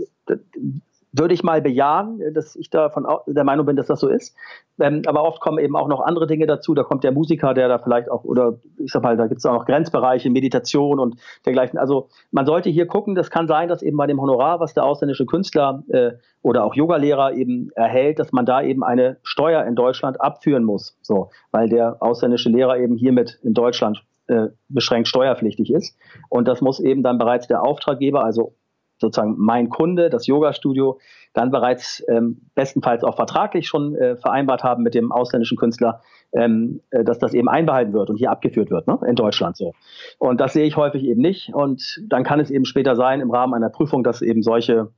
würde 1.12 1.34
ich 1.34 1.44
mal 1.44 1.62
bejahen, 1.62 2.22
dass 2.34 2.56
ich 2.56 2.70
davon 2.70 3.08
der 3.28 3.44
Meinung 3.44 3.66
bin, 3.66 3.76
dass 3.76 3.88
das 3.88 4.00
so 4.00 4.08
ist. 4.08 4.36
Ähm, 4.80 5.02
aber 5.08 5.24
oft 5.24 5.42
kommen 5.42 5.58
eben 5.58 5.76
auch 5.76 5.88
noch 5.88 6.02
andere 6.02 6.28
Dinge 6.28 6.46
dazu. 6.46 6.74
Da 6.74 6.84
kommt 6.84 7.04
der 7.04 7.12
Musiker, 7.12 7.54
der 7.54 7.68
da 7.68 7.80
vielleicht 7.80 8.10
auch, 8.10 8.24
oder 8.24 8.60
ich 8.78 8.92
sag 8.92 9.04
mal, 9.04 9.18
da 9.18 9.28
gibt 9.28 9.40
es 9.40 9.46
auch 9.46 9.54
noch 9.54 9.66
Grenzbereiche, 9.66 10.30
Meditation 10.30 11.00
und 11.00 11.20
dergleichen. 11.46 11.80
Also 11.80 12.10
man 12.32 12.46
sollte 12.46 12.70
hier 12.70 12.86
gucken, 12.86 13.16
das 13.16 13.32
kann 13.32 13.48
sein, 13.48 13.70
dass 13.70 13.82
eben 13.82 13.98
bei 13.98 14.08
dem 14.08 14.22
Honorar, 14.22 14.60
was 14.60 14.74
der 14.74 14.86
ausländische 14.86 15.26
Künstler 15.26 15.84
äh, 15.90 16.12
oder 16.42 16.64
auch 16.64 16.76
Yogalehrer 16.76 17.34
eben 17.34 17.70
erhält, 17.76 18.20
dass 18.20 18.32
man 18.32 18.46
da 18.46 18.62
eben 18.62 18.84
eine 18.84 19.18
Steuer 19.24 19.66
in 19.66 19.76
Deutschland 19.76 20.22
abführen 20.22 20.64
muss. 20.64 20.98
So, 21.02 21.30
weil 21.52 21.70
der 21.70 21.98
ausländische 22.02 22.50
Lehrer 22.50 22.78
eben 22.78 22.96
hiermit 22.96 23.40
in 23.44 23.54
Deutschland 23.54 24.04
äh, 24.28 24.50
beschränkt 24.68 25.08
steuerpflichtig 25.08 25.74
ist. 25.74 25.98
Und 26.30 26.48
das 26.48 26.62
muss 26.62 26.80
eben 26.80 27.02
dann 27.02 27.18
bereits 27.18 27.48
der 27.48 27.64
Auftraggeber, 27.64 28.24
also 28.24 28.54
sozusagen 29.00 29.36
mein 29.38 29.70
Kunde, 29.70 30.10
das 30.10 30.28
Yoga-Studio, 30.28 31.00
dann 31.34 31.52
bereits 31.52 32.04
ähm, 32.10 32.42
bestenfalls 32.56 33.04
auch 33.04 33.16
vertraglich 33.16 33.68
schon 33.68 33.96
äh, 33.96 34.16
vereinbart 34.18 34.64
haben 34.64 34.84
mit 34.84 34.94
dem 34.94 35.12
ausländischen 35.12 35.58
Künstler, 35.58 36.02
ähm, 36.34 36.82
äh, 36.92 37.04
dass 37.04 37.20
das 37.20 37.34
eben 37.34 37.50
einbehalten 37.50 37.94
wird 37.94 38.10
und 38.10 38.18
hier 38.18 38.32
abgeführt 38.32 38.72
wird, 38.72 38.88
ne? 38.88 39.00
in 39.08 39.16
Deutschland 39.16 39.56
so. 39.56 39.74
Und 40.18 40.42
das 40.42 40.54
sehe 40.54 40.66
ich 40.66 40.76
häufig 40.76 41.04
eben 41.04 41.22
nicht. 41.22 41.54
Und 41.54 42.02
dann 42.08 42.24
kann 42.24 42.40
es 42.40 42.52
eben 42.52 42.66
später 42.66 42.96
sein, 42.96 43.22
im 43.22 43.32
Rahmen 43.32 43.54
einer 43.54 43.70
Prüfung, 43.70 44.04
dass 44.04 44.22
eben 44.22 44.44
solche 44.44 44.92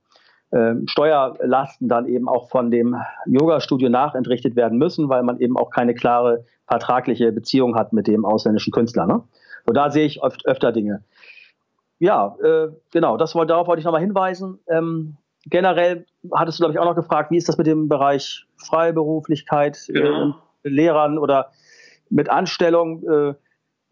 äh, 0.51 0.73
Steuerlasten 0.85 1.87
dann 1.87 2.07
eben 2.07 2.27
auch 2.27 2.49
von 2.49 2.71
dem 2.71 2.95
Yoga-Studio 3.25 3.89
nachentrichtet 3.89 4.55
werden 4.55 4.77
müssen, 4.77 5.09
weil 5.09 5.23
man 5.23 5.39
eben 5.39 5.57
auch 5.57 5.69
keine 5.69 5.93
klare 5.93 6.45
vertragliche 6.67 7.31
Beziehung 7.31 7.75
hat 7.75 7.93
mit 7.93 8.07
dem 8.07 8.25
ausländischen 8.25 8.71
Künstler. 8.71 9.05
Ne? 9.05 9.23
Und 9.65 9.75
da 9.75 9.89
sehe 9.89 10.05
ich 10.05 10.23
oft 10.23 10.45
öfter 10.45 10.71
Dinge 10.71 11.03
ja, 12.01 12.35
äh, 12.43 12.69
genau, 12.91 13.15
das, 13.15 13.33
darauf 13.33 13.67
wollte 13.67 13.79
ich 13.79 13.85
nochmal 13.85 14.01
hinweisen. 14.01 14.57
Ähm, 14.67 15.17
generell 15.45 16.07
hattest 16.33 16.57
du, 16.57 16.63
glaube 16.63 16.73
ich, 16.73 16.79
auch 16.79 16.85
noch 16.85 16.95
gefragt, 16.95 17.29
wie 17.29 17.37
ist 17.37 17.47
das 17.47 17.59
mit 17.59 17.67
dem 17.67 17.87
Bereich 17.87 18.47
Freiberuflichkeit, 18.57 19.77
äh, 19.89 19.93
genau. 19.93 20.35
äh, 20.63 20.69
Lehrern 20.69 21.19
oder 21.19 21.51
mit 22.09 22.27
Anstellung? 22.27 23.07
Äh, 23.07 23.35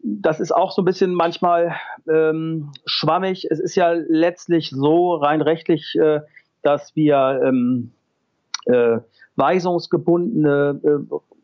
das 0.02 0.40
ist 0.40 0.50
auch 0.50 0.72
so 0.72 0.82
ein 0.82 0.86
bisschen 0.86 1.14
manchmal 1.14 1.76
ähm, 2.12 2.72
schwammig. 2.84 3.46
Es 3.48 3.60
ist 3.60 3.76
ja 3.76 3.92
letztlich 3.92 4.70
so 4.70 5.14
rein 5.14 5.40
rechtlich, 5.40 5.94
äh, 5.94 6.20
dass 6.62 6.96
wir 6.96 7.40
ähm, 7.44 7.92
äh, 8.64 8.98
weisungsgebundene 9.36 10.80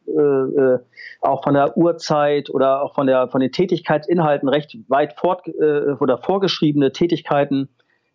äh, 0.09 0.21
äh, 0.21 0.79
auch 1.21 1.43
von 1.43 1.55
der 1.55 1.77
Uhrzeit 1.77 2.51
oder 2.51 2.83
auch 2.83 2.95
von, 2.95 3.07
der, 3.07 3.29
von 3.29 3.41
den 3.41 3.53
Tätigkeitsinhalten 3.53 4.49
recht 4.49 4.77
weit 4.89 5.15
fort 5.19 5.47
äh, 5.47 5.93
oder 6.01 6.19
vorgeschriebene 6.19 6.93
Tätigkeiten, 6.93 7.69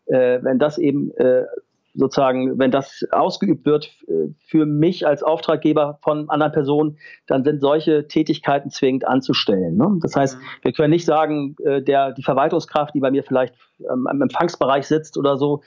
äh, 0.05 0.39
wenn 0.41 0.59
das 0.59 0.77
eben 0.77 1.11
äh, 1.17 1.45
sozusagen, 1.93 2.57
wenn 2.57 2.71
das 2.71 3.05
ausgeübt 3.11 3.65
wird 3.65 3.91
äh, 4.07 4.33
für 4.45 4.65
mich 4.65 5.05
als 5.05 5.23
Auftraggeber 5.23 5.99
von 6.01 6.29
anderen 6.29 6.53
Personen, 6.53 6.97
dann 7.27 7.43
sind 7.43 7.61
solche 7.61 8.07
Tätigkeiten 8.07 8.69
zwingend 8.69 9.07
anzustellen. 9.07 9.75
Ne? 9.75 9.99
Das 10.01 10.15
heißt, 10.15 10.37
mhm. 10.37 10.41
wir 10.61 10.71
können 10.73 10.91
nicht 10.91 11.05
sagen, 11.05 11.55
äh, 11.63 11.81
der, 11.81 12.13
die 12.13 12.23
Verwaltungskraft, 12.23 12.95
die 12.95 12.99
bei 12.99 13.11
mir 13.11 13.23
vielleicht 13.23 13.55
ähm, 13.79 14.07
im 14.11 14.21
Empfangsbereich 14.21 14.87
sitzt 14.87 15.17
oder 15.17 15.37
so, 15.37 15.61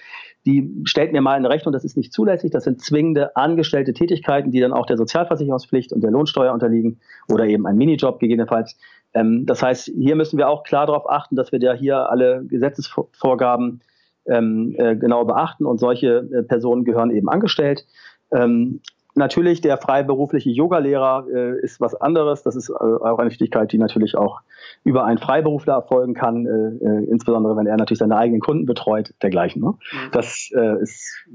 die 0.47 0.83
stellt 0.85 1.13
mir 1.13 1.21
mal 1.21 1.37
eine 1.37 1.49
Rechnung, 1.49 1.73
das 1.73 1.85
ist 1.85 1.97
nicht 1.97 2.13
zulässig, 2.13 2.51
das 2.51 2.65
sind 2.65 2.81
zwingende 2.81 3.35
angestellte 3.37 3.93
Tätigkeiten, 3.93 4.51
die 4.51 4.61
dann 4.61 4.73
auch 4.73 4.87
der 4.87 4.97
Sozialversicherungspflicht 4.97 5.93
und 5.93 6.03
der 6.03 6.11
Lohnsteuer 6.11 6.53
unterliegen 6.53 7.01
oder 7.29 7.45
eben 7.47 7.67
ein 7.67 7.77
Minijob 7.77 8.19
gegebenenfalls. 8.19 8.77
Ähm, 9.15 9.47
das 9.47 9.63
heißt, 9.63 9.93
hier 9.97 10.17
müssen 10.17 10.39
wir 10.39 10.49
auch 10.49 10.65
klar 10.65 10.87
darauf 10.87 11.09
achten, 11.09 11.37
dass 11.37 11.53
wir 11.53 11.59
da 11.59 11.75
hier 11.75 12.11
alle 12.11 12.45
Gesetzesvorgaben 12.47 13.81
ähm, 14.27 14.75
äh, 14.79 14.97
genau 14.97 15.25
beachten 15.25 15.67
und 15.67 15.79
solche 15.79 16.29
äh, 16.33 16.43
Personen 16.43 16.85
gehören 16.85 17.11
eben 17.11 17.29
angestellt. 17.29 17.87
Ähm, 18.33 18.81
natürlich, 19.15 19.61
der 19.61 19.79
freiberufliche 19.79 20.51
Yogalehrer 20.51 21.27
äh, 21.33 21.61
ist 21.61 21.81
was 21.81 21.95
anderes. 21.95 22.43
Das 22.43 22.57
ist 22.57 22.71
äh, 22.71 22.73
auch 22.73 23.19
eine 23.19 23.31
Tätigkeit, 23.31 23.73
die 23.73 23.79
natürlich 23.79 24.17
auch 24.17 24.41
über 24.83 25.05
einen 25.05 25.19
Freiberufler 25.19 25.75
erfolgen 25.75 26.15
kann, 26.15 26.47
äh, 26.47 26.85
äh, 26.85 27.05
insbesondere 27.05 27.57
wenn 27.57 27.67
er 27.67 27.77
natürlich 27.77 27.99
seine 27.99 28.17
eigenen 28.17 28.41
Kunden 28.41 28.67
betreut, 28.67 29.15
dergleichen. 29.23 29.63
Ne? 29.63 29.69
Mhm. 29.71 30.11
Das, 30.13 30.51
ist, 30.81 31.27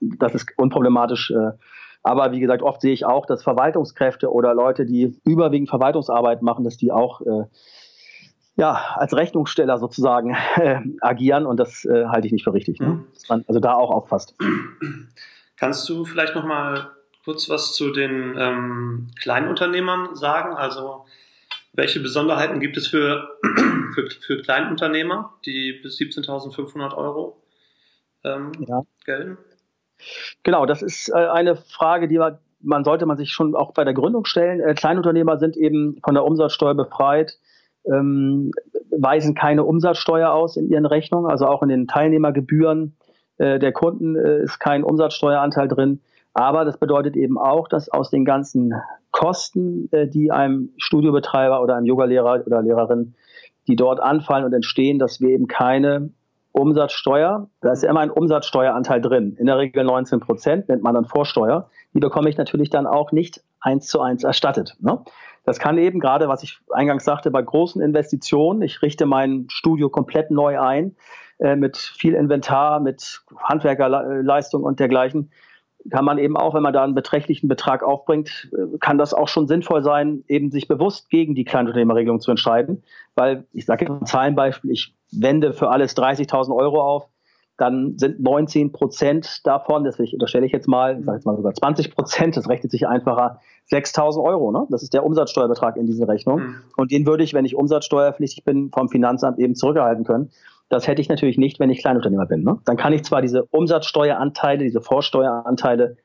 das 0.00 0.34
ist 0.34 0.52
unproblematisch. 0.56 1.32
aber 2.02 2.32
wie 2.32 2.40
gesagt, 2.40 2.62
oft 2.62 2.80
sehe 2.80 2.92
ich 2.92 3.04
auch, 3.04 3.26
dass 3.26 3.42
Verwaltungskräfte 3.42 4.32
oder 4.32 4.54
Leute, 4.54 4.84
die 4.84 5.18
überwiegend 5.24 5.68
Verwaltungsarbeit 5.68 6.42
machen, 6.42 6.64
dass 6.64 6.76
die 6.76 6.92
auch 6.92 7.20
ja, 8.56 8.94
als 8.94 9.14
Rechnungssteller 9.14 9.78
sozusagen 9.78 10.36
äh, 10.56 10.80
agieren 11.00 11.46
und 11.46 11.58
das 11.58 11.84
äh, 11.84 12.06
halte 12.06 12.26
ich 12.26 12.32
nicht 12.32 12.44
für 12.44 12.54
richtig. 12.54 12.80
Ne? 12.80 12.86
Mhm. 12.86 13.06
Dass 13.12 13.28
man 13.28 13.44
also 13.46 13.60
da 13.60 13.74
auch 13.74 13.90
aufpasst. 13.90 14.34
Kannst 15.56 15.88
du 15.88 16.04
vielleicht 16.04 16.34
noch 16.34 16.44
mal 16.44 16.90
kurz 17.24 17.48
was 17.48 17.74
zu 17.74 17.92
den 17.92 18.34
ähm, 18.38 19.08
Kleinunternehmern 19.20 20.14
sagen? 20.14 20.54
Also 20.54 21.04
welche 21.74 22.00
Besonderheiten 22.00 22.60
gibt 22.60 22.78
es 22.78 22.88
für, 22.88 23.28
für, 23.94 24.08
für 24.10 24.40
Kleinunternehmer, 24.40 25.34
die 25.44 25.78
bis 25.82 25.98
17.500 25.98 26.96
Euro 26.96 27.42
ähm, 28.24 28.52
ja. 28.66 28.82
gelten? 29.04 29.36
Genau, 30.42 30.64
das 30.64 30.82
ist 30.82 31.10
äh, 31.10 31.14
eine 31.14 31.56
Frage, 31.56 32.08
die 32.08 32.18
man, 32.18 32.38
man, 32.60 32.84
sollte 32.84 33.04
man 33.04 33.18
sich 33.18 33.32
schon 33.32 33.54
auch 33.54 33.72
bei 33.72 33.84
der 33.84 33.94
Gründung 33.94 34.24
stellen. 34.24 34.60
Äh, 34.60 34.74
Kleinunternehmer 34.74 35.38
sind 35.38 35.56
eben 35.58 36.00
von 36.02 36.14
der 36.14 36.24
Umsatzsteuer 36.24 36.74
befreit 36.74 37.38
ähm, 37.92 38.52
weisen 38.90 39.34
keine 39.34 39.64
Umsatzsteuer 39.64 40.32
aus 40.32 40.56
in 40.56 40.68
ihren 40.68 40.86
Rechnungen, 40.86 41.30
also 41.30 41.46
auch 41.46 41.62
in 41.62 41.68
den 41.68 41.86
Teilnehmergebühren 41.86 42.96
äh, 43.38 43.58
der 43.58 43.72
Kunden 43.72 44.16
äh, 44.16 44.42
ist 44.42 44.58
kein 44.58 44.84
Umsatzsteueranteil 44.84 45.68
drin. 45.68 46.00
Aber 46.34 46.64
das 46.64 46.78
bedeutet 46.78 47.16
eben 47.16 47.38
auch, 47.38 47.68
dass 47.68 47.88
aus 47.88 48.10
den 48.10 48.24
ganzen 48.24 48.74
Kosten, 49.10 49.88
äh, 49.92 50.06
die 50.06 50.30
einem 50.30 50.70
Studiobetreiber 50.76 51.62
oder 51.62 51.76
einem 51.76 51.86
Yogalehrer 51.86 52.42
oder 52.44 52.62
Lehrerin, 52.62 53.14
die 53.66 53.76
dort 53.76 54.00
anfallen 54.00 54.44
und 54.44 54.52
entstehen, 54.52 54.98
dass 54.98 55.20
wir 55.20 55.30
eben 55.30 55.46
keine 55.46 56.10
Umsatzsteuer, 56.52 57.48
da 57.60 57.72
ist 57.72 57.84
immer 57.84 58.00
ein 58.00 58.10
Umsatzsteueranteil 58.10 59.00
drin, 59.00 59.36
in 59.38 59.46
der 59.46 59.58
Regel 59.58 59.84
19 59.84 60.20
Prozent, 60.20 60.68
nennt 60.68 60.82
man 60.82 60.94
dann 60.94 61.04
Vorsteuer, 61.04 61.68
die 61.92 62.00
bekomme 62.00 62.30
ich 62.30 62.38
natürlich 62.38 62.70
dann 62.70 62.86
auch 62.86 63.12
nicht 63.12 63.42
eins 63.60 63.86
zu 63.86 64.00
eins 64.00 64.24
erstattet. 64.24 64.76
Ne? 64.80 65.02
Das 65.44 65.58
kann 65.58 65.78
eben 65.78 66.00
gerade, 66.00 66.28
was 66.28 66.42
ich 66.42 66.58
eingangs 66.70 67.04
sagte, 67.04 67.30
bei 67.30 67.42
großen 67.42 67.80
Investitionen, 67.80 68.62
ich 68.62 68.82
richte 68.82 69.06
mein 69.06 69.46
Studio 69.48 69.88
komplett 69.88 70.30
neu 70.30 70.60
ein, 70.60 70.96
äh, 71.38 71.54
mit 71.54 71.76
viel 71.76 72.14
Inventar, 72.14 72.80
mit 72.80 73.22
Handwerkerleistung 73.38 74.64
und 74.64 74.80
dergleichen, 74.80 75.30
kann 75.90 76.04
man 76.04 76.18
eben 76.18 76.36
auch, 76.36 76.54
wenn 76.54 76.62
man 76.62 76.72
da 76.72 76.82
einen 76.82 76.94
beträchtlichen 76.94 77.48
Betrag 77.48 77.82
aufbringt, 77.82 78.50
äh, 78.52 78.78
kann 78.78 78.98
das 78.98 79.14
auch 79.14 79.28
schon 79.28 79.46
sinnvoll 79.46 79.82
sein, 79.82 80.24
eben 80.26 80.50
sich 80.50 80.66
bewusst 80.66 81.10
gegen 81.10 81.34
die 81.34 81.44
Kleinunternehmerregelung 81.44 82.20
zu 82.20 82.30
entscheiden. 82.30 82.82
Weil, 83.14 83.46
ich 83.52 83.66
sage 83.66 83.84
jetzt 83.84 84.00
ein 84.00 84.06
Zahlenbeispiel, 84.06 84.70
ich 84.70 84.96
wende 85.12 85.52
für 85.52 85.70
alles 85.70 85.96
30.000 85.96 86.54
Euro 86.54 86.82
auf, 86.82 87.08
dann 87.56 87.96
sind 87.98 88.20
19 88.20 88.72
Prozent 88.72 89.46
davon, 89.46 89.84
das 89.84 89.98
unterstelle 89.98 90.44
ich 90.44 90.52
jetzt 90.52 90.68
mal, 90.68 90.98
ich 90.98 91.04
sage 91.06 91.16
jetzt 91.16 91.24
mal 91.24 91.36
sogar 91.36 91.54
20 91.54 91.94
Prozent, 91.94 92.36
das 92.36 92.48
rechnet 92.48 92.70
sich 92.70 92.86
einfacher, 92.86 93.40
6.000 93.70 94.22
Euro. 94.22 94.52
Ne? 94.52 94.66
Das 94.70 94.82
ist 94.82 94.92
der 94.92 95.04
Umsatzsteuerbetrag 95.04 95.76
in 95.76 95.86
dieser 95.86 96.06
Rechnung. 96.06 96.40
Mhm. 96.40 96.56
Und 96.76 96.92
den 96.92 97.06
würde 97.06 97.24
ich, 97.24 97.34
wenn 97.34 97.44
ich 97.44 97.56
umsatzsteuerpflichtig 97.56 98.44
bin, 98.44 98.70
vom 98.70 98.88
Finanzamt 98.88 99.38
eben 99.38 99.54
zurückerhalten 99.54 100.04
können. 100.04 100.30
Das 100.68 100.86
hätte 100.86 101.00
ich 101.00 101.08
natürlich 101.08 101.38
nicht, 101.38 101.58
wenn 101.60 101.70
ich 101.70 101.78
Kleinunternehmer 101.78 102.26
bin. 102.26 102.42
Ne? 102.42 102.58
Dann 102.64 102.76
kann 102.76 102.92
ich 102.92 103.04
zwar 103.04 103.22
diese 103.22 103.44
Umsatzsteueranteile, 103.44 104.64
diese 104.64 104.80
Vorsteueranteile 104.80 105.96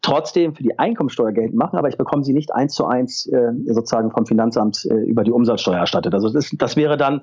trotzdem 0.00 0.54
für 0.54 0.62
die 0.62 0.78
Einkommensteuer 0.78 1.32
geltend 1.32 1.56
machen, 1.56 1.78
aber 1.78 1.88
ich 1.88 1.96
bekomme 1.96 2.24
sie 2.24 2.32
nicht 2.32 2.52
eins 2.52 2.74
zu 2.74 2.86
eins 2.86 3.26
äh, 3.26 3.52
sozusagen 3.66 4.10
vom 4.10 4.26
Finanzamt 4.26 4.84
äh, 4.84 4.94
über 4.94 5.22
die 5.22 5.30
Umsatzsteuer 5.30 5.78
erstattet. 5.78 6.12
Also 6.14 6.28
das, 6.28 6.50
das 6.58 6.76
wäre 6.76 6.96
dann 6.96 7.22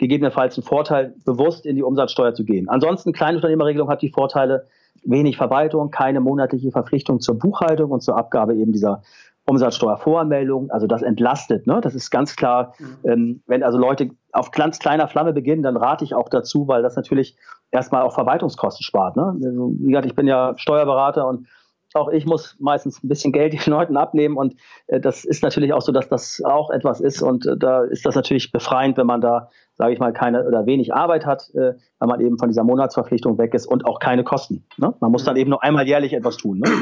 gegebenenfalls 0.00 0.58
ein 0.58 0.62
Vorteil, 0.62 1.14
bewusst 1.24 1.64
in 1.64 1.76
die 1.76 1.82
Umsatzsteuer 1.82 2.34
zu 2.34 2.44
gehen. 2.44 2.68
Ansonsten, 2.68 3.12
Kleinunternehmerregelung 3.12 3.88
hat 3.88 4.02
die 4.02 4.10
Vorteile, 4.10 4.66
wenig 5.04 5.36
Verwaltung, 5.36 5.90
keine 5.90 6.20
monatliche 6.20 6.72
Verpflichtung 6.72 7.20
zur 7.20 7.38
Buchhaltung 7.38 7.90
und 7.90 8.02
zur 8.02 8.16
Abgabe 8.16 8.54
eben 8.54 8.72
dieser 8.72 9.02
Umsatzsteuervoranmeldung. 9.46 10.70
Also 10.70 10.86
das 10.86 11.02
entlastet. 11.02 11.66
Ne? 11.66 11.80
Das 11.82 11.94
ist 11.94 12.10
ganz 12.10 12.36
klar, 12.36 12.74
mhm. 12.78 12.96
ähm, 13.04 13.42
wenn 13.46 13.62
also 13.62 13.78
Leute 13.78 14.10
auf 14.32 14.50
ganz 14.50 14.78
kleiner 14.78 15.08
Flamme 15.08 15.32
beginnen, 15.32 15.62
dann 15.62 15.76
rate 15.76 16.04
ich 16.04 16.14
auch 16.14 16.28
dazu, 16.28 16.68
weil 16.68 16.82
das 16.82 16.96
natürlich 16.96 17.36
erstmal 17.70 18.02
auch 18.02 18.14
Verwaltungskosten 18.14 18.84
spart. 18.84 19.16
Ne? 19.16 19.36
Also, 19.42 19.72
wie 19.78 19.88
gesagt, 19.88 20.06
ich 20.06 20.14
bin 20.14 20.26
ja 20.26 20.54
Steuerberater 20.56 21.26
und 21.26 21.46
auch 21.94 22.08
ich 22.08 22.26
muss 22.26 22.56
meistens 22.58 23.02
ein 23.02 23.08
bisschen 23.08 23.32
Geld 23.32 23.52
den 23.66 23.72
Leuten 23.72 23.96
abnehmen 23.96 24.36
und 24.36 24.54
äh, 24.86 25.00
das 25.00 25.24
ist 25.24 25.42
natürlich 25.42 25.72
auch 25.72 25.82
so, 25.82 25.92
dass 25.92 26.08
das 26.08 26.42
auch 26.44 26.70
etwas 26.70 27.00
ist 27.00 27.22
und 27.22 27.46
äh, 27.46 27.56
da 27.56 27.84
ist 27.84 28.06
das 28.06 28.14
natürlich 28.14 28.52
befreiend, 28.52 28.96
wenn 28.96 29.06
man 29.06 29.20
da, 29.20 29.50
sage 29.74 29.92
ich 29.92 29.98
mal, 29.98 30.12
keine 30.12 30.46
oder 30.46 30.66
wenig 30.66 30.94
Arbeit 30.94 31.26
hat, 31.26 31.50
äh, 31.54 31.74
weil 31.98 32.08
man 32.08 32.20
eben 32.20 32.38
von 32.38 32.48
dieser 32.48 32.64
Monatsverpflichtung 32.64 33.38
weg 33.38 33.54
ist 33.54 33.66
und 33.66 33.86
auch 33.86 33.98
keine 33.98 34.24
Kosten. 34.24 34.66
Ne? 34.76 34.94
Man 35.00 35.10
muss 35.10 35.24
dann 35.24 35.34
mhm. 35.34 35.40
eben 35.40 35.50
nur 35.50 35.62
einmal 35.62 35.86
jährlich 35.86 36.12
etwas 36.12 36.36
tun. 36.36 36.60
Ne? 36.60 36.70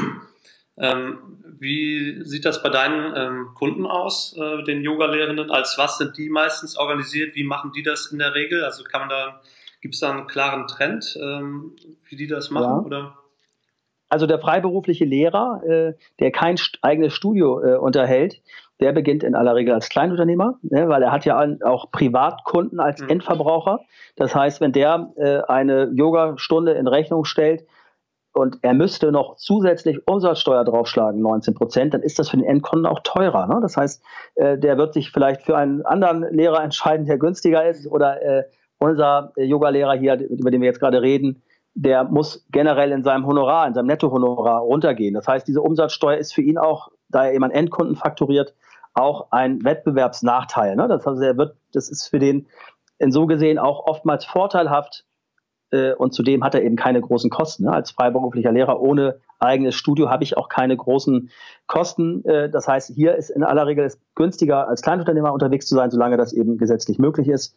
Ähm, 0.81 1.17
wie 1.59 2.23
sieht 2.23 2.45
das 2.45 2.63
bei 2.63 2.69
deinen 2.69 3.13
ähm, 3.15 3.49
Kunden 3.53 3.85
aus, 3.85 4.33
äh, 4.37 4.63
den 4.63 4.81
Yoga-Lehrenden? 4.81 5.51
Als 5.51 5.77
was 5.77 5.97
sind 5.97 6.17
die 6.17 6.29
meistens 6.29 6.77
organisiert? 6.77 7.35
Wie 7.35 7.43
machen 7.43 7.73
die 7.75 7.83
das 7.83 8.07
in 8.13 8.19
der 8.19 8.33
Regel? 8.33 8.63
Also 8.63 8.85
kann 8.85 9.01
man 9.01 9.09
da, 9.09 9.41
gibt 9.81 9.95
es 9.95 9.99
da 9.99 10.09
einen 10.09 10.27
klaren 10.27 10.67
Trend, 10.67 11.19
ähm, 11.21 11.75
wie 12.07 12.15
die 12.15 12.27
das 12.27 12.49
machen? 12.49 12.79
Ja. 12.79 12.85
Oder? 12.85 13.18
Also 14.09 14.25
der 14.25 14.39
freiberufliche 14.39 15.05
Lehrer, 15.05 15.61
äh, 15.63 15.93
der 16.19 16.31
kein 16.31 16.55
eigenes 16.81 17.13
Studio 17.13 17.61
äh, 17.61 17.77
unterhält, 17.77 18.41
der 18.79 18.91
beginnt 18.91 19.23
in 19.23 19.35
aller 19.35 19.55
Regel 19.55 19.73
als 19.73 19.89
Kleinunternehmer, 19.89 20.57
ne, 20.63 20.87
weil 20.87 21.03
er 21.03 21.11
hat 21.11 21.25
ja 21.25 21.45
auch 21.63 21.91
Privatkunden 21.91 22.79
als 22.79 23.01
mhm. 23.01 23.09
Endverbraucher. 23.09 23.81
Das 24.15 24.33
heißt, 24.33 24.61
wenn 24.61 24.71
der 24.71 25.11
äh, 25.17 25.41
eine 25.47 25.91
Yogastunde 25.93 26.71
in 26.73 26.87
Rechnung 26.87 27.25
stellt 27.25 27.65
und 28.33 28.57
er 28.61 28.73
müsste 28.73 29.11
noch 29.11 29.35
zusätzlich 29.35 30.07
Umsatzsteuer 30.07 30.63
draufschlagen, 30.63 31.21
19 31.21 31.55
Prozent, 31.55 31.93
dann 31.93 32.01
ist 32.01 32.19
das 32.19 32.29
für 32.29 32.37
den 32.37 32.45
Endkunden 32.45 32.85
auch 32.85 33.01
teurer. 33.03 33.47
Ne? 33.47 33.59
Das 33.61 33.75
heißt, 33.75 34.01
äh, 34.35 34.57
der 34.57 34.77
wird 34.77 34.93
sich 34.93 35.11
vielleicht 35.11 35.43
für 35.43 35.57
einen 35.57 35.85
anderen 35.85 36.23
Lehrer 36.33 36.63
entscheiden, 36.63 37.05
der 37.05 37.17
günstiger 37.17 37.67
ist 37.67 37.85
oder 37.85 38.21
äh, 38.21 38.43
unser 38.79 39.33
Yogalehrer 39.35 39.93
hier, 39.93 40.17
über 40.21 40.51
den 40.51 40.61
wir 40.61 40.67
jetzt 40.67 40.79
gerade 40.79 41.01
reden, 41.01 41.43
der 41.73 42.03
muss 42.03 42.45
generell 42.51 42.91
in 42.91 43.03
seinem 43.03 43.25
Honorar, 43.25 43.67
in 43.67 43.73
seinem 43.73 43.87
Nettohonorar 43.87 44.61
runtergehen. 44.61 45.13
Das 45.13 45.27
heißt, 45.27 45.47
diese 45.47 45.61
Umsatzsteuer 45.61 46.17
ist 46.17 46.33
für 46.33 46.41
ihn 46.41 46.57
auch, 46.57 46.89
da 47.09 47.25
er 47.25 47.33
eben 47.33 47.43
an 47.43 47.51
Endkunden 47.51 47.95
fakturiert, 47.95 48.53
auch 48.93 49.31
ein 49.31 49.63
Wettbewerbsnachteil. 49.63 50.75
Ne? 50.75 50.87
Das, 50.87 51.05
heißt, 51.05 51.21
er 51.21 51.37
wird, 51.37 51.55
das 51.73 51.89
ist 51.89 52.07
für 52.07 52.19
den 52.19 52.47
in 52.97 53.11
so 53.11 53.27
gesehen 53.27 53.59
auch 53.59 53.85
oftmals 53.87 54.25
vorteilhaft 54.25 55.05
äh, 55.71 55.93
und 55.93 56.13
zudem 56.13 56.43
hat 56.43 56.55
er 56.55 56.63
eben 56.63 56.75
keine 56.75 57.01
großen 57.01 57.29
Kosten. 57.29 57.65
Ne? 57.65 57.71
Als 57.71 57.91
freiberuflicher 57.91 58.51
Lehrer 58.51 58.81
ohne 58.81 59.19
eigenes 59.39 59.75
Studio 59.75 60.09
habe 60.09 60.23
ich 60.23 60.37
auch 60.37 60.49
keine 60.49 60.75
großen 60.75 61.29
Kosten. 61.67 62.25
Äh, 62.25 62.49
das 62.49 62.67
heißt, 62.67 62.91
hier 62.93 63.15
ist 63.15 63.29
in 63.29 63.43
aller 63.43 63.67
Regel 63.67 63.85
es 63.85 63.99
günstiger, 64.15 64.67
als 64.67 64.81
Kleinunternehmer 64.81 65.31
unterwegs 65.31 65.67
zu 65.67 65.75
sein, 65.75 65.91
solange 65.91 66.17
das 66.17 66.33
eben 66.33 66.57
gesetzlich 66.57 66.99
möglich 66.99 67.29
ist. 67.29 67.55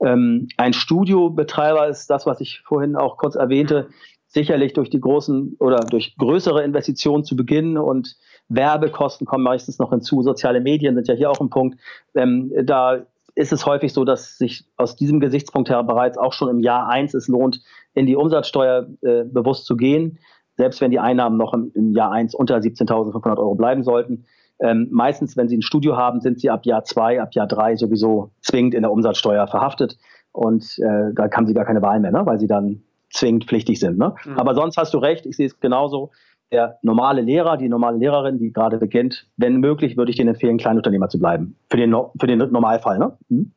Ähm, 0.00 0.48
ein 0.56 0.72
Studiobetreiber 0.72 1.88
ist 1.88 2.08
das, 2.08 2.26
was 2.26 2.40
ich 2.40 2.60
vorhin 2.60 2.96
auch 2.96 3.16
kurz 3.16 3.34
erwähnte, 3.34 3.88
sicherlich 4.26 4.74
durch 4.74 4.90
die 4.90 5.00
großen 5.00 5.56
oder 5.58 5.80
durch 5.80 6.16
größere 6.16 6.62
Investitionen 6.62 7.24
zu 7.24 7.34
beginnen 7.34 7.78
und 7.78 8.16
Werbekosten 8.48 9.26
kommen 9.26 9.44
meistens 9.44 9.78
noch 9.78 9.90
hinzu. 9.90 10.22
Soziale 10.22 10.60
Medien 10.60 10.94
sind 10.94 11.08
ja 11.08 11.14
hier 11.14 11.30
auch 11.30 11.40
ein 11.40 11.50
Punkt. 11.50 11.78
Ähm, 12.14 12.52
da 12.64 13.06
ist 13.34 13.52
es 13.52 13.66
häufig 13.66 13.92
so, 13.92 14.04
dass 14.04 14.36
sich 14.36 14.64
aus 14.76 14.96
diesem 14.96 15.20
Gesichtspunkt 15.20 15.70
her 15.70 15.82
bereits 15.82 16.18
auch 16.18 16.32
schon 16.32 16.48
im 16.48 16.60
Jahr 16.60 16.88
eins 16.88 17.14
es 17.14 17.28
lohnt, 17.28 17.62
in 17.94 18.06
die 18.06 18.16
Umsatzsteuer 18.16 18.88
äh, 19.02 19.24
bewusst 19.24 19.64
zu 19.64 19.76
gehen, 19.76 20.18
selbst 20.56 20.80
wenn 20.80 20.90
die 20.90 20.98
Einnahmen 20.98 21.38
noch 21.38 21.54
im, 21.54 21.70
im 21.74 21.92
Jahr 21.92 22.10
eins 22.10 22.34
unter 22.34 22.56
17.500 22.56 23.38
Euro 23.38 23.54
bleiben 23.54 23.84
sollten. 23.84 24.26
Ähm, 24.60 24.88
meistens, 24.90 25.36
wenn 25.36 25.48
Sie 25.48 25.56
ein 25.56 25.62
Studio 25.62 25.96
haben, 25.96 26.20
sind 26.20 26.40
Sie 26.40 26.50
ab 26.50 26.66
Jahr 26.66 26.84
zwei, 26.84 27.20
ab 27.20 27.34
Jahr 27.34 27.46
drei 27.46 27.76
sowieso 27.76 28.32
zwingend 28.40 28.74
in 28.74 28.82
der 28.82 28.90
Umsatzsteuer 28.90 29.46
verhaftet. 29.46 29.96
Und 30.32 30.78
äh, 30.78 31.14
da 31.14 31.28
haben 31.32 31.46
Sie 31.46 31.54
gar 31.54 31.64
keine 31.64 31.82
Wahl 31.82 32.00
mehr, 32.00 32.10
ne? 32.10 32.22
weil 32.24 32.38
Sie 32.38 32.46
dann 32.46 32.82
zwingend 33.10 33.44
pflichtig 33.44 33.80
sind. 33.80 33.98
Ne? 33.98 34.14
Mhm. 34.24 34.38
Aber 34.38 34.54
sonst 34.54 34.76
hast 34.76 34.94
du 34.94 34.98
recht, 34.98 35.26
ich 35.26 35.36
sehe 35.36 35.46
es 35.46 35.58
genauso. 35.60 36.10
Der 36.50 36.78
normale 36.82 37.20
Lehrer, 37.20 37.56
die 37.56 37.68
normale 37.68 37.98
Lehrerin, 37.98 38.38
die 38.38 38.52
gerade 38.52 38.78
beginnt, 38.78 39.26
wenn 39.36 39.56
möglich, 39.56 39.96
würde 39.96 40.10
ich 40.10 40.16
denen 40.16 40.30
empfehlen, 40.30 40.56
Kleinunternehmer 40.56 41.08
zu 41.08 41.18
bleiben. 41.18 41.56
Für 41.70 41.76
den, 41.76 41.94
für 42.18 42.26
den 42.26 42.38
Normalfall. 42.38 42.98
Ne? 42.98 43.16
Mhm. 43.28 43.52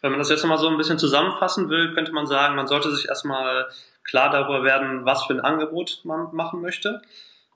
Wenn 0.00 0.10
man 0.10 0.18
das 0.18 0.30
jetzt 0.30 0.42
nochmal 0.42 0.58
so 0.58 0.68
ein 0.68 0.76
bisschen 0.76 0.98
zusammenfassen 0.98 1.68
will, 1.68 1.94
könnte 1.94 2.12
man 2.12 2.26
sagen, 2.26 2.56
man 2.56 2.66
sollte 2.66 2.90
sich 2.90 3.08
erstmal 3.08 3.66
klar 4.02 4.30
darüber 4.30 4.64
werden, 4.64 5.04
was 5.04 5.24
für 5.24 5.34
ein 5.34 5.40
Angebot 5.40 6.00
man 6.04 6.34
machen 6.34 6.60
möchte. 6.60 7.02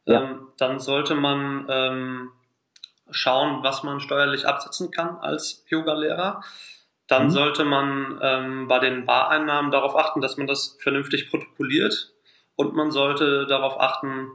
Ja. 0.04 0.22
Ähm, 0.22 0.48
dann 0.56 0.78
sollte 0.78 1.16
man 1.16 1.66
ähm, 1.68 2.30
schauen, 3.10 3.62
was 3.62 3.82
man 3.82 4.00
steuerlich 4.00 4.46
absetzen 4.46 4.90
kann 4.90 5.16
als 5.18 5.64
Yoga-Lehrer. 5.68 6.42
Dann 7.06 7.24
mhm. 7.24 7.30
sollte 7.30 7.64
man 7.64 8.18
ähm, 8.22 8.68
bei 8.68 8.78
den 8.78 9.06
Bareinnahmen 9.06 9.70
darauf 9.70 9.96
achten, 9.96 10.20
dass 10.20 10.36
man 10.36 10.46
das 10.46 10.76
vernünftig 10.80 11.30
protokolliert 11.30 12.12
und 12.56 12.74
man 12.74 12.90
sollte 12.90 13.46
darauf 13.46 13.80
achten, 13.80 14.28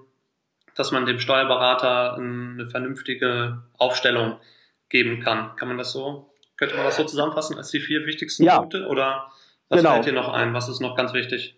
dass 0.76 0.92
man 0.92 1.06
dem 1.06 1.20
Steuerberater 1.20 2.16
eine 2.16 2.68
vernünftige 2.68 3.64
Aufstellung 3.78 4.38
geben 4.88 5.20
kann. 5.22 5.56
Kann 5.58 5.68
man 5.68 5.78
das 5.78 5.92
so, 5.92 6.30
könnte 6.56 6.76
man 6.76 6.86
das 6.86 6.96
so 6.96 7.04
zusammenfassen 7.04 7.58
als 7.58 7.72
die 7.72 7.80
vier 7.80 8.06
wichtigsten 8.06 8.44
ja. 8.44 8.60
Punkte 8.60 8.88
oder 8.88 9.28
was 9.68 9.80
genau. 9.80 9.94
fällt 9.94 10.06
dir 10.06 10.14
noch 10.14 10.32
ein? 10.32 10.54
Was 10.54 10.70
ist 10.70 10.80
noch 10.80 10.96
ganz 10.96 11.14
wichtig? 11.14 11.58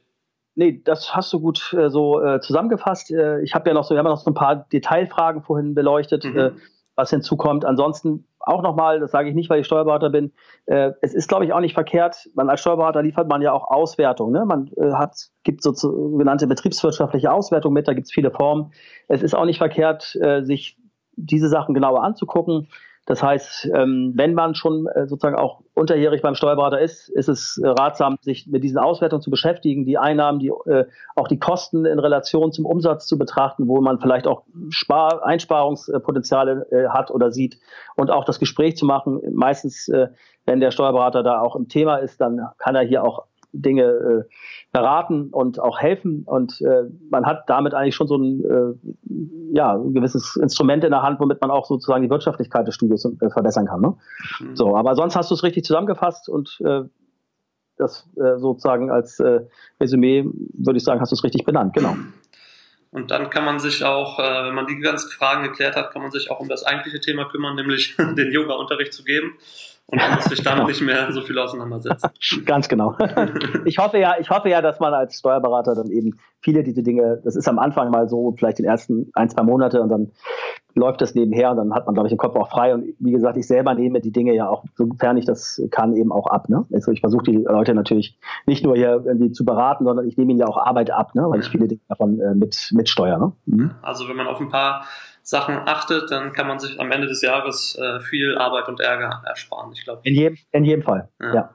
Nee, 0.56 0.82
das 0.84 1.16
hast 1.16 1.34
du 1.34 1.40
gut 1.40 1.74
äh, 1.74 1.90
so 1.90 2.22
äh, 2.22 2.40
zusammengefasst. 2.40 3.12
Äh, 3.12 3.42
ich 3.42 3.56
habe 3.56 3.70
ja 3.70 3.74
noch 3.74 3.84
so, 3.84 3.96
wir 3.96 4.00
haben 4.00 4.06
noch 4.06 4.22
so 4.22 4.30
ein 4.30 4.36
paar 4.36 4.68
Detailfragen 4.72 5.42
vorhin 5.42 5.74
beleuchtet. 5.74 6.24
Mhm. 6.24 6.62
Was 6.96 7.10
hinzukommt. 7.10 7.66
Ansonsten 7.66 8.28
auch 8.40 8.62
nochmal, 8.62 9.00
das 9.00 9.12
sage 9.12 9.30
ich 9.30 9.36
nicht, 9.36 9.50
weil 9.50 9.62
ich 9.62 9.66
Steuerberater 9.66 10.10
bin, 10.10 10.32
äh, 10.66 10.92
es 11.02 11.14
ist, 11.14 11.28
glaube 11.28 11.46
ich, 11.46 11.54
auch 11.54 11.60
nicht 11.60 11.74
verkehrt. 11.74 12.30
Man 12.36 12.50
als 12.50 12.62
Steuerberater 12.62 13.02
liefert 13.02 13.28
man 13.28 13.42
ja 13.42 13.52
auch 13.54 13.70
Auswertung. 13.72 14.32
Ne? 14.32 14.46
Man 14.46 14.70
äh, 14.78 14.92
hat, 14.94 15.16
gibt 15.44 15.64
so 15.64 15.74
sogenannte 15.74 16.46
betriebswirtschaftliche 16.48 17.32
Auswertung 17.32 17.74
mit, 17.74 17.88
da 17.88 17.94
gibt 17.94 18.08
es 18.08 18.14
viele 18.14 18.32
Formen. 18.32 18.74
Es 19.08 19.24
ist 19.24 19.34
auch 19.34 19.46
nicht 19.46 19.58
verkehrt, 19.58 20.16
äh, 20.22 20.44
sich 20.44 20.78
diese 21.16 21.48
Sachen 21.48 21.74
genauer 21.74 22.04
anzugucken. 22.04 22.68
Das 23.06 23.22
heißt, 23.22 23.70
ähm, 23.74 24.14
wenn 24.16 24.34
man 24.34 24.56
schon 24.56 24.88
äh, 24.88 25.08
sozusagen 25.08 25.36
auch 25.36 25.62
unterjährig 25.74 26.22
beim 26.22 26.36
Steuerberater 26.36 26.80
ist, 26.80 27.10
ist 27.10 27.28
es 27.28 27.60
äh, 27.62 27.68
ratsam, 27.68 28.18
sich 28.22 28.48
mit 28.48 28.64
diesen 28.64 28.78
Auswertungen 28.78 29.22
zu 29.22 29.30
beschäftigen, 29.30 29.86
die 29.86 29.98
Einnahmen, 29.98 30.40
die, 30.40 30.48
äh, 30.48 30.86
auch 31.16 31.28
die 31.28 31.38
Kosten 31.38 31.86
in 31.86 32.00
Relation 32.00 32.54
zum 32.54 32.66
Umsatz 32.66 33.06
zu 33.06 33.18
betrachten, 33.18 33.68
wo 33.68 33.82
man 33.82 34.00
vielleicht 34.00 34.26
auch 34.26 34.44
Spar 34.70 35.26
Einsparungspotenziale 35.26 36.68
hat 36.90 37.12
oder 37.12 37.32
sieht 37.32 37.60
und 37.96 38.10
auch 38.10 38.24
das 38.24 38.40
Gespräch 38.40 38.78
zu 38.78 38.86
machen. 38.86 39.22
Meistens, 39.34 39.90
wenn 40.46 40.60
der 40.60 40.72
Steuerberater 40.72 41.24
da 41.24 41.42
auch 41.42 41.56
im 41.56 41.68
Thema 41.68 41.98
ist, 41.98 42.22
dann 42.22 42.48
kann 42.58 42.76
er 42.76 42.84
hier 42.84 43.04
auch 43.04 43.26
Dinge 43.54 43.84
äh, 43.84 44.24
beraten 44.72 45.30
und 45.30 45.60
auch 45.60 45.80
helfen. 45.80 46.24
Und 46.26 46.60
äh, 46.62 46.84
man 47.10 47.26
hat 47.26 47.50
damit 47.50 47.74
eigentlich 47.74 47.96
schon 47.96 48.08
so 48.08 48.18
ein, 48.18 48.44
äh, 48.44 49.56
ja, 49.56 49.76
ein 49.76 49.94
gewisses 49.94 50.36
Instrument 50.36 50.84
in 50.84 50.92
der 50.92 51.04
Hand, 51.04 51.20
womit 51.20 51.40
man 51.40 51.52
auch 51.52 51.66
sozusagen 51.66 52.04
die 52.04 52.10
Wirtschaftlichkeit 52.10 52.68
des 52.68 52.76
Studios 52.76 53.08
verbessern 53.32 53.68
kann. 53.68 53.82
Ne? 53.82 53.96
Mhm. 54.40 54.56
So, 54.56 54.76
aber 54.76 54.96
sonst 54.96 55.16
hast 55.16 55.30
du 55.32 55.36
es 55.36 55.44
richtig 55.44 55.64
zusammengefasst 55.64 56.28
und 56.28 56.62
das 57.78 58.08
sozusagen 58.16 58.92
als 58.92 59.22
Resümee, 59.80 60.26
würde 60.54 60.78
ich 60.78 60.84
sagen, 60.84 61.02
hast 61.02 61.12
du 61.12 61.16
es 61.16 61.24
richtig 61.24 61.44
benannt, 61.44 61.74
genau. 61.74 61.96
Und 62.92 63.10
dann 63.10 63.32
kann 63.32 63.46
man 63.46 63.60
sich 63.60 63.84
auch, 63.84 64.20
wenn 64.20 64.54
man 64.54 64.68
die 64.68 64.78
ganzen 64.80 65.10
Fragen 65.10 65.44
geklärt 65.44 65.76
hat, 65.76 65.92
kann 65.92 66.04
man 66.04 66.12
sich 66.12 66.30
auch 66.30 66.40
um 66.40 66.48
das 66.48 66.64
eigentliche 66.64 67.00
Thema 67.00 67.26
kümmern, 67.26 67.56
nämlich 67.56 67.96
den 68.18 68.32
Yoga-Unterricht 68.32 68.94
zu 68.94 69.04
geben 69.04 69.34
und 69.88 70.00
man 70.00 70.16
muss 70.16 70.26
sich 70.26 70.42
damit 70.42 70.68
nicht 70.68 70.82
mehr 70.82 71.12
so 71.12 71.22
viel 71.22 71.38
auseinandersetzen. 71.38 72.10
Ganz 72.46 72.68
genau. 72.68 72.96
Ich 73.66 73.78
hoffe 73.78 73.98
ja, 73.98 74.16
ich 74.20 74.30
hoffe 74.30 74.50
ja, 74.50 74.62
dass 74.62 74.80
man 74.80 74.94
als 74.94 75.18
Steuerberater 75.18 75.76
dann 75.76 75.90
eben 75.90 76.20
viele 76.42 76.64
diese 76.64 76.84
Dinge, 76.84 77.22
das 77.24 77.36
ist 77.36 77.48
am 77.48 77.60
Anfang 77.60 77.92
mal 77.92 78.10
so, 78.10 78.34
vielleicht 78.38 78.60
den 78.60 78.66
ersten 78.66 79.10
ein, 79.14 79.30
zwei 79.30 79.44
Monate 79.44 79.82
und 79.82 79.90
dann 79.90 80.12
läuft 80.76 81.02
das 81.02 81.16
nebenher 81.16 81.52
und 81.52 81.58
dann 81.58 81.74
hat 81.74 81.86
man, 81.86 81.94
glaube 81.94 82.08
ich, 82.08 82.12
den 82.12 82.18
Kopf 82.18 82.36
auch 82.36 82.50
frei. 82.50 82.74
Und 82.74 82.86
wie 83.00 83.12
gesagt, 83.12 83.38
ich 83.38 83.48
selber 83.48 83.74
nehme 83.74 84.02
die 84.02 84.12
Dinge 84.12 84.36
ja 84.36 84.50
auch, 84.50 84.66
sofern 84.76 85.18
ich 85.18 85.26
das 85.26 85.62
kann, 85.72 85.96
eben 85.96 86.12
auch 86.12 86.28
ab. 86.28 86.50
Ne? 86.50 86.66
Also 86.74 86.92
ich 86.92 87.00
versuche 87.00 87.24
die 87.24 87.38
Leute 87.38 87.74
natürlich 87.74 88.18
nicht 88.46 88.64
nur 88.64 88.76
hier 88.76 89.04
irgendwie 89.06 89.32
zu 89.32 89.46
beraten, 89.46 89.86
sondern 89.86 90.08
ich 90.08 90.18
nehme 90.18 90.32
ihnen 90.32 90.40
ja 90.40 90.48
auch 90.48 90.58
Arbeit 90.58 90.92
ab, 90.92 91.16
ne? 91.16 91.24
weil 91.30 91.40
ich 91.40 91.50
viele 91.50 91.68
Dinge 91.68 91.82
davon 91.88 92.20
äh, 92.20 92.36
mit, 92.36 92.72
mitsteuere. 92.74 93.20
Ne? 93.20 93.32
Mhm. 93.46 93.72
Also 93.82 94.08
wenn 94.10 94.18
man 94.18 94.28
auf 94.28 94.42
ein 94.42 94.50
paar 94.50 94.86
Sachen 95.24 95.56
achtet, 95.56 96.12
dann 96.12 96.34
kann 96.34 96.48
man 96.48 96.60
sich 96.60 96.80
am 96.80 96.92
Ende 96.92 97.08
des 97.08 97.22
Jahres 97.22 97.78
äh, 97.78 98.02
viel 98.02 98.38
Arbeit 98.38 98.68
und 98.68 98.82
Ärger 98.82 99.24
ersparen, 99.26 99.72
ich 99.72 99.84
glaube. 99.84 100.02
In 100.04 100.16
jedem, 100.16 100.38
in 100.52 100.66
jedem 100.66 100.84
Fall, 100.84 101.10
ja. 101.20 101.34
ja. 101.34 101.54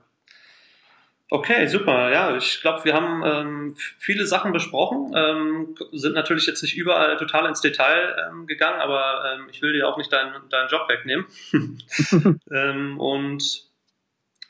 Okay, 1.31 1.67
super. 1.67 2.11
Ja, 2.11 2.35
ich 2.35 2.63
glaube, 2.63 2.87
wir 2.87 2.95
haben 2.95 3.23
ähm, 3.23 3.75
viele 3.77 4.25
Sachen 4.25 4.53
besprochen, 4.53 5.13
ähm, 5.15 5.77
sind 5.93 6.15
natürlich 6.15 6.47
jetzt 6.47 6.63
nicht 6.63 6.75
überall 6.75 7.19
total 7.19 7.47
ins 7.47 7.61
Detail 7.61 8.17
ähm, 8.31 8.47
gegangen, 8.47 8.81
aber 8.81 9.35
ähm, 9.35 9.49
ich 9.51 9.61
will 9.61 9.75
dir 9.75 9.87
auch 9.87 9.99
nicht 9.99 10.11
deinen 10.11 10.33
dein 10.49 10.69
Job 10.69 10.89
wegnehmen. 10.89 11.27
ähm, 12.51 12.99
und 12.99 13.65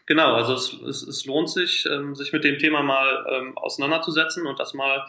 genau, 0.06 0.34
also 0.34 0.54
es, 0.54 0.72
es, 0.72 1.02
es 1.02 1.24
lohnt 1.24 1.50
sich, 1.50 1.84
ähm, 1.90 2.14
sich 2.14 2.32
mit 2.32 2.44
dem 2.44 2.58
Thema 2.58 2.84
mal 2.84 3.52
auseinanderzusetzen 3.56 4.46
und 4.46 4.60
das 4.60 4.72
mal 4.72 5.04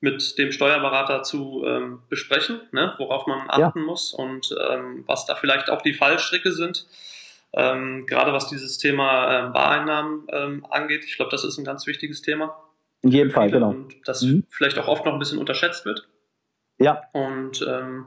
mit 0.00 0.38
dem 0.38 0.52
Steuerberater 0.52 1.22
zu 1.22 1.64
ähm, 1.66 2.00
besprechen, 2.08 2.60
ne, 2.72 2.94
worauf 2.98 3.26
man 3.26 3.48
achten 3.48 3.80
ja. 3.80 3.84
muss 3.84 4.12
und 4.12 4.54
ähm, 4.70 5.04
was 5.06 5.26
da 5.26 5.34
vielleicht 5.34 5.70
auch 5.70 5.82
die 5.82 5.94
Fallstricke 5.94 6.52
sind. 6.52 6.86
Ähm, 7.54 8.06
gerade 8.06 8.32
was 8.32 8.48
dieses 8.48 8.78
Thema 8.78 9.48
äh, 9.48 9.50
Bareinnahmen 9.50 10.26
ähm, 10.30 10.66
angeht. 10.70 11.04
Ich 11.06 11.16
glaube, 11.16 11.30
das 11.30 11.44
ist 11.44 11.58
ein 11.58 11.64
ganz 11.64 11.86
wichtiges 11.86 12.22
Thema. 12.22 12.56
In 13.02 13.10
jedem 13.10 13.30
Fall, 13.30 13.50
genau. 13.50 13.70
Und 13.70 13.96
das 14.04 14.22
mhm. 14.22 14.44
vielleicht 14.50 14.78
auch 14.78 14.86
oft 14.86 15.04
noch 15.04 15.14
ein 15.14 15.18
bisschen 15.18 15.38
unterschätzt 15.38 15.84
wird. 15.84 16.08
Ja. 16.78 17.02
Und 17.12 17.66
ähm, 17.66 18.06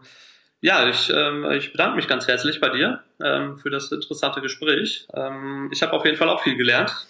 ja, 0.62 0.88
ich, 0.88 1.10
ähm, 1.10 1.50
ich 1.52 1.72
bedanke 1.72 1.96
mich 1.96 2.08
ganz 2.08 2.28
herzlich 2.28 2.62
bei 2.62 2.70
dir 2.70 3.04
für 3.58 3.70
das 3.70 3.92
interessante 3.92 4.42
Gespräch. 4.42 5.08
Ich 5.72 5.84
habe 5.84 5.94
auf 5.94 6.06
jeden 6.06 6.18
Fall 6.18 6.28
auch 6.28 6.42
viel 6.42 6.56
gelernt. 6.56 7.08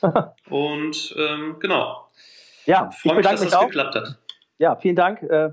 Und 0.48 1.14
genau. 1.60 2.09
Ja, 2.70 2.90
Freue 2.92 3.16
mich, 3.16 3.26
dass 3.26 3.40
das 3.40 3.52
auch. 3.52 3.66
geklappt 3.66 3.96
hat. 3.96 4.18
Ja, 4.58 4.76
vielen 4.76 4.94
Dank. 4.94 5.22
Äh, 5.22 5.50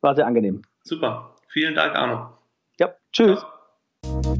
war 0.00 0.14
sehr 0.16 0.26
angenehm. 0.26 0.62
Super. 0.82 1.36
Vielen 1.48 1.74
Dank, 1.76 1.94
Arno. 1.94 2.30
Ja, 2.78 2.92
tschüss. 3.12 3.38
Ciao. 4.02 4.34